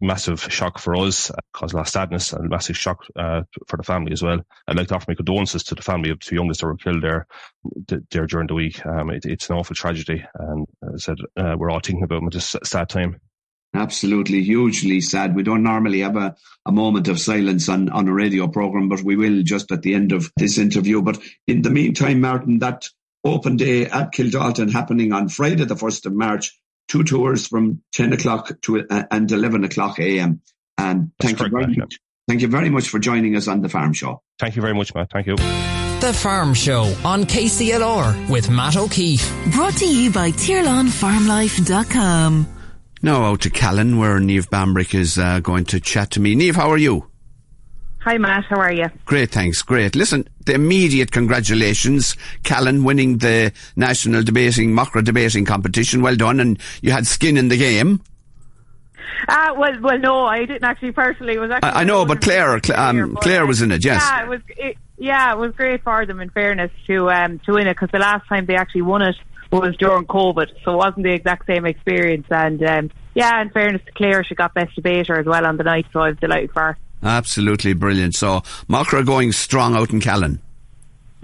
massive 0.00 0.40
shock 0.40 0.78
for 0.78 0.96
us, 0.96 1.30
caused 1.52 1.74
a 1.74 1.76
lot 1.76 1.86
of 1.86 1.92
sadness 1.92 2.32
and 2.32 2.46
a 2.46 2.48
massive 2.48 2.76
shock 2.78 3.04
uh, 3.16 3.42
for 3.66 3.76
the 3.76 3.82
family 3.82 4.12
as 4.12 4.22
well. 4.22 4.40
I'd 4.66 4.78
like 4.78 4.88
to 4.88 4.94
offer 4.94 5.06
my 5.08 5.14
condolences 5.14 5.62
to 5.64 5.74
the 5.74 5.82
family 5.82 6.08
of 6.08 6.20
the 6.20 6.24
two 6.24 6.36
youngest 6.36 6.60
that 6.60 6.66
were 6.68 6.76
killed 6.76 7.02
there, 7.02 7.26
there 8.10 8.26
during 8.26 8.46
the 8.46 8.54
week. 8.54 8.84
Um, 8.86 9.10
it, 9.10 9.26
it's 9.26 9.50
an 9.50 9.56
awful 9.56 9.76
tragedy, 9.76 10.24
and 10.34 10.66
as 10.94 11.06
I 11.06 11.12
said, 11.12 11.16
uh, 11.36 11.54
we're 11.58 11.70
all 11.70 11.80
thinking 11.80 12.02
about 12.02 12.20
them 12.20 12.28
at 12.28 12.32
this 12.32 12.56
sad 12.64 12.88
time. 12.88 13.20
Absolutely, 13.74 14.42
hugely 14.42 15.00
sad. 15.00 15.36
We 15.36 15.44
don't 15.44 15.62
normally 15.62 16.00
have 16.00 16.16
a, 16.16 16.34
a 16.66 16.72
moment 16.72 17.06
of 17.08 17.20
silence 17.20 17.68
on, 17.68 17.88
on 17.88 18.08
a 18.08 18.12
radio 18.12 18.48
program, 18.48 18.88
but 18.88 19.02
we 19.02 19.14
will 19.16 19.42
just 19.42 19.70
at 19.70 19.82
the 19.82 19.94
end 19.94 20.10
of 20.12 20.32
this 20.36 20.58
interview. 20.58 21.02
But 21.02 21.18
in 21.46 21.62
the 21.62 21.70
meantime, 21.70 22.20
Martin, 22.20 22.58
that 22.58 22.88
open 23.24 23.56
day 23.56 23.86
at 23.86 24.12
Kildalton 24.12 24.72
happening 24.72 25.12
on 25.12 25.28
Friday, 25.28 25.64
the 25.64 25.76
1st 25.76 26.06
of 26.06 26.14
March, 26.14 26.58
two 26.88 27.04
tours 27.04 27.46
from 27.46 27.82
10 27.94 28.12
o'clock 28.12 28.60
to 28.62 28.84
uh, 28.88 29.04
and 29.10 29.30
11 29.30 29.62
o'clock 29.64 30.00
a.m. 30.00 30.40
And 30.76 31.12
thank 31.20 31.38
you 31.38 31.48
very 31.48 31.76
much. 31.76 32.00
Thank 32.26 32.42
you 32.42 32.48
very 32.48 32.70
much 32.70 32.88
for 32.88 32.98
joining 32.98 33.36
us 33.36 33.46
on 33.48 33.60
the 33.60 33.68
Farm 33.68 33.92
Show. 33.92 34.22
Thank 34.38 34.56
you 34.56 34.62
very 34.62 34.74
much, 34.74 34.94
Matt. 34.94 35.10
Thank 35.12 35.26
you. 35.26 35.36
The 35.36 36.14
Farm 36.14 36.54
Show 36.54 36.84
on 37.04 37.24
KCLR 37.24 38.30
with 38.30 38.48
Matt 38.50 38.76
O'Keeffe. 38.76 39.30
Brought 39.52 39.74
to 39.74 39.86
you 39.86 40.10
by 40.10 40.32
TirlanFarmLife.com. 40.32 42.59
Now 43.02 43.24
out 43.24 43.40
to 43.42 43.50
Callan, 43.50 43.98
where 43.98 44.20
Neve 44.20 44.50
Bambrick 44.50 44.94
is 44.94 45.16
uh, 45.16 45.40
going 45.40 45.64
to 45.66 45.80
chat 45.80 46.10
to 46.12 46.20
me. 46.20 46.34
Neve, 46.34 46.56
how 46.56 46.70
are 46.70 46.76
you? 46.76 47.06
Hi, 48.00 48.18
Matt. 48.18 48.44
How 48.44 48.56
are 48.56 48.72
you? 48.72 48.86
Great, 49.06 49.30
thanks. 49.30 49.62
Great. 49.62 49.94
Listen, 49.94 50.28
the 50.44 50.54
immediate 50.54 51.10
congratulations, 51.10 52.16
Callan 52.42 52.84
winning 52.84 53.18
the 53.18 53.52
national 53.76 54.22
debating, 54.22 54.72
Macra 54.72 55.02
debating 55.02 55.46
competition. 55.46 56.02
Well 56.02 56.16
done, 56.16 56.40
and 56.40 56.58
you 56.82 56.92
had 56.92 57.06
skin 57.06 57.38
in 57.38 57.48
the 57.48 57.56
game. 57.56 58.02
Uh, 59.28 59.54
well, 59.56 59.80
well, 59.80 59.98
no, 59.98 60.24
I 60.24 60.44
didn't 60.44 60.64
actually 60.64 60.92
personally. 60.92 61.38
Was 61.38 61.50
actually 61.50 61.70
I, 61.70 61.80
I 61.80 61.84
know, 61.84 62.04
but 62.04 62.20
Claire, 62.20 62.60
Claire, 62.60 62.80
um, 62.80 63.16
Claire 63.16 63.46
was 63.46 63.62
in 63.62 63.72
it. 63.72 63.84
Yes. 63.84 64.02
Yeah, 64.02 64.24
it 64.24 64.28
was. 64.28 64.40
It, 64.48 64.76
yeah, 64.98 65.32
it 65.32 65.38
was 65.38 65.52
great 65.52 65.82
for 65.82 66.04
them. 66.04 66.20
In 66.20 66.28
fairness, 66.30 66.70
to 66.86 67.10
um, 67.10 67.38
to 67.40 67.52
win 67.52 67.66
it 67.66 67.74
because 67.74 67.90
the 67.92 67.98
last 67.98 68.26
time 68.28 68.46
they 68.46 68.56
actually 68.56 68.82
won 68.82 69.02
it 69.02 69.16
was 69.50 69.76
during 69.76 70.06
COVID, 70.06 70.48
so 70.64 70.74
it 70.74 70.76
wasn't 70.76 71.04
the 71.04 71.12
exact 71.12 71.46
same 71.46 71.66
experience. 71.66 72.26
And 72.30 72.62
um, 72.62 72.90
yeah, 73.14 73.40
in 73.42 73.50
fairness 73.50 73.82
to 73.86 73.92
Claire, 73.92 74.24
she 74.24 74.34
got 74.34 74.54
best 74.54 74.74
debater 74.74 75.18
as 75.18 75.26
well 75.26 75.46
on 75.46 75.56
the 75.56 75.64
night, 75.64 75.86
so 75.92 76.00
I 76.00 76.08
was 76.08 76.18
delighted 76.18 76.52
for 76.52 76.62
her. 76.62 76.78
Absolutely 77.02 77.72
brilliant. 77.72 78.14
So 78.14 78.40
Macra 78.68 79.04
going 79.04 79.32
strong 79.32 79.74
out 79.74 79.90
in 79.90 80.00
Callan. 80.00 80.40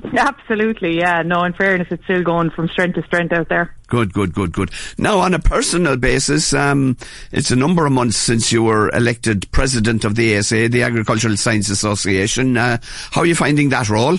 Absolutely, 0.16 0.98
yeah. 0.98 1.22
No, 1.22 1.44
in 1.44 1.52
fairness, 1.52 1.88
it's 1.90 2.04
still 2.04 2.22
going 2.22 2.50
from 2.50 2.68
strength 2.68 2.96
to 2.96 3.02
strength 3.02 3.32
out 3.32 3.48
there. 3.48 3.74
Good, 3.88 4.12
good, 4.12 4.34
good, 4.34 4.52
good. 4.52 4.70
Now, 4.98 5.18
on 5.20 5.32
a 5.32 5.38
personal 5.38 5.96
basis, 5.96 6.52
um, 6.52 6.96
it's 7.32 7.50
a 7.50 7.56
number 7.56 7.86
of 7.86 7.92
months 7.92 8.16
since 8.16 8.52
you 8.52 8.62
were 8.62 8.90
elected 8.90 9.50
president 9.52 10.04
of 10.04 10.14
the 10.14 10.36
ASA, 10.36 10.68
the 10.68 10.82
Agricultural 10.82 11.36
Science 11.36 11.70
Association. 11.70 12.56
Uh, 12.56 12.78
how 13.10 13.22
are 13.22 13.26
you 13.26 13.34
finding 13.34 13.70
that 13.70 13.88
role? 13.88 14.18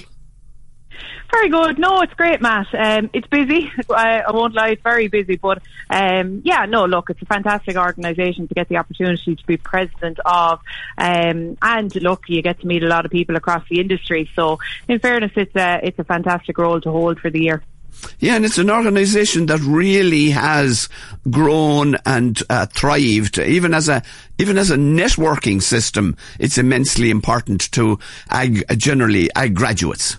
Very 1.30 1.50
good. 1.50 1.78
No, 1.78 2.02
it's 2.02 2.13
great, 2.13 2.42
Matt. 2.42 2.68
Um, 2.74 3.10
it's 3.13 3.28
busy. 3.28 3.70
I, 3.90 4.22
I, 4.22 4.32
won't 4.32 4.54
lie, 4.54 4.70
it's 4.70 4.82
very 4.82 5.08
busy. 5.08 5.36
But 5.36 5.62
um, 5.90 6.42
yeah, 6.46 6.66
no, 6.66 6.86
look, 6.86 7.10
it's 7.10 7.22
a 7.22 7.26
fantastic 7.26 7.76
organisation 7.76 8.48
to 8.48 8.54
get 8.54 8.70
the 8.70 8.78
opportunity 8.78 9.36
to 9.36 9.46
be 9.46 9.58
president 9.58 10.20
of. 10.26 10.62
Um, 10.98 11.58
and 11.62 11.94
look, 11.96 12.24
you 12.30 12.42
get 12.42 12.62
to 12.62 12.68
meet 12.68 12.84
a 12.84 12.88
lot 12.88 13.06
of 13.06 13.12
people 13.12 13.36
across 13.36 13.63
the 13.70 13.82
industry. 13.82 14.30
So, 14.36 14.60
in 14.88 15.00
fairness, 15.00 15.32
it's 15.36 15.56
a 15.56 15.82
it's 15.84 16.00
a 16.00 16.06
fantastic 16.06 16.58
role 16.58 16.80
to 16.82 16.92
hold 16.92 17.20
for 17.20 17.30
the 17.30 17.42
year. 17.42 17.63
Yeah, 18.20 18.36
and 18.36 18.46
it's 18.46 18.58
an 18.58 18.70
organisation 18.70 19.48
that 19.48 19.60
really 19.62 20.30
has 20.30 20.88
grown 21.30 21.96
and 22.06 22.42
uh, 22.50 22.68
thrived. 22.68 23.38
Even 23.40 23.74
as 23.74 23.90
a 23.90 24.02
even 24.38 24.58
as 24.58 24.72
a 24.72 24.78
networking 24.78 25.62
system, 25.62 26.16
it's 26.40 26.58
immensely 26.58 27.10
important 27.10 27.72
to 27.74 28.00
ag, 28.30 28.63
generally 28.78 29.30
ag 29.36 29.56
graduates. 29.56 30.18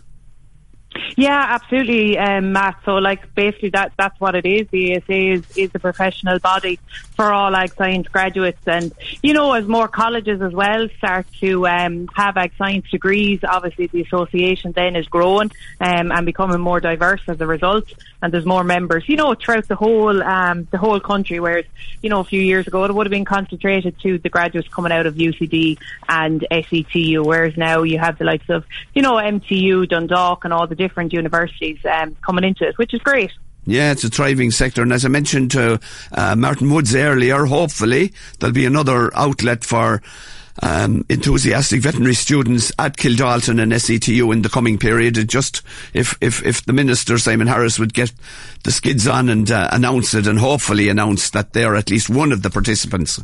Yeah, 1.16 1.44
absolutely, 1.48 2.18
um, 2.18 2.52
Matt. 2.52 2.76
So, 2.84 2.94
like, 2.96 3.34
basically, 3.34 3.70
that 3.70 3.92
that's 3.96 4.18
what 4.20 4.34
it 4.34 4.46
is. 4.46 4.68
The 4.70 4.96
ASA 4.96 5.32
is 5.32 5.56
is 5.56 5.70
a 5.74 5.78
professional 5.78 6.38
body 6.38 6.78
for 7.16 7.32
all 7.32 7.54
ag 7.54 7.74
science 7.74 8.08
graduates, 8.08 8.62
and 8.66 8.92
you 9.22 9.32
know, 9.32 9.52
as 9.52 9.66
more 9.66 9.88
colleges 9.88 10.40
as 10.42 10.52
well 10.52 10.88
start 10.98 11.26
to 11.40 11.66
um, 11.66 12.08
have 12.14 12.36
ag 12.36 12.52
science 12.58 12.88
degrees, 12.90 13.40
obviously 13.42 13.86
the 13.88 14.02
association 14.02 14.72
then 14.72 14.96
is 14.96 15.06
growing 15.06 15.50
um, 15.80 16.12
and 16.12 16.26
becoming 16.26 16.60
more 16.60 16.80
diverse 16.80 17.22
as 17.28 17.40
a 17.40 17.46
result. 17.46 17.84
And 18.20 18.32
there's 18.32 18.46
more 18.46 18.64
members, 18.64 19.04
you 19.08 19.16
know, 19.16 19.34
throughout 19.34 19.68
the 19.68 19.76
whole 19.76 20.22
um, 20.22 20.68
the 20.70 20.78
whole 20.78 21.00
country. 21.00 21.40
Whereas, 21.40 21.66
you 22.02 22.10
know, 22.10 22.20
a 22.20 22.24
few 22.24 22.40
years 22.40 22.66
ago 22.66 22.84
it 22.84 22.94
would 22.94 23.06
have 23.06 23.12
been 23.12 23.24
concentrated 23.24 23.98
to 24.00 24.18
the 24.18 24.28
graduates 24.28 24.68
coming 24.68 24.92
out 24.92 25.06
of 25.06 25.14
UCD 25.14 25.78
and 26.08 26.46
SETU, 26.50 27.24
whereas 27.24 27.56
now 27.56 27.82
you 27.82 27.98
have 27.98 28.18
the 28.18 28.24
likes 28.24 28.48
of, 28.48 28.64
you 28.94 29.02
know, 29.02 29.14
MTU, 29.14 29.88
Dundalk, 29.88 30.44
and 30.44 30.52
all 30.52 30.66
the 30.66 30.74
different 30.74 30.87
universities 31.12 31.78
um, 31.84 32.16
coming 32.22 32.44
into 32.44 32.66
it, 32.66 32.78
which 32.78 32.94
is 32.94 33.00
great. 33.00 33.30
Yeah, 33.66 33.92
it's 33.92 34.04
a 34.04 34.08
thriving 34.08 34.50
sector. 34.50 34.82
And 34.82 34.92
as 34.92 35.04
I 35.04 35.08
mentioned 35.08 35.50
to 35.50 35.78
uh, 36.12 36.34
Martin 36.36 36.70
Woods 36.70 36.94
earlier, 36.94 37.44
hopefully 37.44 38.14
there'll 38.38 38.54
be 38.54 38.64
another 38.64 39.14
outlet 39.14 39.62
for 39.62 40.00
um, 40.62 41.04
enthusiastic 41.08 41.82
veterinary 41.82 42.14
students 42.14 42.72
at 42.78 42.96
Kildalton 42.96 43.60
and 43.60 43.72
SETU 43.72 44.32
in 44.32 44.42
the 44.42 44.48
coming 44.48 44.78
period. 44.78 45.16
It 45.16 45.28
just 45.28 45.62
if 45.92 46.16
if 46.20 46.44
if 46.44 46.64
the 46.64 46.72
minister 46.72 47.18
Simon 47.18 47.46
Harris 47.46 47.78
would 47.78 47.94
get 47.94 48.12
the 48.64 48.72
skids 48.72 49.06
on 49.06 49.28
and 49.28 49.50
uh, 49.50 49.68
announce 49.72 50.14
it, 50.14 50.26
and 50.26 50.38
hopefully 50.38 50.88
announce 50.88 51.30
that 51.30 51.52
they're 51.52 51.76
at 51.76 51.90
least 51.90 52.10
one 52.10 52.32
of 52.32 52.42
the 52.42 52.50
participants. 52.50 53.22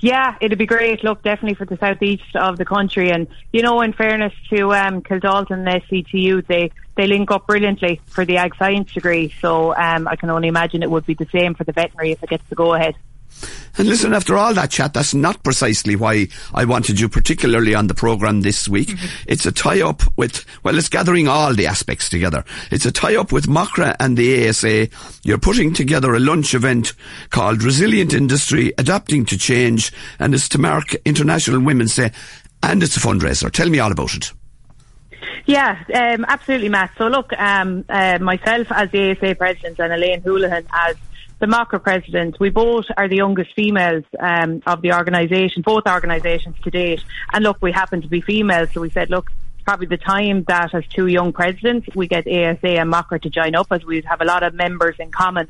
Yeah, 0.00 0.36
it'd 0.40 0.58
be 0.58 0.66
great. 0.66 1.02
Look, 1.02 1.22
definitely 1.22 1.54
for 1.54 1.64
the 1.64 1.76
southeast 1.76 2.36
of 2.36 2.56
the 2.56 2.64
country, 2.64 3.10
and 3.10 3.26
you 3.52 3.62
know, 3.62 3.80
in 3.80 3.92
fairness 3.92 4.32
to 4.50 4.72
um, 4.72 5.02
Kildalton 5.02 5.68
and 5.68 5.82
SETU, 5.84 6.46
they 6.46 6.70
they 6.96 7.06
link 7.06 7.30
up 7.30 7.46
brilliantly 7.46 8.00
for 8.06 8.24
the 8.24 8.36
ag 8.36 8.54
science 8.56 8.92
degree. 8.92 9.34
So 9.40 9.74
um, 9.74 10.06
I 10.06 10.16
can 10.16 10.30
only 10.30 10.48
imagine 10.48 10.82
it 10.82 10.90
would 10.90 11.06
be 11.06 11.14
the 11.14 11.28
same 11.32 11.54
for 11.54 11.64
the 11.64 11.72
veterinary 11.72 12.12
if 12.12 12.22
it 12.22 12.30
gets 12.30 12.48
the 12.48 12.54
go 12.54 12.74
ahead. 12.74 12.96
And 13.78 13.88
listen, 13.88 14.12
after 14.12 14.36
all 14.36 14.52
that 14.54 14.70
chat, 14.70 14.92
that's 14.92 15.14
not 15.14 15.42
precisely 15.42 15.96
why 15.96 16.28
I 16.52 16.64
wanted 16.64 17.00
you 17.00 17.08
particularly 17.08 17.74
on 17.74 17.86
the 17.86 17.94
programme 17.94 18.42
this 18.42 18.68
week. 18.68 18.88
Mm-hmm. 18.88 19.24
It's 19.28 19.46
a 19.46 19.52
tie-up 19.52 20.02
with, 20.16 20.44
well, 20.62 20.76
it's 20.76 20.90
gathering 20.90 21.26
all 21.26 21.54
the 21.54 21.66
aspects 21.66 22.08
together. 22.10 22.44
It's 22.70 22.84
a 22.84 22.92
tie-up 22.92 23.32
with 23.32 23.46
Macra 23.46 23.96
and 23.98 24.16
the 24.16 24.48
ASA. 24.48 24.88
You're 25.22 25.38
putting 25.38 25.72
together 25.72 26.14
a 26.14 26.20
lunch 26.20 26.54
event 26.54 26.92
called 27.30 27.62
Resilient 27.62 28.12
Industry, 28.12 28.72
Adapting 28.76 29.24
to 29.26 29.38
Change, 29.38 29.92
and 30.18 30.34
it's 30.34 30.48
to 30.50 30.58
mark 30.58 30.94
International 31.06 31.60
Women's 31.60 31.96
Day, 31.96 32.12
and 32.62 32.82
it's 32.82 32.96
a 32.96 33.00
fundraiser. 33.00 33.50
Tell 33.50 33.70
me 33.70 33.78
all 33.78 33.92
about 33.92 34.14
it. 34.14 34.32
Yeah, 35.46 35.82
um, 35.94 36.24
absolutely, 36.28 36.68
Matt. 36.68 36.92
So 36.96 37.08
look, 37.08 37.32
um, 37.38 37.84
uh, 37.88 38.18
myself 38.20 38.70
as 38.70 38.90
the 38.90 39.12
ASA 39.12 39.34
president 39.34 39.78
and 39.78 39.92
Elaine 39.92 40.20
Houlihan 40.20 40.66
as 40.72 40.96
the 41.42 41.48
Macra 41.48 41.82
president, 41.82 42.38
we 42.38 42.50
both 42.50 42.84
are 42.96 43.08
the 43.08 43.16
youngest 43.16 43.52
females 43.54 44.04
um, 44.20 44.62
of 44.64 44.80
the 44.80 44.92
organisation, 44.92 45.62
both 45.62 45.88
organisations 45.88 46.54
to 46.62 46.70
date. 46.70 47.02
And 47.32 47.42
look, 47.42 47.58
we 47.60 47.72
happen 47.72 48.00
to 48.00 48.06
be 48.06 48.20
females, 48.20 48.68
so 48.72 48.80
we 48.80 48.90
said, 48.90 49.10
look, 49.10 49.28
probably 49.64 49.88
the 49.88 49.96
time 49.96 50.44
that 50.44 50.72
as 50.72 50.86
two 50.86 51.08
young 51.08 51.32
presidents, 51.32 51.88
we 51.96 52.06
get 52.06 52.28
ASA 52.28 52.78
and 52.78 52.92
Macra 52.92 53.20
to 53.22 53.28
join 53.28 53.56
up 53.56 53.66
as 53.72 53.84
we 53.84 54.02
have 54.02 54.20
a 54.20 54.24
lot 54.24 54.44
of 54.44 54.54
members 54.54 54.94
in 55.00 55.10
common. 55.10 55.48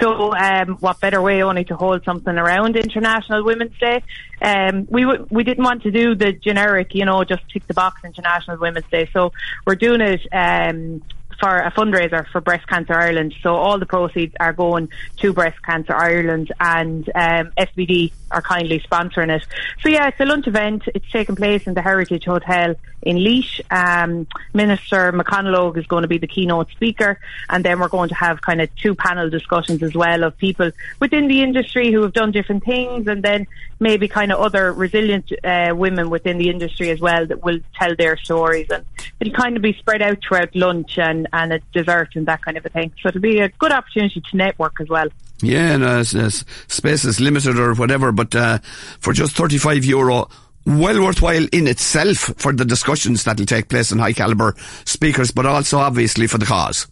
So, 0.00 0.34
um, 0.34 0.78
what 0.78 0.98
better 0.98 1.22
way 1.22 1.44
only 1.44 1.64
to 1.66 1.76
hold 1.76 2.04
something 2.04 2.36
around 2.36 2.76
International 2.76 3.44
Women's 3.44 3.78
Day? 3.78 4.02
Um, 4.42 4.88
we 4.90 5.02
w- 5.02 5.26
we 5.30 5.44
didn't 5.44 5.62
want 5.62 5.84
to 5.84 5.92
do 5.92 6.16
the 6.16 6.32
generic, 6.32 6.92
you 6.92 7.04
know, 7.04 7.22
just 7.22 7.48
tick 7.52 7.66
the 7.68 7.74
box 7.74 8.02
International 8.04 8.58
Women's 8.58 8.88
Day. 8.90 9.08
So 9.12 9.32
we're 9.64 9.76
doing 9.76 10.00
it 10.00 10.26
um, 10.32 11.02
for 11.40 11.56
a 11.56 11.70
fundraiser 11.72 12.26
for 12.28 12.40
Breast 12.40 12.66
Cancer 12.68 12.94
Ireland. 12.94 13.34
So 13.42 13.56
all 13.56 13.78
the 13.78 13.86
proceeds 13.86 14.34
are 14.38 14.52
going 14.52 14.90
to 15.16 15.32
Breast 15.32 15.60
Cancer 15.62 15.94
Ireland 15.94 16.52
and 16.60 17.08
um, 17.14 17.50
FBD 17.58 18.12
are 18.30 18.42
kindly 18.42 18.80
sponsoring 18.80 19.34
it. 19.34 19.44
So 19.80 19.88
yeah, 19.88 20.08
it's 20.08 20.20
a 20.20 20.24
lunch 20.24 20.46
event. 20.46 20.84
It's 20.94 21.10
taking 21.10 21.36
place 21.36 21.66
in 21.66 21.74
the 21.74 21.82
Heritage 21.82 22.24
Hotel 22.24 22.74
in 23.02 23.16
Laois. 23.16 23.60
Um, 23.70 24.26
Minister 24.52 25.12
McConalogue 25.12 25.78
is 25.78 25.86
going 25.86 26.02
to 26.02 26.08
be 26.08 26.18
the 26.18 26.26
keynote 26.26 26.70
speaker 26.70 27.18
and 27.48 27.64
then 27.64 27.80
we're 27.80 27.88
going 27.88 28.08
to 28.10 28.14
have 28.14 28.40
kind 28.40 28.60
of 28.60 28.74
two 28.76 28.94
panel 28.94 29.30
discussions 29.30 29.82
as 29.82 29.94
well 29.94 30.24
of 30.24 30.36
people 30.38 30.70
within 30.98 31.28
the 31.28 31.42
industry 31.42 31.92
who 31.92 32.02
have 32.02 32.12
done 32.12 32.30
different 32.30 32.64
things 32.64 33.06
and 33.06 33.22
then 33.22 33.46
maybe 33.78 34.06
kind 34.08 34.32
of 34.32 34.40
other 34.40 34.72
resilient 34.72 35.32
uh, 35.44 35.72
women 35.74 36.10
within 36.10 36.38
the 36.38 36.50
industry 36.50 36.90
as 36.90 37.00
well 37.00 37.26
that 37.26 37.42
will 37.42 37.58
tell 37.78 37.94
their 37.96 38.16
stories 38.16 38.66
and 38.70 38.84
it'll 39.18 39.32
kind 39.32 39.56
of 39.56 39.62
be 39.62 39.72
spread 39.74 40.02
out 40.02 40.18
throughout 40.22 40.54
lunch 40.54 40.98
and 40.98 41.26
and 41.32 41.52
a 41.52 41.60
dessert 41.72 42.10
and 42.14 42.26
that 42.26 42.42
kind 42.42 42.56
of 42.56 42.66
a 42.66 42.68
thing. 42.68 42.92
So 43.00 43.08
it'll 43.08 43.20
be 43.20 43.40
a 43.40 43.48
good 43.48 43.72
opportunity 43.72 44.20
to 44.20 44.36
network 44.36 44.80
as 44.80 44.88
well. 44.88 45.08
Yeah, 45.42 45.74
and 45.74 46.06
space 46.06 47.04
is 47.04 47.20
limited 47.20 47.58
or 47.58 47.74
whatever, 47.74 48.12
but 48.12 48.34
uh, 48.34 48.58
for 49.00 49.12
just 49.12 49.36
35 49.36 49.84
euro, 49.84 50.28
well 50.66 51.02
worthwhile 51.02 51.46
in 51.52 51.66
itself 51.66 52.18
for 52.36 52.52
the 52.52 52.64
discussions 52.64 53.24
that'll 53.24 53.46
take 53.46 53.68
place 53.68 53.90
in 53.92 53.98
high 53.98 54.12
caliber 54.12 54.54
speakers, 54.84 55.30
but 55.30 55.46
also 55.46 55.78
obviously 55.78 56.26
for 56.26 56.38
the 56.38 56.46
cause. 56.46 56.86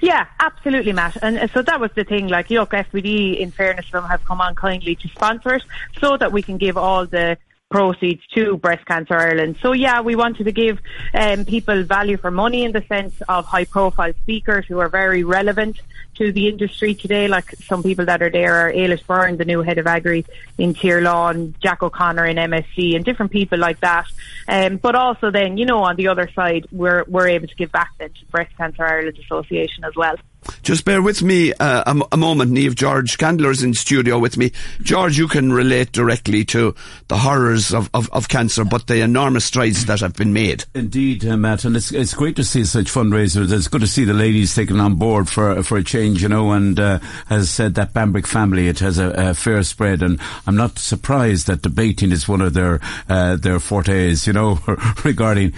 Yeah, 0.00 0.26
absolutely, 0.40 0.92
Matt. 0.92 1.16
And 1.22 1.38
uh, 1.38 1.48
so 1.48 1.62
that 1.62 1.80
was 1.80 1.90
the 1.94 2.04
thing. 2.04 2.28
Like, 2.28 2.50
look, 2.50 2.70
FBD, 2.70 3.38
in 3.38 3.50
fairness 3.50 3.86
to 3.86 3.92
them, 3.92 4.04
have 4.04 4.24
come 4.24 4.40
on 4.40 4.54
kindly 4.54 4.94
to 4.96 5.08
sponsor 5.08 5.54
it 5.54 5.62
so 6.00 6.16
that 6.16 6.32
we 6.32 6.42
can 6.42 6.56
give 6.56 6.76
all 6.76 7.06
the 7.06 7.36
proceeds 7.74 8.24
to 8.28 8.56
Breast 8.56 8.86
Cancer 8.86 9.16
Ireland. 9.16 9.56
So 9.60 9.72
yeah, 9.72 10.00
we 10.00 10.14
wanted 10.14 10.44
to 10.44 10.52
give 10.52 10.78
um, 11.12 11.44
people 11.44 11.82
value 11.82 12.16
for 12.16 12.30
money 12.30 12.62
in 12.62 12.70
the 12.70 12.82
sense 12.82 13.20
of 13.28 13.46
high 13.46 13.64
profile 13.64 14.12
speakers 14.22 14.64
who 14.66 14.78
are 14.78 14.88
very 14.88 15.24
relevant 15.24 15.80
to 16.14 16.30
the 16.30 16.46
industry 16.46 16.94
today, 16.94 17.26
like 17.26 17.50
some 17.56 17.82
people 17.82 18.04
that 18.04 18.22
are 18.22 18.30
there 18.30 18.54
are 18.68 18.72
Ailish 18.72 19.04
Byrne, 19.04 19.38
the 19.38 19.44
new 19.44 19.62
head 19.62 19.78
of 19.78 19.88
Agri 19.88 20.24
in 20.56 20.72
Tirlán, 20.72 21.30
and 21.32 21.60
Jack 21.60 21.82
O'Connor 21.82 22.26
in 22.26 22.36
MSC, 22.36 22.94
and 22.94 23.04
different 23.04 23.32
people 23.32 23.58
like 23.58 23.80
that. 23.80 24.06
Um, 24.46 24.76
but 24.76 24.94
also 24.94 25.32
then, 25.32 25.58
you 25.58 25.66
know, 25.66 25.82
on 25.82 25.96
the 25.96 26.06
other 26.06 26.30
side, 26.30 26.68
we're, 26.70 27.02
we're 27.08 27.26
able 27.26 27.48
to 27.48 27.56
give 27.56 27.72
back 27.72 27.90
then 27.98 28.10
to 28.10 28.26
Breast 28.26 28.56
Cancer 28.56 28.84
Ireland 28.84 29.18
Association 29.18 29.82
as 29.82 29.96
well. 29.96 30.14
Just 30.62 30.84
bear 30.84 31.02
with 31.02 31.22
me 31.22 31.52
uh, 31.54 31.94
a, 31.94 32.14
a, 32.14 32.16
moment, 32.16 32.50
Neve. 32.50 32.74
George 32.74 33.18
Candler 33.18 33.50
is 33.50 33.62
in 33.62 33.74
studio 33.74 34.18
with 34.18 34.36
me. 34.36 34.52
George, 34.82 35.18
you 35.18 35.28
can 35.28 35.52
relate 35.52 35.92
directly 35.92 36.44
to 36.46 36.74
the 37.08 37.18
horrors 37.18 37.72
of, 37.72 37.90
of, 37.94 38.10
of 38.12 38.28
cancer, 38.28 38.64
but 38.64 38.86
the 38.86 39.00
enormous 39.00 39.44
strides 39.44 39.86
that 39.86 40.00
have 40.00 40.14
been 40.14 40.32
made. 40.32 40.64
Indeed, 40.74 41.26
uh, 41.26 41.36
Matt, 41.36 41.64
and 41.64 41.76
it's 41.76 41.92
it's 41.92 42.14
great 42.14 42.36
to 42.36 42.44
see 42.44 42.64
such 42.64 42.86
fundraisers. 42.86 43.52
It's 43.52 43.68
good 43.68 43.82
to 43.82 43.86
see 43.86 44.04
the 44.04 44.14
ladies 44.14 44.54
taken 44.54 44.80
on 44.80 44.96
board 44.96 45.28
for 45.28 45.62
for 45.62 45.78
a 45.78 45.84
change, 45.84 46.22
you 46.22 46.28
know. 46.28 46.52
And 46.52 46.78
uh, 46.78 46.98
as 47.30 47.50
said, 47.50 47.74
that 47.74 47.92
Bambrick 47.92 48.26
family, 48.26 48.68
it 48.68 48.80
has 48.80 48.98
a, 48.98 49.10
a, 49.10 49.34
fair 49.34 49.62
spread, 49.62 50.02
and 50.02 50.20
I'm 50.46 50.56
not 50.56 50.78
surprised 50.78 51.46
that 51.46 51.62
debating 51.62 52.12
is 52.12 52.28
one 52.28 52.40
of 52.40 52.54
their 52.54 52.80
uh, 53.08 53.36
their 53.36 53.60
fortes, 53.60 54.26
you 54.26 54.32
know, 54.32 54.60
regarding 55.04 55.52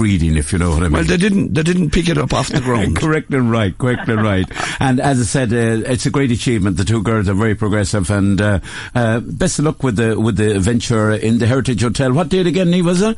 breeding, 0.00 0.36
if 0.36 0.50
you 0.52 0.58
know 0.58 0.70
what 0.70 0.78
I 0.80 0.84
mean. 0.84 0.92
Well, 0.92 1.04
they 1.04 1.18
didn't. 1.18 1.52
They 1.52 1.62
didn't 1.62 1.90
pick 1.90 2.08
it 2.08 2.16
up 2.16 2.32
off 2.32 2.48
the 2.48 2.60
ground. 2.68 2.96
correct 2.96 3.32
and 3.34 3.50
right. 3.50 3.76
Correct 3.76 4.08
and 4.08 4.22
right. 4.22 4.48
And 4.80 4.98
as 4.98 5.20
I 5.20 5.24
said, 5.24 5.52
uh, 5.52 5.84
it's 5.92 6.06
a 6.06 6.10
great 6.10 6.30
achievement. 6.30 6.78
The 6.78 6.84
two 6.84 7.02
girls 7.02 7.28
are 7.28 7.34
very 7.34 7.54
progressive, 7.54 8.10
and 8.10 8.40
uh, 8.40 8.60
uh, 8.94 9.20
best 9.20 9.58
of 9.58 9.66
luck 9.66 9.82
with 9.82 9.96
the 9.96 10.18
with 10.18 10.36
the 10.36 10.58
venture 10.58 11.10
in 11.12 11.38
the 11.38 11.46
Heritage 11.46 11.82
Hotel. 11.82 12.12
What 12.12 12.30
date 12.30 12.46
again, 12.46 12.70
Neve, 12.70 12.86
was 12.86 13.02
it? 13.02 13.16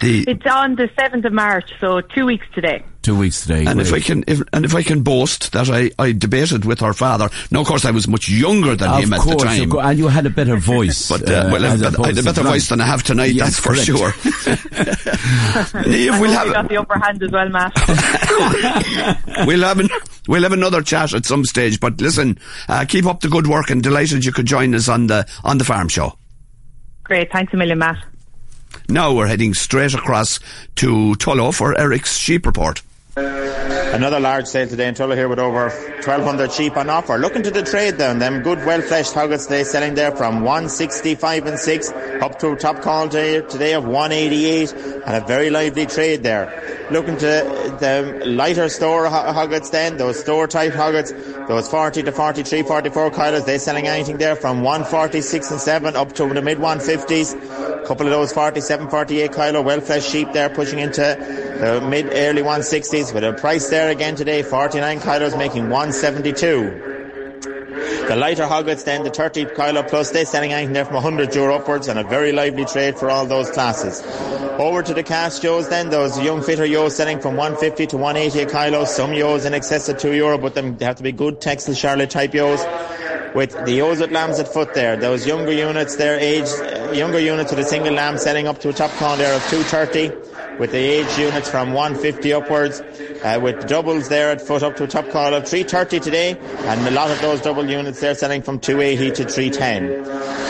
The 0.00 0.24
it's 0.28 0.46
on 0.46 0.76
the 0.76 0.90
seventh 0.98 1.24
of 1.24 1.32
March, 1.32 1.70
so 1.80 2.02
two 2.02 2.26
weeks 2.26 2.46
today. 2.54 2.84
Two 3.00 3.16
weeks 3.16 3.46
today. 3.46 3.64
And 3.64 3.80
if 3.80 3.94
I 3.94 4.00
can, 4.00 4.24
if, 4.26 4.42
and 4.52 4.64
if 4.64 4.74
I 4.74 4.82
can 4.82 5.02
boast 5.02 5.52
that 5.52 5.70
I, 5.70 5.90
I 5.98 6.12
debated 6.12 6.66
with 6.66 6.82
our 6.82 6.92
father. 6.92 7.30
Now, 7.50 7.60
of 7.60 7.66
course, 7.66 7.86
I 7.86 7.92
was 7.92 8.06
much 8.06 8.28
younger 8.28 8.76
than 8.76 8.90
of 8.90 9.04
him 9.04 9.10
course, 9.10 9.26
at 9.26 9.38
the 9.38 9.44
time, 9.44 9.70
course, 9.70 9.86
and 9.86 9.98
you 9.98 10.08
had 10.08 10.26
a 10.26 10.30
better 10.30 10.56
voice. 10.58 11.08
but 11.08 11.22
uh, 11.22 11.48
well, 11.50 11.64
uh, 11.64 11.68
I 11.68 12.08
had 12.08 12.18
a 12.18 12.22
better 12.22 12.42
voice 12.42 12.68
than 12.68 12.80
I 12.82 12.86
have 12.86 13.04
tonight. 13.04 13.32
Yes, 13.32 13.58
that's 13.58 13.60
for 13.60 13.72
correct. 13.72 13.86
sure. 15.72 15.86
Neve, 15.90 16.20
we'll 16.20 16.32
have 16.32 16.52
got 16.52 16.68
the 16.68 16.76
upper 16.76 16.98
hand 16.98 17.22
as 17.22 17.30
well, 17.30 17.48
Matt. 17.48 17.72
we'll 19.46 19.62
have 19.62 19.78
an, 19.78 19.88
we'll 20.28 20.42
have 20.42 20.52
another 20.52 20.82
chat 20.82 21.14
at 21.14 21.24
some 21.24 21.44
stage. 21.46 21.80
But 21.80 22.00
listen, 22.02 22.38
uh, 22.68 22.84
keep 22.86 23.06
up 23.06 23.20
the 23.20 23.28
good 23.28 23.46
work, 23.46 23.70
and 23.70 23.82
delighted 23.82 24.26
you 24.26 24.32
could 24.32 24.46
join 24.46 24.74
us 24.74 24.88
on 24.90 25.06
the 25.06 25.26
on 25.42 25.56
the 25.56 25.64
farm 25.64 25.88
show. 25.88 26.18
Great, 27.04 27.32
thanks 27.32 27.54
a 27.54 27.56
million, 27.56 27.78
Matt. 27.78 27.96
Now 28.88 29.14
we're 29.14 29.26
heading 29.26 29.54
straight 29.54 29.94
across 29.94 30.40
to 30.76 31.14
Tullow 31.18 31.54
for 31.54 31.78
Eric's 31.78 32.16
sheep 32.16 32.46
report. 32.46 32.82
Another 33.16 34.20
large 34.20 34.46
sale 34.46 34.68
today 34.68 34.88
in 34.88 34.94
Tullow 34.94 35.14
here 35.14 35.28
with 35.28 35.38
over 35.38 35.70
1,200 35.70 36.52
sheep 36.52 36.76
on 36.76 36.90
offer. 36.90 37.16
Looking 37.16 37.42
to 37.44 37.50
the 37.50 37.62
trade 37.62 37.96
down, 37.96 38.18
them 38.18 38.42
good 38.42 38.58
well-fleshed 38.66 39.14
hoggets 39.14 39.46
today 39.46 39.64
selling 39.64 39.94
there 39.94 40.14
from 40.14 40.42
165 40.42 41.46
and 41.46 41.58
6 41.58 41.92
up 42.20 42.38
to 42.40 42.56
top 42.56 42.82
call 42.82 43.08
today, 43.08 43.40
today 43.40 43.72
of 43.72 43.84
188 43.84 44.72
and 44.74 45.16
a 45.16 45.26
very 45.26 45.48
lively 45.48 45.86
trade 45.86 46.22
there. 46.22 46.86
Looking 46.90 47.16
to 47.16 47.76
the 47.80 48.22
lighter 48.26 48.68
store 48.68 49.08
hoggets 49.08 49.70
then, 49.70 49.96
those 49.96 50.20
store 50.20 50.46
type 50.46 50.74
hoggets, 50.74 51.12
those 51.48 51.68
40 51.68 52.02
to 52.02 52.12
43, 52.12 52.62
44 52.62 53.10
kilos, 53.10 53.44
they're 53.44 53.58
selling 53.58 53.86
anything 53.86 54.18
there 54.18 54.34
from 54.34 54.62
146 54.62 55.50
and 55.52 55.60
7 55.60 55.94
up 55.94 56.12
to 56.14 56.26
the 56.32 56.42
mid 56.42 56.58
150s. 56.58 57.82
A 57.82 57.86
couple 57.86 58.06
of 58.06 58.12
those 58.12 58.32
47, 58.32 58.88
48 58.88 59.32
kilo 59.32 59.62
well-fleshed 59.62 60.10
sheep 60.10 60.32
there 60.32 60.48
pushing 60.48 60.80
into 60.80 61.00
the 61.00 61.86
mid 61.88 62.06
early 62.06 62.42
160s 62.42 63.14
with 63.14 63.22
a 63.22 63.32
price 63.34 63.68
there 63.68 63.90
again 63.90 64.16
today, 64.16 64.42
49 64.42 65.00
kilos 65.00 65.36
making 65.36 65.70
172. 65.70 66.95
The 68.08 68.14
lighter 68.14 68.46
hoggets 68.46 68.84
then, 68.84 69.02
the 69.02 69.10
30 69.10 69.46
kilo 69.56 69.82
plus, 69.82 70.12
they're 70.12 70.24
selling 70.24 70.52
anything 70.52 70.74
there 70.74 70.84
from 70.84 70.94
100 70.94 71.34
euro 71.34 71.56
upwards 71.56 71.88
and 71.88 71.98
a 71.98 72.04
very 72.04 72.30
lively 72.30 72.64
trade 72.64 72.96
for 72.96 73.10
all 73.10 73.26
those 73.26 73.50
classes. 73.50 74.00
Over 74.60 74.84
to 74.84 74.94
the 74.94 75.02
cast 75.02 75.42
ewes 75.42 75.68
then, 75.68 75.90
those 75.90 76.16
young 76.20 76.40
fitter 76.40 76.64
ewes 76.64 76.94
selling 76.94 77.20
from 77.20 77.36
150 77.36 77.86
to 77.88 77.96
180 77.96 78.40
a 78.42 78.46
kilo, 78.46 78.84
some 78.84 79.12
ewes 79.12 79.44
in 79.44 79.54
excess 79.54 79.88
of 79.88 79.98
2 79.98 80.12
euro, 80.12 80.38
but 80.38 80.54
them, 80.54 80.76
they 80.76 80.84
have 80.84 80.94
to 80.96 81.02
be 81.02 81.10
good 81.10 81.40
Texel 81.40 81.74
Charollais 81.74 82.08
type 82.08 82.32
ewes 82.32 82.64
with 83.34 83.50
the 83.66 83.72
ewes 83.72 83.98
with 83.98 84.12
lambs 84.12 84.38
at 84.38 84.46
foot 84.46 84.72
there. 84.74 84.96
Those 84.96 85.26
younger 85.26 85.52
units, 85.52 85.96
their 85.96 86.16
age, 86.16 86.46
uh, 86.46 86.92
younger 86.92 87.18
units 87.18 87.50
with 87.50 87.58
a 87.58 87.64
single 87.64 87.92
lamb 87.92 88.18
selling 88.18 88.46
up 88.46 88.60
to 88.60 88.68
a 88.68 88.72
top 88.72 88.92
count 88.92 89.18
there 89.18 89.34
of 89.34 89.42
230 89.48 90.35
with 90.58 90.72
the 90.72 90.78
age 90.78 91.18
units 91.18 91.50
from 91.50 91.72
150 91.72 92.32
upwards, 92.32 92.80
uh, 92.80 93.38
with 93.42 93.66
doubles 93.66 94.08
there 94.08 94.30
at 94.30 94.40
foot 94.40 94.62
up 94.62 94.76
to 94.76 94.84
a 94.84 94.86
top 94.86 95.08
call 95.10 95.34
of 95.34 95.48
330 95.48 96.00
today, 96.00 96.38
and 96.38 96.86
a 96.86 96.90
lot 96.90 97.10
of 97.10 97.20
those 97.20 97.40
double 97.40 97.68
units 97.68 98.00
there 98.00 98.14
selling 98.14 98.42
from 98.42 98.58
280 98.58 99.10
to 99.22 99.28
310 99.28 100.46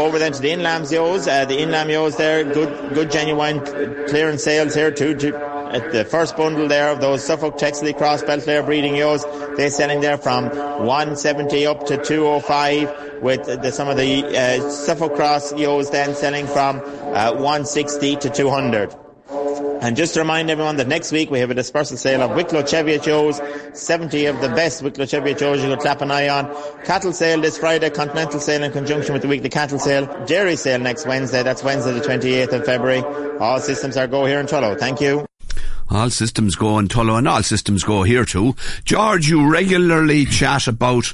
over 0.00 0.18
then 0.18 0.32
to 0.32 0.40
the 0.40 0.48
inlams 0.48 0.90
yos. 0.90 1.26
Uh, 1.26 1.44
the 1.44 1.56
inlam 1.56 1.90
yos 1.90 2.16
there, 2.16 2.42
good, 2.44 2.94
good 2.94 3.10
genuine 3.10 3.60
clearance 4.08 4.42
sales 4.42 4.74
here 4.74 4.90
too. 4.90 5.14
To, 5.14 5.36
at 5.72 5.92
the 5.92 6.04
first 6.04 6.36
bundle 6.36 6.66
there 6.66 6.90
of 6.90 7.00
those 7.00 7.24
Suffolk 7.24 7.56
Texel 7.56 7.92
cross 7.92 8.22
belt 8.22 8.44
there 8.44 8.62
breeding 8.62 8.96
yos, 8.96 9.24
they're 9.56 9.70
selling 9.70 10.00
there 10.00 10.18
from 10.18 10.48
170 10.48 11.66
up 11.66 11.86
to 11.86 11.96
205 12.02 13.22
with 13.22 13.44
the, 13.44 13.70
some 13.70 13.88
of 13.88 13.96
the 13.96 14.24
uh, 14.36 14.70
Suffolk 14.70 15.14
cross 15.14 15.52
yos 15.56 15.90
then 15.90 16.14
selling 16.14 16.46
from 16.46 16.80
uh, 16.80 17.32
160 17.32 18.16
to 18.16 18.30
200. 18.30 18.99
And 19.80 19.96
just 19.96 20.12
to 20.14 20.20
remind 20.20 20.50
everyone 20.50 20.76
that 20.76 20.88
next 20.88 21.10
week 21.10 21.30
we 21.30 21.38
have 21.38 21.50
a 21.50 21.54
dispersal 21.54 21.96
sale 21.96 22.20
of 22.20 22.36
Wicklow 22.36 22.62
Cheviot 22.64 23.02
Joes, 23.02 23.40
70 23.72 24.26
of 24.26 24.40
the 24.42 24.48
best 24.50 24.82
Wicklow 24.82 25.06
Cheviot 25.06 25.38
Joes 25.38 25.62
you 25.62 25.70
could 25.70 25.78
clap 25.78 26.02
an 26.02 26.10
eye 26.10 26.28
on. 26.28 26.54
Cattle 26.84 27.14
sale 27.14 27.40
this 27.40 27.56
Friday, 27.56 27.88
continental 27.88 28.40
sale 28.40 28.62
in 28.62 28.72
conjunction 28.72 29.14
with 29.14 29.22
the 29.22 29.28
weekly 29.28 29.48
cattle 29.48 29.78
sale. 29.78 30.06
Dairy 30.26 30.56
sale 30.56 30.80
next 30.80 31.06
Wednesday, 31.06 31.42
that's 31.42 31.64
Wednesday 31.64 31.92
the 31.92 32.00
28th 32.00 32.52
of 32.52 32.64
February. 32.66 33.02
All 33.38 33.58
systems 33.58 33.96
are 33.96 34.06
go 34.06 34.26
here 34.26 34.38
in 34.38 34.46
Tullow. 34.46 34.78
Thank 34.78 35.00
you. 35.00 35.26
All 35.88 36.10
systems 36.10 36.56
go 36.56 36.78
in 36.78 36.88
Tullow 36.88 37.18
and 37.18 37.26
all 37.26 37.42
systems 37.42 37.82
go 37.82 38.02
here 38.02 38.24
too. 38.24 38.54
George, 38.84 39.28
you 39.28 39.50
regularly 39.50 40.26
chat 40.26 40.68
about 40.68 41.12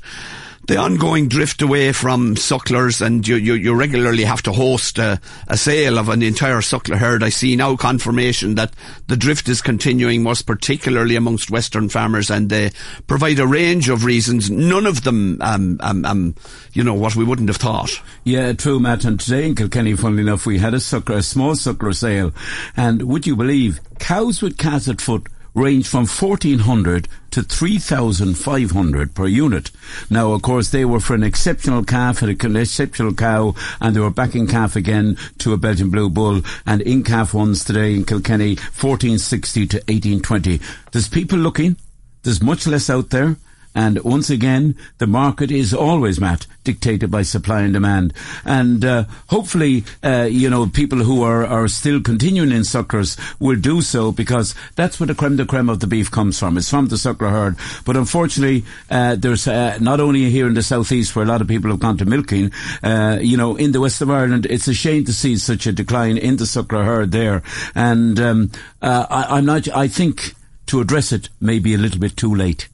the 0.66 0.76
ongoing 0.76 1.28
drift 1.28 1.62
away 1.62 1.92
from 1.92 2.34
sucklers 2.34 3.00
and 3.00 3.26
you, 3.26 3.36
you, 3.36 3.54
you 3.54 3.74
regularly 3.74 4.24
have 4.24 4.42
to 4.42 4.52
host 4.52 4.98
a, 4.98 5.20
a, 5.46 5.56
sale 5.56 5.98
of 5.98 6.08
an 6.08 6.22
entire 6.22 6.58
suckler 6.58 6.96
herd. 6.96 7.22
I 7.22 7.28
see 7.28 7.54
now 7.54 7.76
confirmation 7.76 8.56
that 8.56 8.72
the 9.06 9.16
drift 9.16 9.48
is 9.48 9.62
continuing 9.62 10.22
most 10.22 10.42
particularly 10.42 11.14
amongst 11.14 11.50
Western 11.50 11.88
farmers 11.88 12.30
and 12.30 12.50
they 12.50 12.72
provide 13.06 13.38
a 13.38 13.46
range 13.46 13.88
of 13.88 14.04
reasons, 14.04 14.50
none 14.50 14.86
of 14.86 15.04
them, 15.04 15.40
um, 15.40 15.78
um, 15.80 16.04
um, 16.04 16.34
you 16.72 16.82
know, 16.82 16.94
what 16.94 17.14
we 17.14 17.24
wouldn't 17.24 17.48
have 17.48 17.58
thought. 17.58 18.00
Yeah, 18.24 18.52
true, 18.52 18.80
Matt. 18.80 19.04
And 19.04 19.20
today 19.20 19.46
in 19.46 19.54
Kilkenny, 19.54 19.94
funnily 19.94 20.22
enough, 20.22 20.46
we 20.46 20.58
had 20.58 20.74
a 20.74 20.78
suckler, 20.78 21.16
a 21.16 21.22
small 21.22 21.54
suckler 21.54 21.94
sale. 21.94 22.32
And 22.76 23.02
would 23.02 23.26
you 23.26 23.36
believe, 23.36 23.80
cows 24.00 24.42
with 24.42 24.58
calves 24.58 24.88
at 24.88 25.00
foot 25.00 25.28
range 25.56 25.88
from 25.88 26.06
1400 26.06 27.08
to 27.30 27.42
3500 27.42 29.14
per 29.14 29.26
unit. 29.26 29.70
Now, 30.10 30.32
of 30.32 30.42
course, 30.42 30.70
they 30.70 30.84
were 30.84 31.00
for 31.00 31.14
an 31.14 31.22
exceptional 31.22 31.82
calf 31.82 32.22
and 32.22 32.44
an 32.44 32.56
exceptional 32.56 33.14
cow, 33.14 33.54
and 33.80 33.96
they 33.96 34.00
were 34.00 34.10
backing 34.10 34.46
calf 34.46 34.76
again 34.76 35.16
to 35.38 35.54
a 35.54 35.56
Belgian 35.56 35.90
Blue 35.90 36.10
Bull, 36.10 36.42
and 36.66 36.82
in 36.82 37.02
calf 37.02 37.34
ones 37.34 37.64
today 37.64 37.94
in 37.94 38.04
Kilkenny, 38.04 38.56
1460 38.56 39.66
to 39.66 39.76
1820. 39.78 40.60
There's 40.92 41.08
people 41.08 41.38
looking. 41.38 41.76
There's 42.22 42.42
much 42.42 42.66
less 42.66 42.90
out 42.90 43.10
there. 43.10 43.36
And 43.76 44.02
once 44.04 44.30
again, 44.30 44.74
the 44.96 45.06
market 45.06 45.50
is 45.50 45.74
always, 45.74 46.18
Matt, 46.18 46.46
dictated 46.64 47.10
by 47.10 47.22
supply 47.22 47.60
and 47.60 47.74
demand. 47.74 48.14
And 48.46 48.82
uh, 48.82 49.04
hopefully, 49.28 49.84
uh, 50.02 50.28
you 50.30 50.48
know, 50.48 50.66
people 50.66 51.00
who 51.00 51.22
are, 51.22 51.44
are 51.44 51.68
still 51.68 52.00
continuing 52.00 52.52
in 52.52 52.64
suckers 52.64 53.18
will 53.38 53.56
do 53.56 53.82
so 53.82 54.12
because 54.12 54.54
that's 54.76 54.98
where 54.98 55.06
the 55.06 55.14
creme 55.14 55.36
de 55.36 55.44
creme 55.44 55.68
of 55.68 55.80
the 55.80 55.86
beef 55.86 56.10
comes 56.10 56.38
from. 56.38 56.56
It's 56.56 56.70
from 56.70 56.88
the 56.88 56.96
suckler 56.96 57.30
herd. 57.30 57.56
But 57.84 57.98
unfortunately, 57.98 58.64
uh, 58.90 59.16
there's 59.16 59.46
uh, 59.46 59.76
not 59.78 60.00
only 60.00 60.30
here 60.30 60.48
in 60.48 60.54
the 60.54 60.62
southeast 60.62 61.14
where 61.14 61.26
a 61.26 61.28
lot 61.28 61.42
of 61.42 61.48
people 61.48 61.70
have 61.70 61.80
gone 61.80 61.98
to 61.98 62.06
milking, 62.06 62.52
uh, 62.82 63.18
you 63.20 63.36
know, 63.36 63.56
in 63.56 63.72
the 63.72 63.80
west 63.82 64.00
of 64.00 64.10
Ireland, 64.10 64.46
it's 64.46 64.68
a 64.68 64.74
shame 64.74 65.04
to 65.04 65.12
see 65.12 65.36
such 65.36 65.66
a 65.66 65.72
decline 65.72 66.16
in 66.16 66.38
the 66.38 66.44
suckler 66.44 66.86
herd 66.86 67.12
there. 67.12 67.42
And 67.74 68.18
um, 68.18 68.50
uh, 68.80 69.06
I, 69.10 69.36
I'm 69.36 69.44
not. 69.44 69.68
I 69.68 69.86
think 69.86 70.34
to 70.68 70.80
address 70.80 71.12
it 71.12 71.28
may 71.42 71.58
be 71.58 71.74
a 71.74 71.78
little 71.78 72.00
bit 72.00 72.16
too 72.16 72.34
late. 72.34 72.68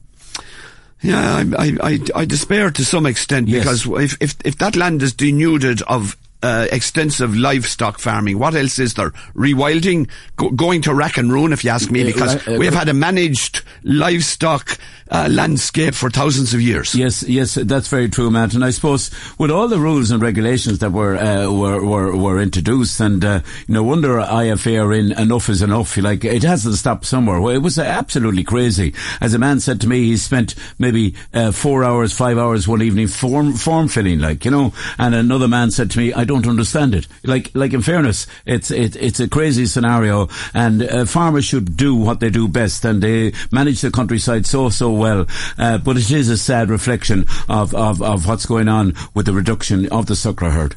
Yeah, 1.03 1.43
I, 1.57 1.65
I, 1.65 1.77
I, 1.83 1.99
I 2.15 2.25
despair 2.25 2.71
to 2.71 2.85
some 2.85 3.05
extent 3.05 3.49
Yes. 3.49 3.59
because 3.83 4.03
if, 4.03 4.21
if, 4.21 4.35
if 4.45 4.57
that 4.59 4.75
land 4.75 5.01
is 5.03 5.13
denuded 5.13 5.81
of 5.83 6.15
uh, 6.43 6.67
extensive 6.71 7.35
livestock 7.35 7.99
farming. 7.99 8.37
What 8.37 8.53
else 8.55 8.77
is 8.77 8.93
there? 8.93 9.11
Rewilding, 9.33 10.09
go, 10.35 10.49
going 10.51 10.81
to 10.83 10.93
rack 10.93 11.17
and 11.17 11.31
ruin, 11.31 11.53
if 11.53 11.63
you 11.63 11.71
ask 11.71 11.89
me, 11.89 12.03
because 12.03 12.47
uh, 12.47 12.57
we 12.59 12.65
have 12.65 12.75
had 12.75 12.89
a 12.89 12.93
managed 12.93 13.63
livestock 13.83 14.77
uh, 15.13 15.27
landscape 15.29 15.93
for 15.93 16.09
thousands 16.09 16.53
of 16.53 16.61
years. 16.61 16.95
Yes, 16.95 17.23
yes, 17.23 17.53
that's 17.55 17.87
very 17.87 18.09
true, 18.09 18.31
Matt. 18.31 18.55
And 18.55 18.65
I 18.65 18.71
suppose 18.71 19.11
with 19.37 19.51
all 19.51 19.67
the 19.67 19.79
rules 19.79 20.11
and 20.11 20.21
regulations 20.21 20.79
that 20.79 20.91
were 20.91 21.15
uh, 21.15 21.51
were, 21.51 21.85
were, 21.85 22.15
were 22.17 22.41
introduced, 22.41 22.99
and 22.99 23.23
uh, 23.23 23.41
no 23.67 23.83
wonder 23.83 24.17
IFA 24.17 24.83
are 24.83 24.93
in 24.93 25.11
enough 25.13 25.49
is 25.49 25.61
enough. 25.61 25.95
Like 25.97 26.25
it 26.25 26.43
has 26.43 26.63
to 26.63 26.73
stop 26.73 27.05
somewhere. 27.05 27.39
Well, 27.39 27.55
it 27.55 27.61
was 27.61 27.77
absolutely 27.77 28.43
crazy. 28.43 28.93
As 29.21 29.33
a 29.33 29.39
man 29.39 29.59
said 29.59 29.79
to 29.81 29.87
me, 29.87 30.05
he 30.05 30.17
spent 30.17 30.55
maybe 30.79 31.13
uh, 31.33 31.51
four 31.51 31.83
hours, 31.83 32.11
five 32.11 32.37
hours 32.37 32.67
one 32.67 32.81
evening 32.81 33.07
form 33.07 33.53
form 33.53 33.87
filling, 33.87 34.19
like 34.19 34.43
you 34.45 34.51
know. 34.51 34.73
And 34.97 35.13
another 35.13 35.47
man 35.47 35.69
said 35.69 35.91
to 35.91 35.99
me, 35.99 36.11
"I 36.11 36.23
don't 36.23 36.32
understand 36.35 36.95
it." 36.95 37.07
Like, 37.23 37.51
like 37.53 37.73
in 37.73 37.81
fairness, 37.81 38.27
it's 38.45 38.71
it, 38.71 38.95
it's 38.95 39.19
a 39.19 39.27
crazy 39.27 39.65
scenario, 39.65 40.29
and 40.53 40.83
uh, 40.83 41.05
farmers 41.05 41.45
should 41.45 41.77
do 41.77 41.95
what 41.95 42.19
they 42.19 42.29
do 42.29 42.47
best, 42.47 42.85
and 42.85 43.01
they 43.01 43.33
manage 43.51 43.81
the 43.81 43.91
countryside 43.91 44.45
so 44.45 44.69
so 44.69 44.91
well. 44.91 45.25
Uh, 45.57 45.77
but 45.77 45.97
it 45.97 46.11
is 46.11 46.29
a 46.29 46.37
sad 46.37 46.69
reflection 46.69 47.25
of, 47.49 47.73
of, 47.75 48.01
of 48.01 48.27
what's 48.27 48.45
going 48.45 48.67
on 48.67 48.93
with 49.13 49.25
the 49.25 49.33
reduction 49.33 49.87
of 49.89 50.05
the 50.07 50.13
suckler 50.13 50.51
herd. 50.51 50.75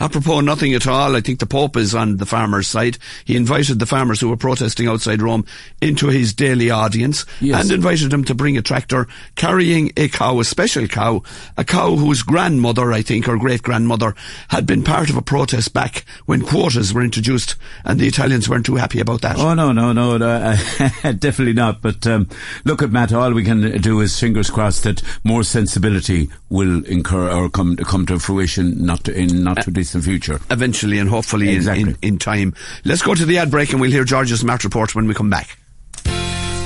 Apropos 0.00 0.40
nothing 0.40 0.74
at 0.74 0.86
all, 0.86 1.16
I 1.16 1.20
think 1.20 1.38
the 1.38 1.46
Pope 1.46 1.76
is 1.76 1.94
on 1.94 2.16
the 2.16 2.26
farmers' 2.26 2.68
side. 2.68 2.98
He 3.24 3.36
invited 3.36 3.78
the 3.78 3.86
farmers 3.86 4.20
who 4.20 4.28
were 4.28 4.36
protesting 4.36 4.88
outside 4.88 5.22
Rome 5.22 5.44
into 5.80 6.08
his 6.08 6.32
daily 6.34 6.70
audience 6.70 7.24
yes. 7.40 7.62
and 7.62 7.72
invited 7.72 8.10
them 8.10 8.24
to 8.24 8.34
bring 8.34 8.56
a 8.56 8.62
tractor 8.62 9.06
carrying 9.36 9.92
a 9.96 10.08
cow, 10.08 10.40
a 10.40 10.44
special 10.44 10.86
cow, 10.86 11.22
a 11.56 11.64
cow 11.64 11.96
whose 11.96 12.22
grandmother, 12.22 12.92
I 12.92 13.02
think, 13.02 13.28
or 13.28 13.38
great 13.38 13.62
grandmother, 13.62 14.14
had 14.48 14.66
been 14.66 14.82
part 14.84 15.10
of 15.10 15.16
a 15.16 15.22
protest 15.22 15.72
back 15.72 16.04
when 16.26 16.42
quotas 16.42 16.92
were 16.92 17.02
introduced 17.02 17.56
and 17.84 17.98
the 17.98 18.06
Italians 18.06 18.48
weren't 18.48 18.66
too 18.66 18.76
happy 18.76 19.00
about 19.00 19.22
that. 19.22 19.38
Oh, 19.38 19.54
no, 19.54 19.72
no, 19.72 19.92
no, 19.92 20.16
no 20.16 20.38
definitely 21.02 21.52
not. 21.52 21.82
But 21.82 22.06
um, 22.06 22.28
look 22.64 22.82
at 22.82 22.90
Matt, 22.90 23.12
all 23.12 23.32
we 23.32 23.44
can 23.44 23.80
do 23.80 24.00
is 24.00 24.18
fingers 24.18 24.50
crossed 24.50 24.84
that 24.84 25.02
more 25.24 25.42
sensibility 25.42 26.30
will 26.48 26.84
incur 26.86 27.30
or 27.30 27.48
come, 27.48 27.76
come 27.76 28.06
to 28.06 28.18
fruition 28.18 28.84
not 28.84 29.04
to, 29.04 29.14
in 29.14 29.42
not 29.42 29.62
too 29.62 29.70
distant 29.78 30.04
future. 30.04 30.38
Eventually 30.50 30.98
and 30.98 31.08
hopefully 31.08 31.54
exactly. 31.54 31.82
in, 31.82 31.88
in, 31.88 31.96
in 32.02 32.18
time. 32.18 32.54
Let's 32.84 33.00
go 33.02 33.14
to 33.14 33.24
the 33.24 33.38
ad 33.38 33.50
break 33.50 33.72
and 33.72 33.80
we'll 33.80 33.90
hear 33.90 34.04
George's 34.04 34.44
Matt 34.44 34.64
report 34.64 34.94
when 34.94 35.06
we 35.06 35.14
come 35.14 35.30
back. 35.30 35.56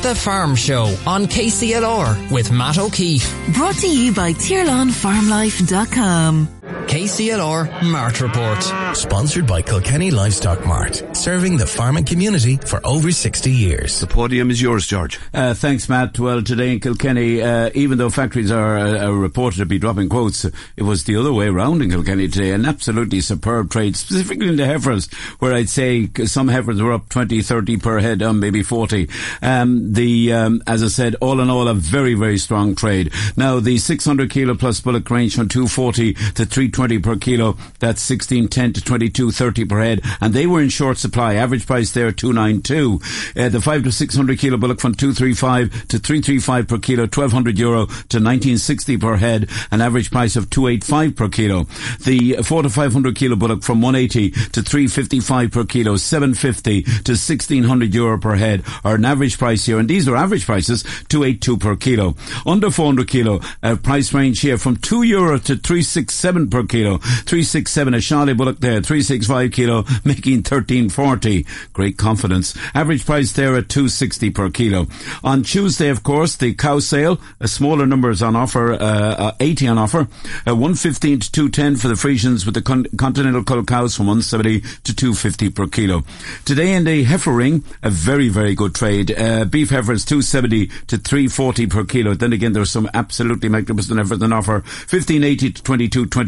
The 0.02 0.16
Farm 0.16 0.56
Show 0.56 0.96
on 1.06 1.26
KCLR 1.26 2.32
with 2.32 2.50
Matt 2.50 2.78
O'Keeffe. 2.78 3.32
Brought 3.54 3.76
to 3.76 3.88
you 3.88 4.12
by 4.12 4.32
TirlanFarmLife.com. 4.32 6.61
KCLR 6.72 7.82
Mart 7.90 8.20
Report. 8.20 8.96
Sponsored 8.96 9.46
by 9.46 9.62
Kilkenny 9.62 10.10
Livestock 10.10 10.64
Mart, 10.66 11.02
serving 11.16 11.56
the 11.56 11.66
farming 11.66 12.04
community 12.04 12.56
for 12.56 12.80
over 12.86 13.10
60 13.10 13.50
years. 13.50 14.00
The 14.00 14.06
podium 14.06 14.50
is 14.50 14.60
yours, 14.60 14.86
George. 14.86 15.20
Uh, 15.34 15.54
thanks, 15.54 15.88
Matt. 15.88 16.18
Well, 16.18 16.42
today 16.42 16.72
in 16.72 16.80
Kilkenny, 16.80 17.42
uh, 17.42 17.70
even 17.74 17.98
though 17.98 18.10
factories 18.10 18.50
are, 18.50 18.78
uh, 18.78 19.10
reported 19.10 19.58
to 19.58 19.66
be 19.66 19.78
dropping 19.78 20.08
quotes, 20.08 20.44
it 20.44 20.82
was 20.82 21.04
the 21.04 21.16
other 21.16 21.32
way 21.32 21.46
around 21.48 21.82
in 21.82 21.90
Kilkenny 21.90 22.28
today. 22.28 22.50
An 22.50 22.64
absolutely 22.64 23.20
superb 23.20 23.70
trade, 23.70 23.96
specifically 23.96 24.48
in 24.48 24.56
the 24.56 24.66
heifers, 24.66 25.12
where 25.38 25.54
I'd 25.54 25.68
say 25.68 26.08
some 26.24 26.48
heifers 26.48 26.80
were 26.80 26.92
up 26.92 27.08
20, 27.08 27.42
30 27.42 27.76
per 27.78 27.98
head, 28.00 28.22
um, 28.22 28.40
maybe 28.40 28.62
40. 28.62 29.08
Um, 29.42 29.92
the, 29.92 30.32
um, 30.32 30.62
as 30.66 30.82
I 30.82 30.88
said, 30.88 31.16
all 31.20 31.40
in 31.40 31.50
all, 31.50 31.68
a 31.68 31.74
very, 31.74 32.14
very 32.14 32.38
strong 32.38 32.74
trade. 32.74 33.12
Now, 33.36 33.60
the 33.60 33.78
600 33.78 34.30
kilo 34.30 34.54
plus 34.54 34.80
bullock 34.80 35.10
range 35.10 35.36
from 35.36 35.48
240 35.48 36.14
to 36.14 36.46
320 36.68 36.92
20 36.92 36.98
per 36.98 37.16
kilo. 37.16 37.56
That's 37.78 38.08
16.10 38.08 38.74
to 38.74 38.80
22.30 38.80 39.68
per 39.68 39.80
head. 39.80 40.00
And 40.20 40.34
they 40.34 40.46
were 40.46 40.60
in 40.60 40.68
short 40.68 40.98
supply. 40.98 41.34
Average 41.34 41.66
price 41.66 41.92
there 41.92 42.12
292. 42.12 43.00
Uh, 43.36 43.48
the 43.48 43.60
5 43.60 43.84
to 43.84 43.92
600 43.92 44.38
kilo 44.38 44.56
bullock 44.56 44.80
from 44.80 44.94
235 44.94 45.70
to 45.88 45.98
335 45.98 46.68
per 46.68 46.78
kilo, 46.78 47.02
1200 47.02 47.58
euro 47.58 47.86
to 47.86 48.18
1960 48.18 48.96
per 48.96 49.16
head. 49.16 49.48
An 49.70 49.80
average 49.80 50.10
price 50.10 50.36
of 50.36 50.50
285 50.50 51.16
per 51.16 51.28
kilo. 51.28 51.64
The 52.04 52.42
4 52.42 52.62
to 52.62 52.70
500 52.70 53.16
kilo 53.16 53.36
bullock 53.36 53.62
from 53.62 53.80
180 53.80 54.30
to 54.30 54.62
355 54.62 55.52
per 55.52 55.64
kilo, 55.64 55.96
750 55.96 56.82
to 56.82 57.12
1600 57.12 57.94
euro 57.94 58.18
per 58.18 58.34
head, 58.36 58.64
or 58.84 58.96
an 58.96 59.04
average 59.04 59.38
price 59.38 59.66
here. 59.66 59.78
And 59.78 59.88
these 59.88 60.08
are 60.08 60.16
average 60.16 60.46
prices, 60.46 60.82
282 61.08 61.58
per 61.58 61.76
kilo. 61.76 62.16
Under 62.44 62.70
400 62.70 63.08
kilo, 63.08 63.40
uh, 63.62 63.76
price 63.76 64.12
range 64.12 64.40
here 64.40 64.58
from 64.58 64.76
2 64.76 65.02
euro 65.02 65.38
to 65.38 65.56
367 65.56 66.41
per 66.50 66.64
kilo. 66.64 66.98
367 66.98 67.94
a 67.94 68.00
Charlie 68.00 68.34
Bullock 68.34 68.60
there, 68.60 68.80
365 68.80 69.52
kilo, 69.52 69.84
making 70.04 70.38
1340. 70.38 71.46
Great 71.72 71.96
confidence. 71.96 72.56
Average 72.74 73.06
price 73.06 73.32
there 73.32 73.56
at 73.56 73.68
260 73.68 74.30
per 74.30 74.50
kilo. 74.50 74.86
On 75.24 75.42
Tuesday, 75.42 75.88
of 75.88 76.02
course, 76.02 76.36
the 76.36 76.54
cow 76.54 76.78
sale, 76.78 77.20
a 77.40 77.48
smaller 77.48 77.86
numbers 77.86 78.22
on 78.22 78.36
offer, 78.36 78.72
uh, 78.72 78.76
uh, 78.76 79.32
80 79.40 79.68
on 79.68 79.78
offer, 79.78 80.08
uh, 80.46 80.54
115 80.54 81.20
to 81.20 81.32
210 81.32 81.76
for 81.76 81.88
the 81.88 81.94
Friesians 81.94 82.44
with 82.44 82.54
the 82.54 82.62
con- 82.62 82.86
continental 82.96 83.44
cull 83.44 83.64
cows 83.64 83.96
from 83.96 84.06
170 84.06 84.60
to 84.60 84.94
250 84.94 85.50
per 85.50 85.66
kilo. 85.66 86.04
Today 86.44 86.72
in 86.74 86.84
the 86.84 87.04
heifer 87.04 87.32
ring, 87.32 87.64
a 87.82 87.90
very, 87.90 88.28
very 88.28 88.54
good 88.54 88.74
trade. 88.74 89.10
Uh, 89.16 89.44
beef 89.44 89.70
heifers 89.70 90.04
270 90.04 90.66
to 90.86 90.98
340 90.98 91.66
per 91.66 91.84
kilo. 91.84 92.14
Then 92.14 92.32
again, 92.32 92.52
there's 92.52 92.70
some 92.70 92.88
absolutely 92.94 93.48
magnificent 93.48 93.98
heifers 93.98 94.22
on 94.22 94.32
offer, 94.32 94.62
1580 94.62 95.50
to 95.52 95.62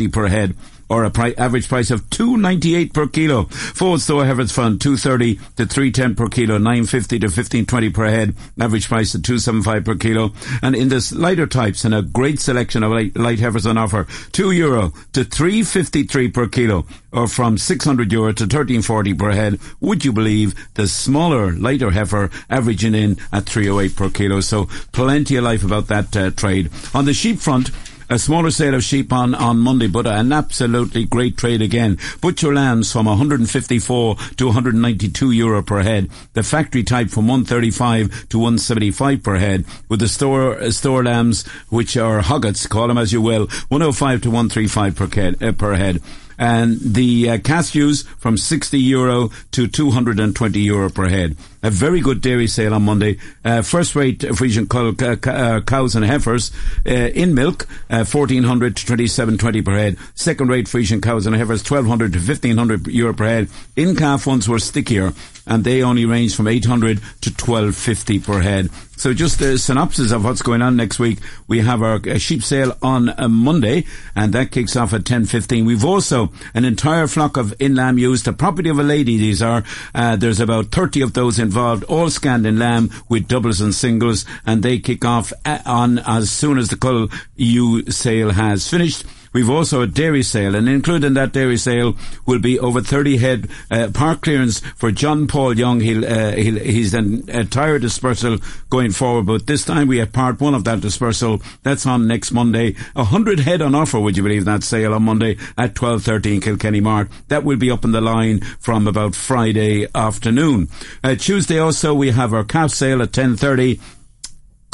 2220 0.05 0.09
per 0.09 0.29
head 0.29 0.55
or 0.89 1.05
a 1.05 1.11
pri- 1.11 1.35
average 1.39 1.67
price 1.69 1.91
of 1.91 2.09
298 2.11 2.93
per 2.93 3.07
kilo. 3.07 3.45
Forward 3.45 4.01
store 4.01 4.27
Heifers 4.27 4.53
Fund 4.53 4.81
230 4.83 5.37
to 5.57 5.67
310 5.67 6.15
per 6.15 6.29
kilo, 6.29 6.59
950 6.59 7.19
to 7.21 7.27
1520 7.27 7.91
per 7.91 8.05
head, 8.07 8.35
average 8.61 8.89
price 8.89 9.15
of 9.15 9.23
275 9.23 9.85
per 9.85 9.95
kilo. 9.95 10.33
And 10.63 10.77
in 10.77 10.91
the 10.91 11.15
lighter 11.17 11.47
types 11.47 11.85
and 11.87 11.95
a 11.95 12.03
great 12.03 12.39
selection 12.39 12.83
of 12.83 12.93
light, 12.93 13.17
light 13.17 13.41
heifers 13.41 13.67
on 13.67 13.79
offer, 13.79 14.07
2 14.33 14.51
euro 14.51 14.93
to 15.15 15.25
353 15.25 16.29
per 16.29 16.49
kilo 16.49 16.87
or 17.13 17.29
from 17.29 17.57
600 17.57 18.13
euro 18.13 18.33
to 18.33 18.45
1340 18.45 19.15
per 19.15 19.31
head. 19.31 19.59
Would 19.81 20.05
you 20.05 20.13
believe 20.13 20.55
the 20.75 20.87
smaller, 20.87 21.53
lighter 21.53 21.93
heifer 21.93 22.31
averaging 22.51 22.95
in 22.95 23.17
at 23.33 23.47
308 23.47 23.97
per 23.97 24.11
kilo? 24.11 24.41
So 24.41 24.67
plenty 24.93 25.37
of 25.37 25.45
life 25.45 25.65
about 25.65 25.87
that 25.87 26.15
uh, 26.17 26.31
trade. 26.31 26.71
On 26.93 27.05
the 27.07 27.15
sheep 27.15 27.39
front, 27.39 27.71
a 28.09 28.19
smaller 28.19 28.51
sale 28.51 28.75
of 28.75 28.85
sheep 28.85 29.13
on, 29.13 29.35
on 29.35 29.59
Monday, 29.59 29.87
but 29.87 30.07
an 30.07 30.33
absolutely 30.33 31.05
great 31.05 31.37
trade 31.37 31.63
again. 31.63 31.99
Butcher 32.21 32.55
lambs 32.55 32.93
from 32.93 33.07
154 33.07 34.17
to 34.37 34.47
192 34.47 35.31
euro 35.31 35.63
per 35.63 35.83
head. 35.83 36.11
The 36.35 36.43
factory 36.43 36.83
type 36.83 37.11
from 37.11 37.29
135 37.29 38.29
to 38.29 38.39
175 38.39 39.23
per 39.23 39.37
head. 39.37 39.65
With 39.89 40.01
the 40.01 40.09
store 40.09 40.59
uh, 40.59 40.71
store 40.71 41.05
lambs, 41.05 41.47
which 41.69 41.97
are 41.97 42.21
hoggets, 42.21 42.67
call 42.67 42.89
them 42.89 42.99
as 42.99 43.13
you 43.13 43.21
will, 43.21 43.47
105 43.69 44.23
to 44.23 44.31
135 44.31 44.97
per, 44.97 45.07
head, 45.09 45.43
uh, 45.43 45.53
per 45.53 45.75
head 45.75 46.03
and 46.45 46.79
the 46.79 47.31
uh, 47.31 47.39
cashews 47.39 48.05
from 48.19 48.37
60 48.37 48.79
euro 48.79 49.31
to 49.51 49.67
220 49.67 50.61
euro 50.61 50.91
per 50.91 51.09
head. 51.09 51.39
A 51.63 51.71
very 51.71 52.03
good 52.03 52.21
dairy 52.21 52.47
sale 52.47 52.75
on 52.75 52.83
Monday. 52.83 53.17
Uh, 53.43 53.63
first 53.63 53.97
rate 53.97 54.19
Friesian 54.19 54.67
uh, 54.69 55.31
uh, 55.31 55.63
cows 55.63 55.97
and 55.97 56.05
heifers 56.05 56.51
uh, 56.87 56.91
in 56.91 57.33
milk, 57.35 57.67
1400 57.89 58.45
uh, 58.45 58.75
to 58.75 58.87
2720 58.87 59.63
per 59.63 59.73
head. 59.73 59.97
Second 60.15 60.49
rate 60.49 60.67
Friesian 60.67 61.03
cows 61.03 61.27
and 61.27 61.35
heifers, 61.35 61.63
1200 61.63 62.13
to 62.13 62.19
1500 62.19 62.89
euro 62.89 63.15
per 63.15 63.25
head. 63.25 63.49
In 63.75 63.97
calf 63.97 64.27
ones 64.27 64.47
were 64.47 64.59
stickier 64.59 65.15
and 65.47 65.65
they 65.65 65.83
only 65.83 66.05
range 66.05 66.37
from 66.37 66.47
800 66.47 66.99
to 67.23 67.31
1250 67.31 68.19
per 68.21 68.41
head. 68.41 68.69
So 68.97 69.13
just 69.13 69.41
a 69.41 69.59
synopsis 69.59 70.13
of 70.13 70.25
what's 70.25 70.43
going 70.43 70.63
on 70.63 70.77
next 70.77 70.99
week. 70.99 71.19
We 71.47 71.61
have 71.61 71.83
our 71.83 72.19
sheep 72.19 72.43
sale 72.43 72.77
on 72.83 73.11
a 73.11 73.29
Monday, 73.29 73.85
and 74.15 74.33
that 74.33 74.51
kicks 74.51 74.77
off 74.77 74.93
at 74.93 75.03
10.15. 75.03 75.67
We've 75.67 75.85
also 75.85 76.33
an 76.55 76.65
entire 76.65 77.07
flock 77.07 77.37
of 77.37 77.55
in 77.61 77.75
lamb 77.75 77.99
ewes, 77.99 78.23
the 78.23 78.33
property 78.33 78.69
of 78.69 78.79
a 78.79 78.83
lady 78.83 79.17
these 79.17 79.43
are. 79.43 79.65
Uh, 79.95 80.17
there's 80.17 80.41
about 80.41 80.67
30 80.67 81.03
of 81.03 81.13
those 81.13 81.39
involved, 81.39 81.85
all 81.85 82.09
scanned 82.11 82.47
in 82.47 82.59
lamb 82.59 82.91
with 83.09 83.29
doubles 83.29 83.61
and 83.61 83.75
singles, 83.75 84.25
and 84.47 84.63
they 84.63 84.79
kick 84.79 85.05
off 85.05 85.33
uh, 85.45 85.59
on 85.67 85.99
as 85.99 86.31
soon 86.31 86.59
as 86.59 86.69
the 86.69 86.77
cull 86.77 87.09
ewe 87.37 87.85
sale 87.91 88.31
has 88.31 88.69
finished. 88.69 89.05
We've 89.35 89.51
also 89.51 89.83
a 89.83 89.89
dairy 89.89 90.23
sale, 90.23 90.55
and 90.55 90.69
included 90.69 91.09
in 91.09 91.15
that 91.15 91.33
dairy 91.33 91.57
sale 91.57 91.97
will 92.25 92.39
be 92.39 92.57
over 92.57 92.81
30 92.81 93.17
head 93.17 93.49
uh, 93.69 93.89
park 93.93 94.23
clearance 94.23 94.61
for 94.61 94.93
John 94.93 95.27
Paul 95.27 95.59
Young. 95.59 95.81
He'll, 95.81 96.05
uh, 96.05 96.33
he'll, 96.33 96.61
he's 96.61 96.95
an 96.95 97.29
entire 97.29 97.81
dispersal 97.81 98.39
going 98.71 98.93
forward, 98.93 99.27
but 99.27 99.49
this 99.49 99.65
time 99.65 99.89
we 99.89 99.99
have 99.99 100.13
part 100.13 100.41
one 100.41 100.55
of 100.55 100.63
that 100.65 100.81
dispersal. 100.81 101.43
That's 101.65 101.85
on 101.85 102.07
next 102.07 102.31
Monday. 102.31 102.77
A 102.95 103.03
hundred 103.03 103.41
head 103.41 103.61
on 103.61 103.75
offer, 103.75 103.99
would 103.99 104.17
you 104.17 104.23
believe 104.23 104.45
that 104.45 104.63
sale 104.63 104.95
on 104.95 105.03
Monday 105.03 105.37
at 105.59 105.75
12.30 105.75 106.35
in 106.35 106.41
Kilkenny 106.41 106.81
Mart. 106.81 107.09
That 107.27 107.43
will 107.43 107.59
be 107.59 107.73
up 107.73 107.85
in 107.85 107.91
the 107.91 108.01
line 108.01 108.41
from 108.61 108.87
about 108.87 109.17
Friday 109.17 109.89
afternoon. 109.97 110.69
Uh, 111.03 111.17
Tuesday 111.17 111.59
also 111.59 111.93
we 111.93 112.13
have 112.13 112.33
our 112.33 112.45
calf 112.45 112.71
sale 112.71 113.03
at 113.03 113.11
10.30 113.11 113.81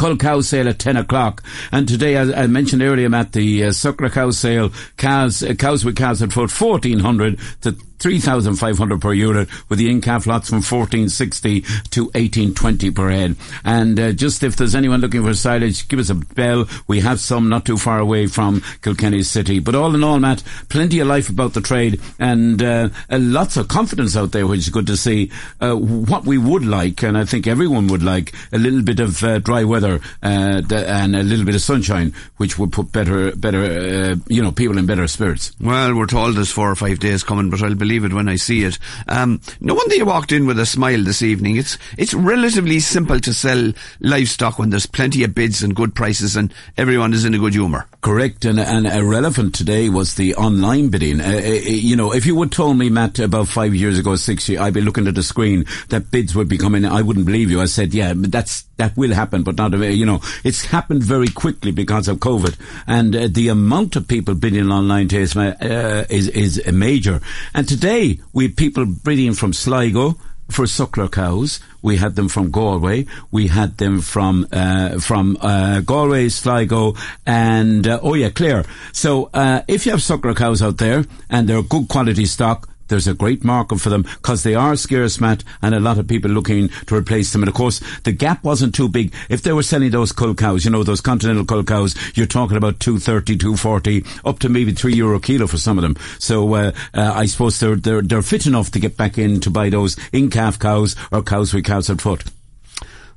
cull 0.01 0.16
cow 0.16 0.40
sale 0.40 0.66
at 0.66 0.78
10 0.78 0.96
o'clock. 0.96 1.42
And 1.70 1.86
today, 1.86 2.16
as 2.16 2.32
I 2.32 2.46
mentioned 2.46 2.80
earlier, 2.80 3.11
Matt, 3.11 3.32
the 3.32 3.64
uh, 3.64 3.68
suckler 3.68 4.11
cow 4.11 4.30
sale, 4.30 4.72
cows, 4.96 5.42
uh, 5.42 5.53
cows 5.53 5.84
with 5.84 5.94
calves 5.94 6.22
at 6.22 6.32
foot, 6.32 6.51
1400 6.51 7.38
to 7.61 7.76
3,500 8.01 9.01
per 9.01 9.12
unit 9.12 9.48
with 9.68 9.78
the 9.78 9.90
in-calf 9.90 10.26
lots 10.26 10.48
from 10.48 10.57
1460 10.57 11.61
to 11.61 12.05
1820 12.05 12.90
per 12.90 13.11
head. 13.11 13.36
And 13.64 14.01
uh, 14.01 14.12
just 14.12 14.42
if 14.42 14.57
there's 14.57 14.74
anyone 14.74 15.01
looking 15.01 15.22
for 15.22 15.34
silage, 15.34 15.86
give 15.88 15.98
us 15.98 16.11
a 16.11 16.14
bell. 16.14 16.66
We 16.86 17.01
have 17.01 17.20
some 17.20 17.48
not 17.48 17.66
too 17.66 17.76
far 17.76 17.98
away 17.98 18.26
from 18.26 18.62
Kilkenny 18.82 19.22
City. 19.22 19.59
But 19.59 19.74
all 19.74 19.94
in 19.94 20.03
all, 20.03 20.18
Matt, 20.18 20.42
plenty 20.68 21.01
of 21.01 21.09
life 21.09 21.28
about 21.28 21.53
the 21.53 21.61
trade 21.61 22.01
and 22.18 22.62
uh, 22.62 22.88
uh, 23.11 23.18
lots 23.20 23.57
of 23.57 23.68
confidence 23.68 24.16
out 24.16 24.32
there, 24.32 24.46
which 24.46 24.61
is 24.61 24.68
good 24.70 24.86
to 24.86 24.96
see. 24.96 25.30
Uh, 25.61 25.74
what 25.74 26.24
we 26.24 26.38
would 26.38 26.64
like, 26.64 27.03
and 27.03 27.18
I 27.18 27.24
think 27.24 27.46
everyone 27.46 27.88
would 27.88 28.03
like, 28.03 28.32
a 28.53 28.59
little 28.59 28.82
bit 28.82 29.01
of 29.01 29.22
uh, 29.22 29.38
dry 29.40 29.64
weather 29.64 30.01
uh, 30.22 30.62
and 30.70 31.16
a 31.16 31.22
little 31.22 31.44
bit 31.44 31.55
of 31.55 31.62
sunshine, 31.62 32.14
which 32.38 32.59
would 32.59 32.72
put 32.72 32.92
better, 32.92 33.36
better, 33.36 34.14
you 34.28 34.42
know, 34.42 34.53
people 34.53 34.78
in 34.78 34.86
better 34.86 35.07
spirits. 35.07 35.53
Well, 35.61 35.94
we're 35.94 36.07
told 36.07 36.36
there's 36.36 36.51
four 36.51 36.70
or 36.70 36.76
five 36.76 36.98
days 36.98 37.22
coming, 37.22 37.51
but 37.51 37.62
I'll 37.62 37.74
believe 37.74 37.89
believe 37.91 38.05
it 38.05 38.14
when 38.14 38.28
I 38.28 38.36
see 38.36 38.62
it. 38.62 38.78
Um, 39.09 39.41
no 39.61 39.74
wonder 39.74 39.97
you 39.97 40.05
walked 40.05 40.30
in 40.30 40.47
with 40.47 40.61
a 40.61 40.66
smile 40.66 41.03
this 41.03 41.22
evening. 41.22 41.57
It's 41.57 41.76
it's 41.99 42.14
relatively 42.14 42.78
simple 42.78 43.18
to 43.18 43.34
sell 43.34 43.72
livestock 43.99 44.61
when 44.61 44.70
there's 44.70 44.86
plenty 44.86 45.24
of 45.24 45.34
bids 45.34 45.64
and 45.64 45.74
good 45.74 45.93
prices 45.93 46.36
and 46.36 46.55
everyone 46.76 47.12
is 47.12 47.24
in 47.24 47.34
a 47.34 47.38
good 47.38 47.55
humour. 47.55 47.88
Correct, 48.03 48.46
and, 48.46 48.59
and 48.59 48.86
irrelevant 48.86 49.55
today 49.55 49.90
was 49.90 50.14
the 50.14 50.34
online 50.36 50.88
bidding. 50.88 51.20
Uh, 51.20 51.34
uh, 51.34 51.51
you 51.68 51.96
know, 51.96 52.14
if 52.14 52.24
you 52.24 52.34
would 52.34 52.51
told 52.51 52.78
me, 52.78 52.88
Matt, 52.88 53.18
about 53.18 53.48
five 53.48 53.74
years 53.74 53.98
ago, 53.98 54.16
six 54.16 54.48
years, 54.48 54.59
I'd 54.62 54.72
be 54.72 54.80
looking 54.80 55.07
at 55.07 55.14
the 55.14 55.22
screen 55.22 55.66
that 55.90 56.11
bids 56.11 56.34
would 56.34 56.48
be 56.48 56.57
coming. 56.57 56.86
I 56.86 57.03
wouldn't 57.03 57.26
believe 57.26 57.51
you. 57.51 57.61
I 57.61 57.66
said, 57.66 57.92
yeah, 57.92 58.14
that's 58.16 58.62
that 58.78 58.96
will 58.96 59.12
happen, 59.12 59.42
but 59.42 59.59
not. 59.59 59.74
You 59.74 60.07
know, 60.07 60.22
it's 60.44 60.64
happened 60.64 61.03
very 61.03 61.28
quickly 61.28 61.72
because 61.72 62.09
of 62.09 62.20
COVID, 62.20 62.57
and 62.86 63.14
uh, 63.14 63.28
the 63.30 63.48
amount 63.48 63.96
of 63.96 64.09
people 64.09 64.34
bidding 64.34 64.70
online 64.70 65.09
today 65.09 65.38
uh, 65.61 66.07
is 66.09 66.28
is 66.28 66.72
major. 66.72 67.20
And 67.53 67.68
today 67.68 68.18
we 68.32 68.46
had 68.46 68.57
people 68.57 68.86
bidding 68.86 69.34
from 69.34 69.53
Sligo 69.53 70.16
for 70.53 70.64
suckler 70.66 71.11
cows. 71.11 71.61
We 71.82 71.96
had 71.96 72.16
them 72.16 72.28
from 72.28 72.51
Galway. 72.51 73.07
We 73.30 73.48
had 73.48 73.78
them 73.78 74.01
from 74.01 74.46
uh, 74.53 74.98
from 74.98 75.38
uh, 75.40 75.80
Galway, 75.80 76.28
Sligo, 76.28 76.94
and 77.26 77.86
uh, 77.86 78.01
oh 78.03 78.14
yeah, 78.14 78.30
Clare. 78.30 78.64
So 78.92 79.30
uh, 79.32 79.62
if 79.68 79.86
you 79.86 79.92
have 79.92 80.01
suckler 80.01 80.36
cows 80.36 80.62
out 80.62 80.78
there 80.78 81.05
and 81.28 81.48
they're 81.48 81.62
good 81.62 81.88
quality 81.88 82.26
stock, 82.26 82.68
there's 82.91 83.07
a 83.07 83.14
great 83.14 83.43
market 83.43 83.80
for 83.80 83.88
them 83.88 84.03
because 84.03 84.43
they 84.43 84.55
are 84.55 84.76
scarce, 84.76 85.20
Matt, 85.20 85.43
and 85.62 85.74
a 85.74 85.80
lot 85.80 85.99
of 85.99 86.07
people 86.07 86.30
looking 86.30 86.68
to 86.86 86.95
replace 86.95 87.32
them. 87.32 87.43
And 87.43 87.49
of 87.49 87.55
course, 87.55 87.80
the 88.05 88.12
gap 88.12 88.45
wasn't 88.45 88.74
too 88.74 88.88
big. 88.88 89.14
If 89.30 89.43
they 89.43 89.53
were 89.53 89.62
selling 89.62 89.91
those 89.91 90.12
cull 90.12 90.34
cows, 90.34 90.64
you 90.64 90.70
know, 90.70 90.82
those 90.82 91.01
continental 91.01 91.45
cull 91.47 91.64
cows, 91.64 91.95
you're 92.16 92.26
talking 92.26 92.57
about 92.57 92.80
230, 92.80 93.38
240, 93.38 94.05
up 94.24 94.38
to 94.41 94.49
maybe 94.49 94.72
three 94.72 94.95
euro 94.95 95.18
kilo 95.18 95.47
for 95.47 95.59
some 95.59 95.78
of 95.78 95.82
them. 95.82 95.97
So, 96.18 96.55
uh, 96.55 96.72
uh, 96.93 97.12
I 97.14 97.26
suppose 97.26 97.59
they're, 97.61 97.76
they're, 97.76 98.03
they're 98.03 98.22
fit 98.22 98.47
enough 98.47 98.70
to 98.72 98.80
get 98.80 98.97
back 98.97 99.16
in 99.16 99.41
to 99.41 99.51
buy 99.51 99.70
those 99.70 99.97
in-calf 100.12 100.59
cows 100.59 100.97
or 101.12 101.22
cows 101.22 101.55
with 101.55 101.64
cows 101.64 101.88
at 101.88 102.01
foot. 102.01 102.24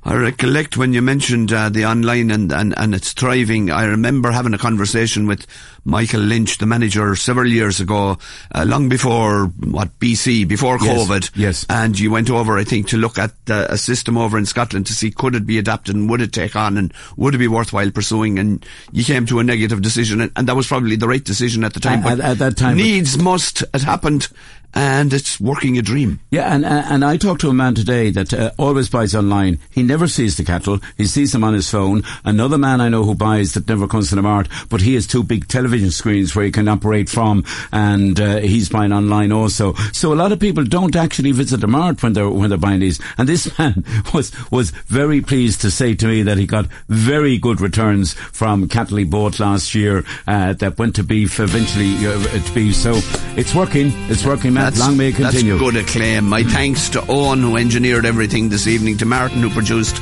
I 0.04 0.14
recollect 0.16 0.76
when 0.76 0.92
you 0.92 1.00
mentioned 1.00 1.50
uh, 1.50 1.70
the 1.70 1.86
online 1.86 2.30
and, 2.30 2.52
and, 2.52 2.74
and 2.76 2.94
it's 2.94 3.14
thriving. 3.14 3.70
I 3.70 3.84
remember 3.86 4.30
having 4.30 4.52
a 4.52 4.58
conversation 4.58 5.26
with 5.26 5.46
Michael 5.86 6.20
Lynch, 6.20 6.58
the 6.58 6.66
manager, 6.66 7.16
several 7.16 7.48
years 7.48 7.80
ago, 7.80 8.18
uh, 8.54 8.64
long 8.66 8.90
before 8.90 9.46
what 9.46 9.98
BC, 10.00 10.46
before 10.46 10.78
yes, 10.80 11.08
COVID. 11.08 11.30
Yes. 11.34 11.66
And 11.70 11.98
you 11.98 12.10
went 12.10 12.28
over, 12.28 12.58
I 12.58 12.64
think, 12.64 12.88
to 12.88 12.98
look 12.98 13.18
at 13.18 13.32
uh, 13.48 13.66
a 13.70 13.78
system 13.78 14.18
over 14.18 14.36
in 14.36 14.44
Scotland 14.44 14.86
to 14.88 14.92
see 14.92 15.10
could 15.10 15.34
it 15.34 15.46
be 15.46 15.56
adapted 15.56 15.94
and 15.94 16.10
would 16.10 16.20
it 16.20 16.32
take 16.32 16.54
on 16.54 16.76
and 16.76 16.92
would 17.16 17.34
it 17.34 17.38
be 17.38 17.48
worthwhile 17.48 17.90
pursuing. 17.90 18.38
And 18.38 18.64
you 18.92 19.04
came 19.04 19.24
to 19.26 19.38
a 19.38 19.44
negative 19.44 19.80
decision, 19.80 20.20
and, 20.20 20.32
and 20.36 20.46
that 20.48 20.56
was 20.56 20.66
probably 20.66 20.96
the 20.96 21.08
right 21.08 21.24
decision 21.24 21.64
at 21.64 21.72
the 21.72 21.80
time. 21.80 22.04
At, 22.04 22.20
at 22.20 22.38
that 22.38 22.58
time, 22.58 22.76
needs 22.76 23.16
must. 23.16 23.62
It 23.72 23.82
happened 23.82 24.28
and 24.74 25.12
it's 25.12 25.40
working 25.40 25.78
a 25.78 25.82
dream. 25.82 26.20
Yeah, 26.30 26.52
and 26.52 26.64
and 26.64 27.04
I 27.04 27.16
talked 27.16 27.40
to 27.42 27.48
a 27.48 27.54
man 27.54 27.74
today 27.74 28.10
that 28.10 28.34
uh, 28.34 28.50
always 28.58 28.90
buys 28.90 29.14
online. 29.14 29.60
He 29.70 29.82
never 29.82 30.08
sees 30.08 30.36
the 30.36 30.44
cattle. 30.44 30.80
He 30.96 31.06
sees 31.06 31.32
them 31.32 31.44
on 31.44 31.54
his 31.54 31.70
phone. 31.70 32.02
Another 32.24 32.58
man 32.58 32.80
I 32.80 32.88
know 32.88 33.04
who 33.04 33.14
buys 33.14 33.54
that 33.54 33.68
never 33.68 33.86
comes 33.86 34.08
to 34.08 34.16
the 34.16 34.22
mart, 34.22 34.48
but 34.68 34.80
he 34.80 34.94
has 34.94 35.06
two 35.06 35.22
big 35.22 35.46
television 35.48 35.90
screens 35.90 36.34
where 36.34 36.44
he 36.44 36.50
can 36.50 36.68
operate 36.68 37.08
from, 37.08 37.44
and 37.72 38.18
uh, 38.18 38.38
he's 38.38 38.68
buying 38.68 38.92
online 38.92 39.30
also. 39.30 39.74
So 39.92 40.12
a 40.12 40.16
lot 40.16 40.32
of 40.32 40.40
people 40.40 40.64
don't 40.64 40.96
actually 40.96 41.32
visit 41.32 41.60
the 41.60 41.68
mart 41.68 42.02
when 42.02 42.12
they're 42.12 42.28
when 42.28 42.48
they're 42.48 42.58
buying 42.58 42.80
these. 42.80 43.00
And 43.16 43.28
this 43.28 43.56
man 43.58 43.84
was 44.12 44.32
was 44.50 44.70
very 44.70 45.20
pleased 45.20 45.60
to 45.60 45.70
say 45.70 45.94
to 45.94 46.06
me 46.06 46.22
that 46.22 46.38
he 46.38 46.46
got 46.46 46.66
very 46.88 47.38
good 47.38 47.60
returns 47.60 48.14
from 48.14 48.68
cattle 48.68 48.96
he 48.96 49.04
bought 49.04 49.38
last 49.38 49.74
year 49.74 50.04
uh, 50.26 50.52
that 50.54 50.78
went 50.78 50.96
to 50.96 51.04
beef 51.04 51.38
eventually 51.38 51.94
uh, 52.06 52.20
to 52.44 52.54
beef. 52.54 52.74
So 52.74 52.94
it's 53.36 53.54
working. 53.54 53.92
It's 54.10 54.24
working, 54.24 54.54
man. 54.54 54.63
That's, 54.64 54.78
Long 54.78 54.96
may 54.96 55.12
continue. 55.12 55.58
That's 55.58 55.62
good 55.62 55.76
acclaim. 55.76 56.26
My 56.26 56.42
thanks 56.42 56.88
to 56.90 57.04
Owen 57.06 57.40
who 57.40 57.58
engineered 57.58 58.06
everything 58.06 58.48
this 58.48 58.66
evening, 58.66 58.96
to 58.96 59.04
Martin 59.04 59.42
who 59.42 59.50
produced. 59.50 59.98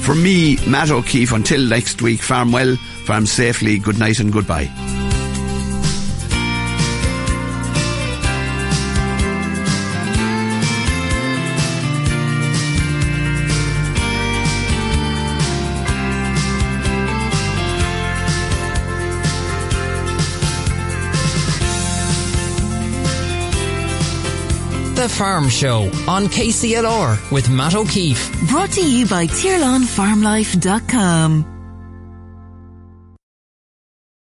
For 0.00 0.14
me, 0.14 0.56
Matt 0.66 0.90
O'Keeffe, 0.90 1.32
until 1.32 1.60
next 1.60 2.00
week, 2.00 2.22
farm 2.22 2.50
well, 2.50 2.76
farm 3.04 3.26
safely, 3.26 3.78
good 3.78 3.98
night 3.98 4.18
and 4.18 4.32
goodbye. 4.32 4.70
The 25.06 25.14
Farm 25.14 25.48
Show 25.48 25.84
on 26.08 26.26
KCLR 26.26 27.30
with 27.30 27.48
Matt 27.48 27.76
O'Keeffe. 27.76 28.48
Brought 28.48 28.72
to 28.72 28.84
you 28.84 29.06
by 29.06 29.28
TirlanFarmLife.com. 29.28 31.55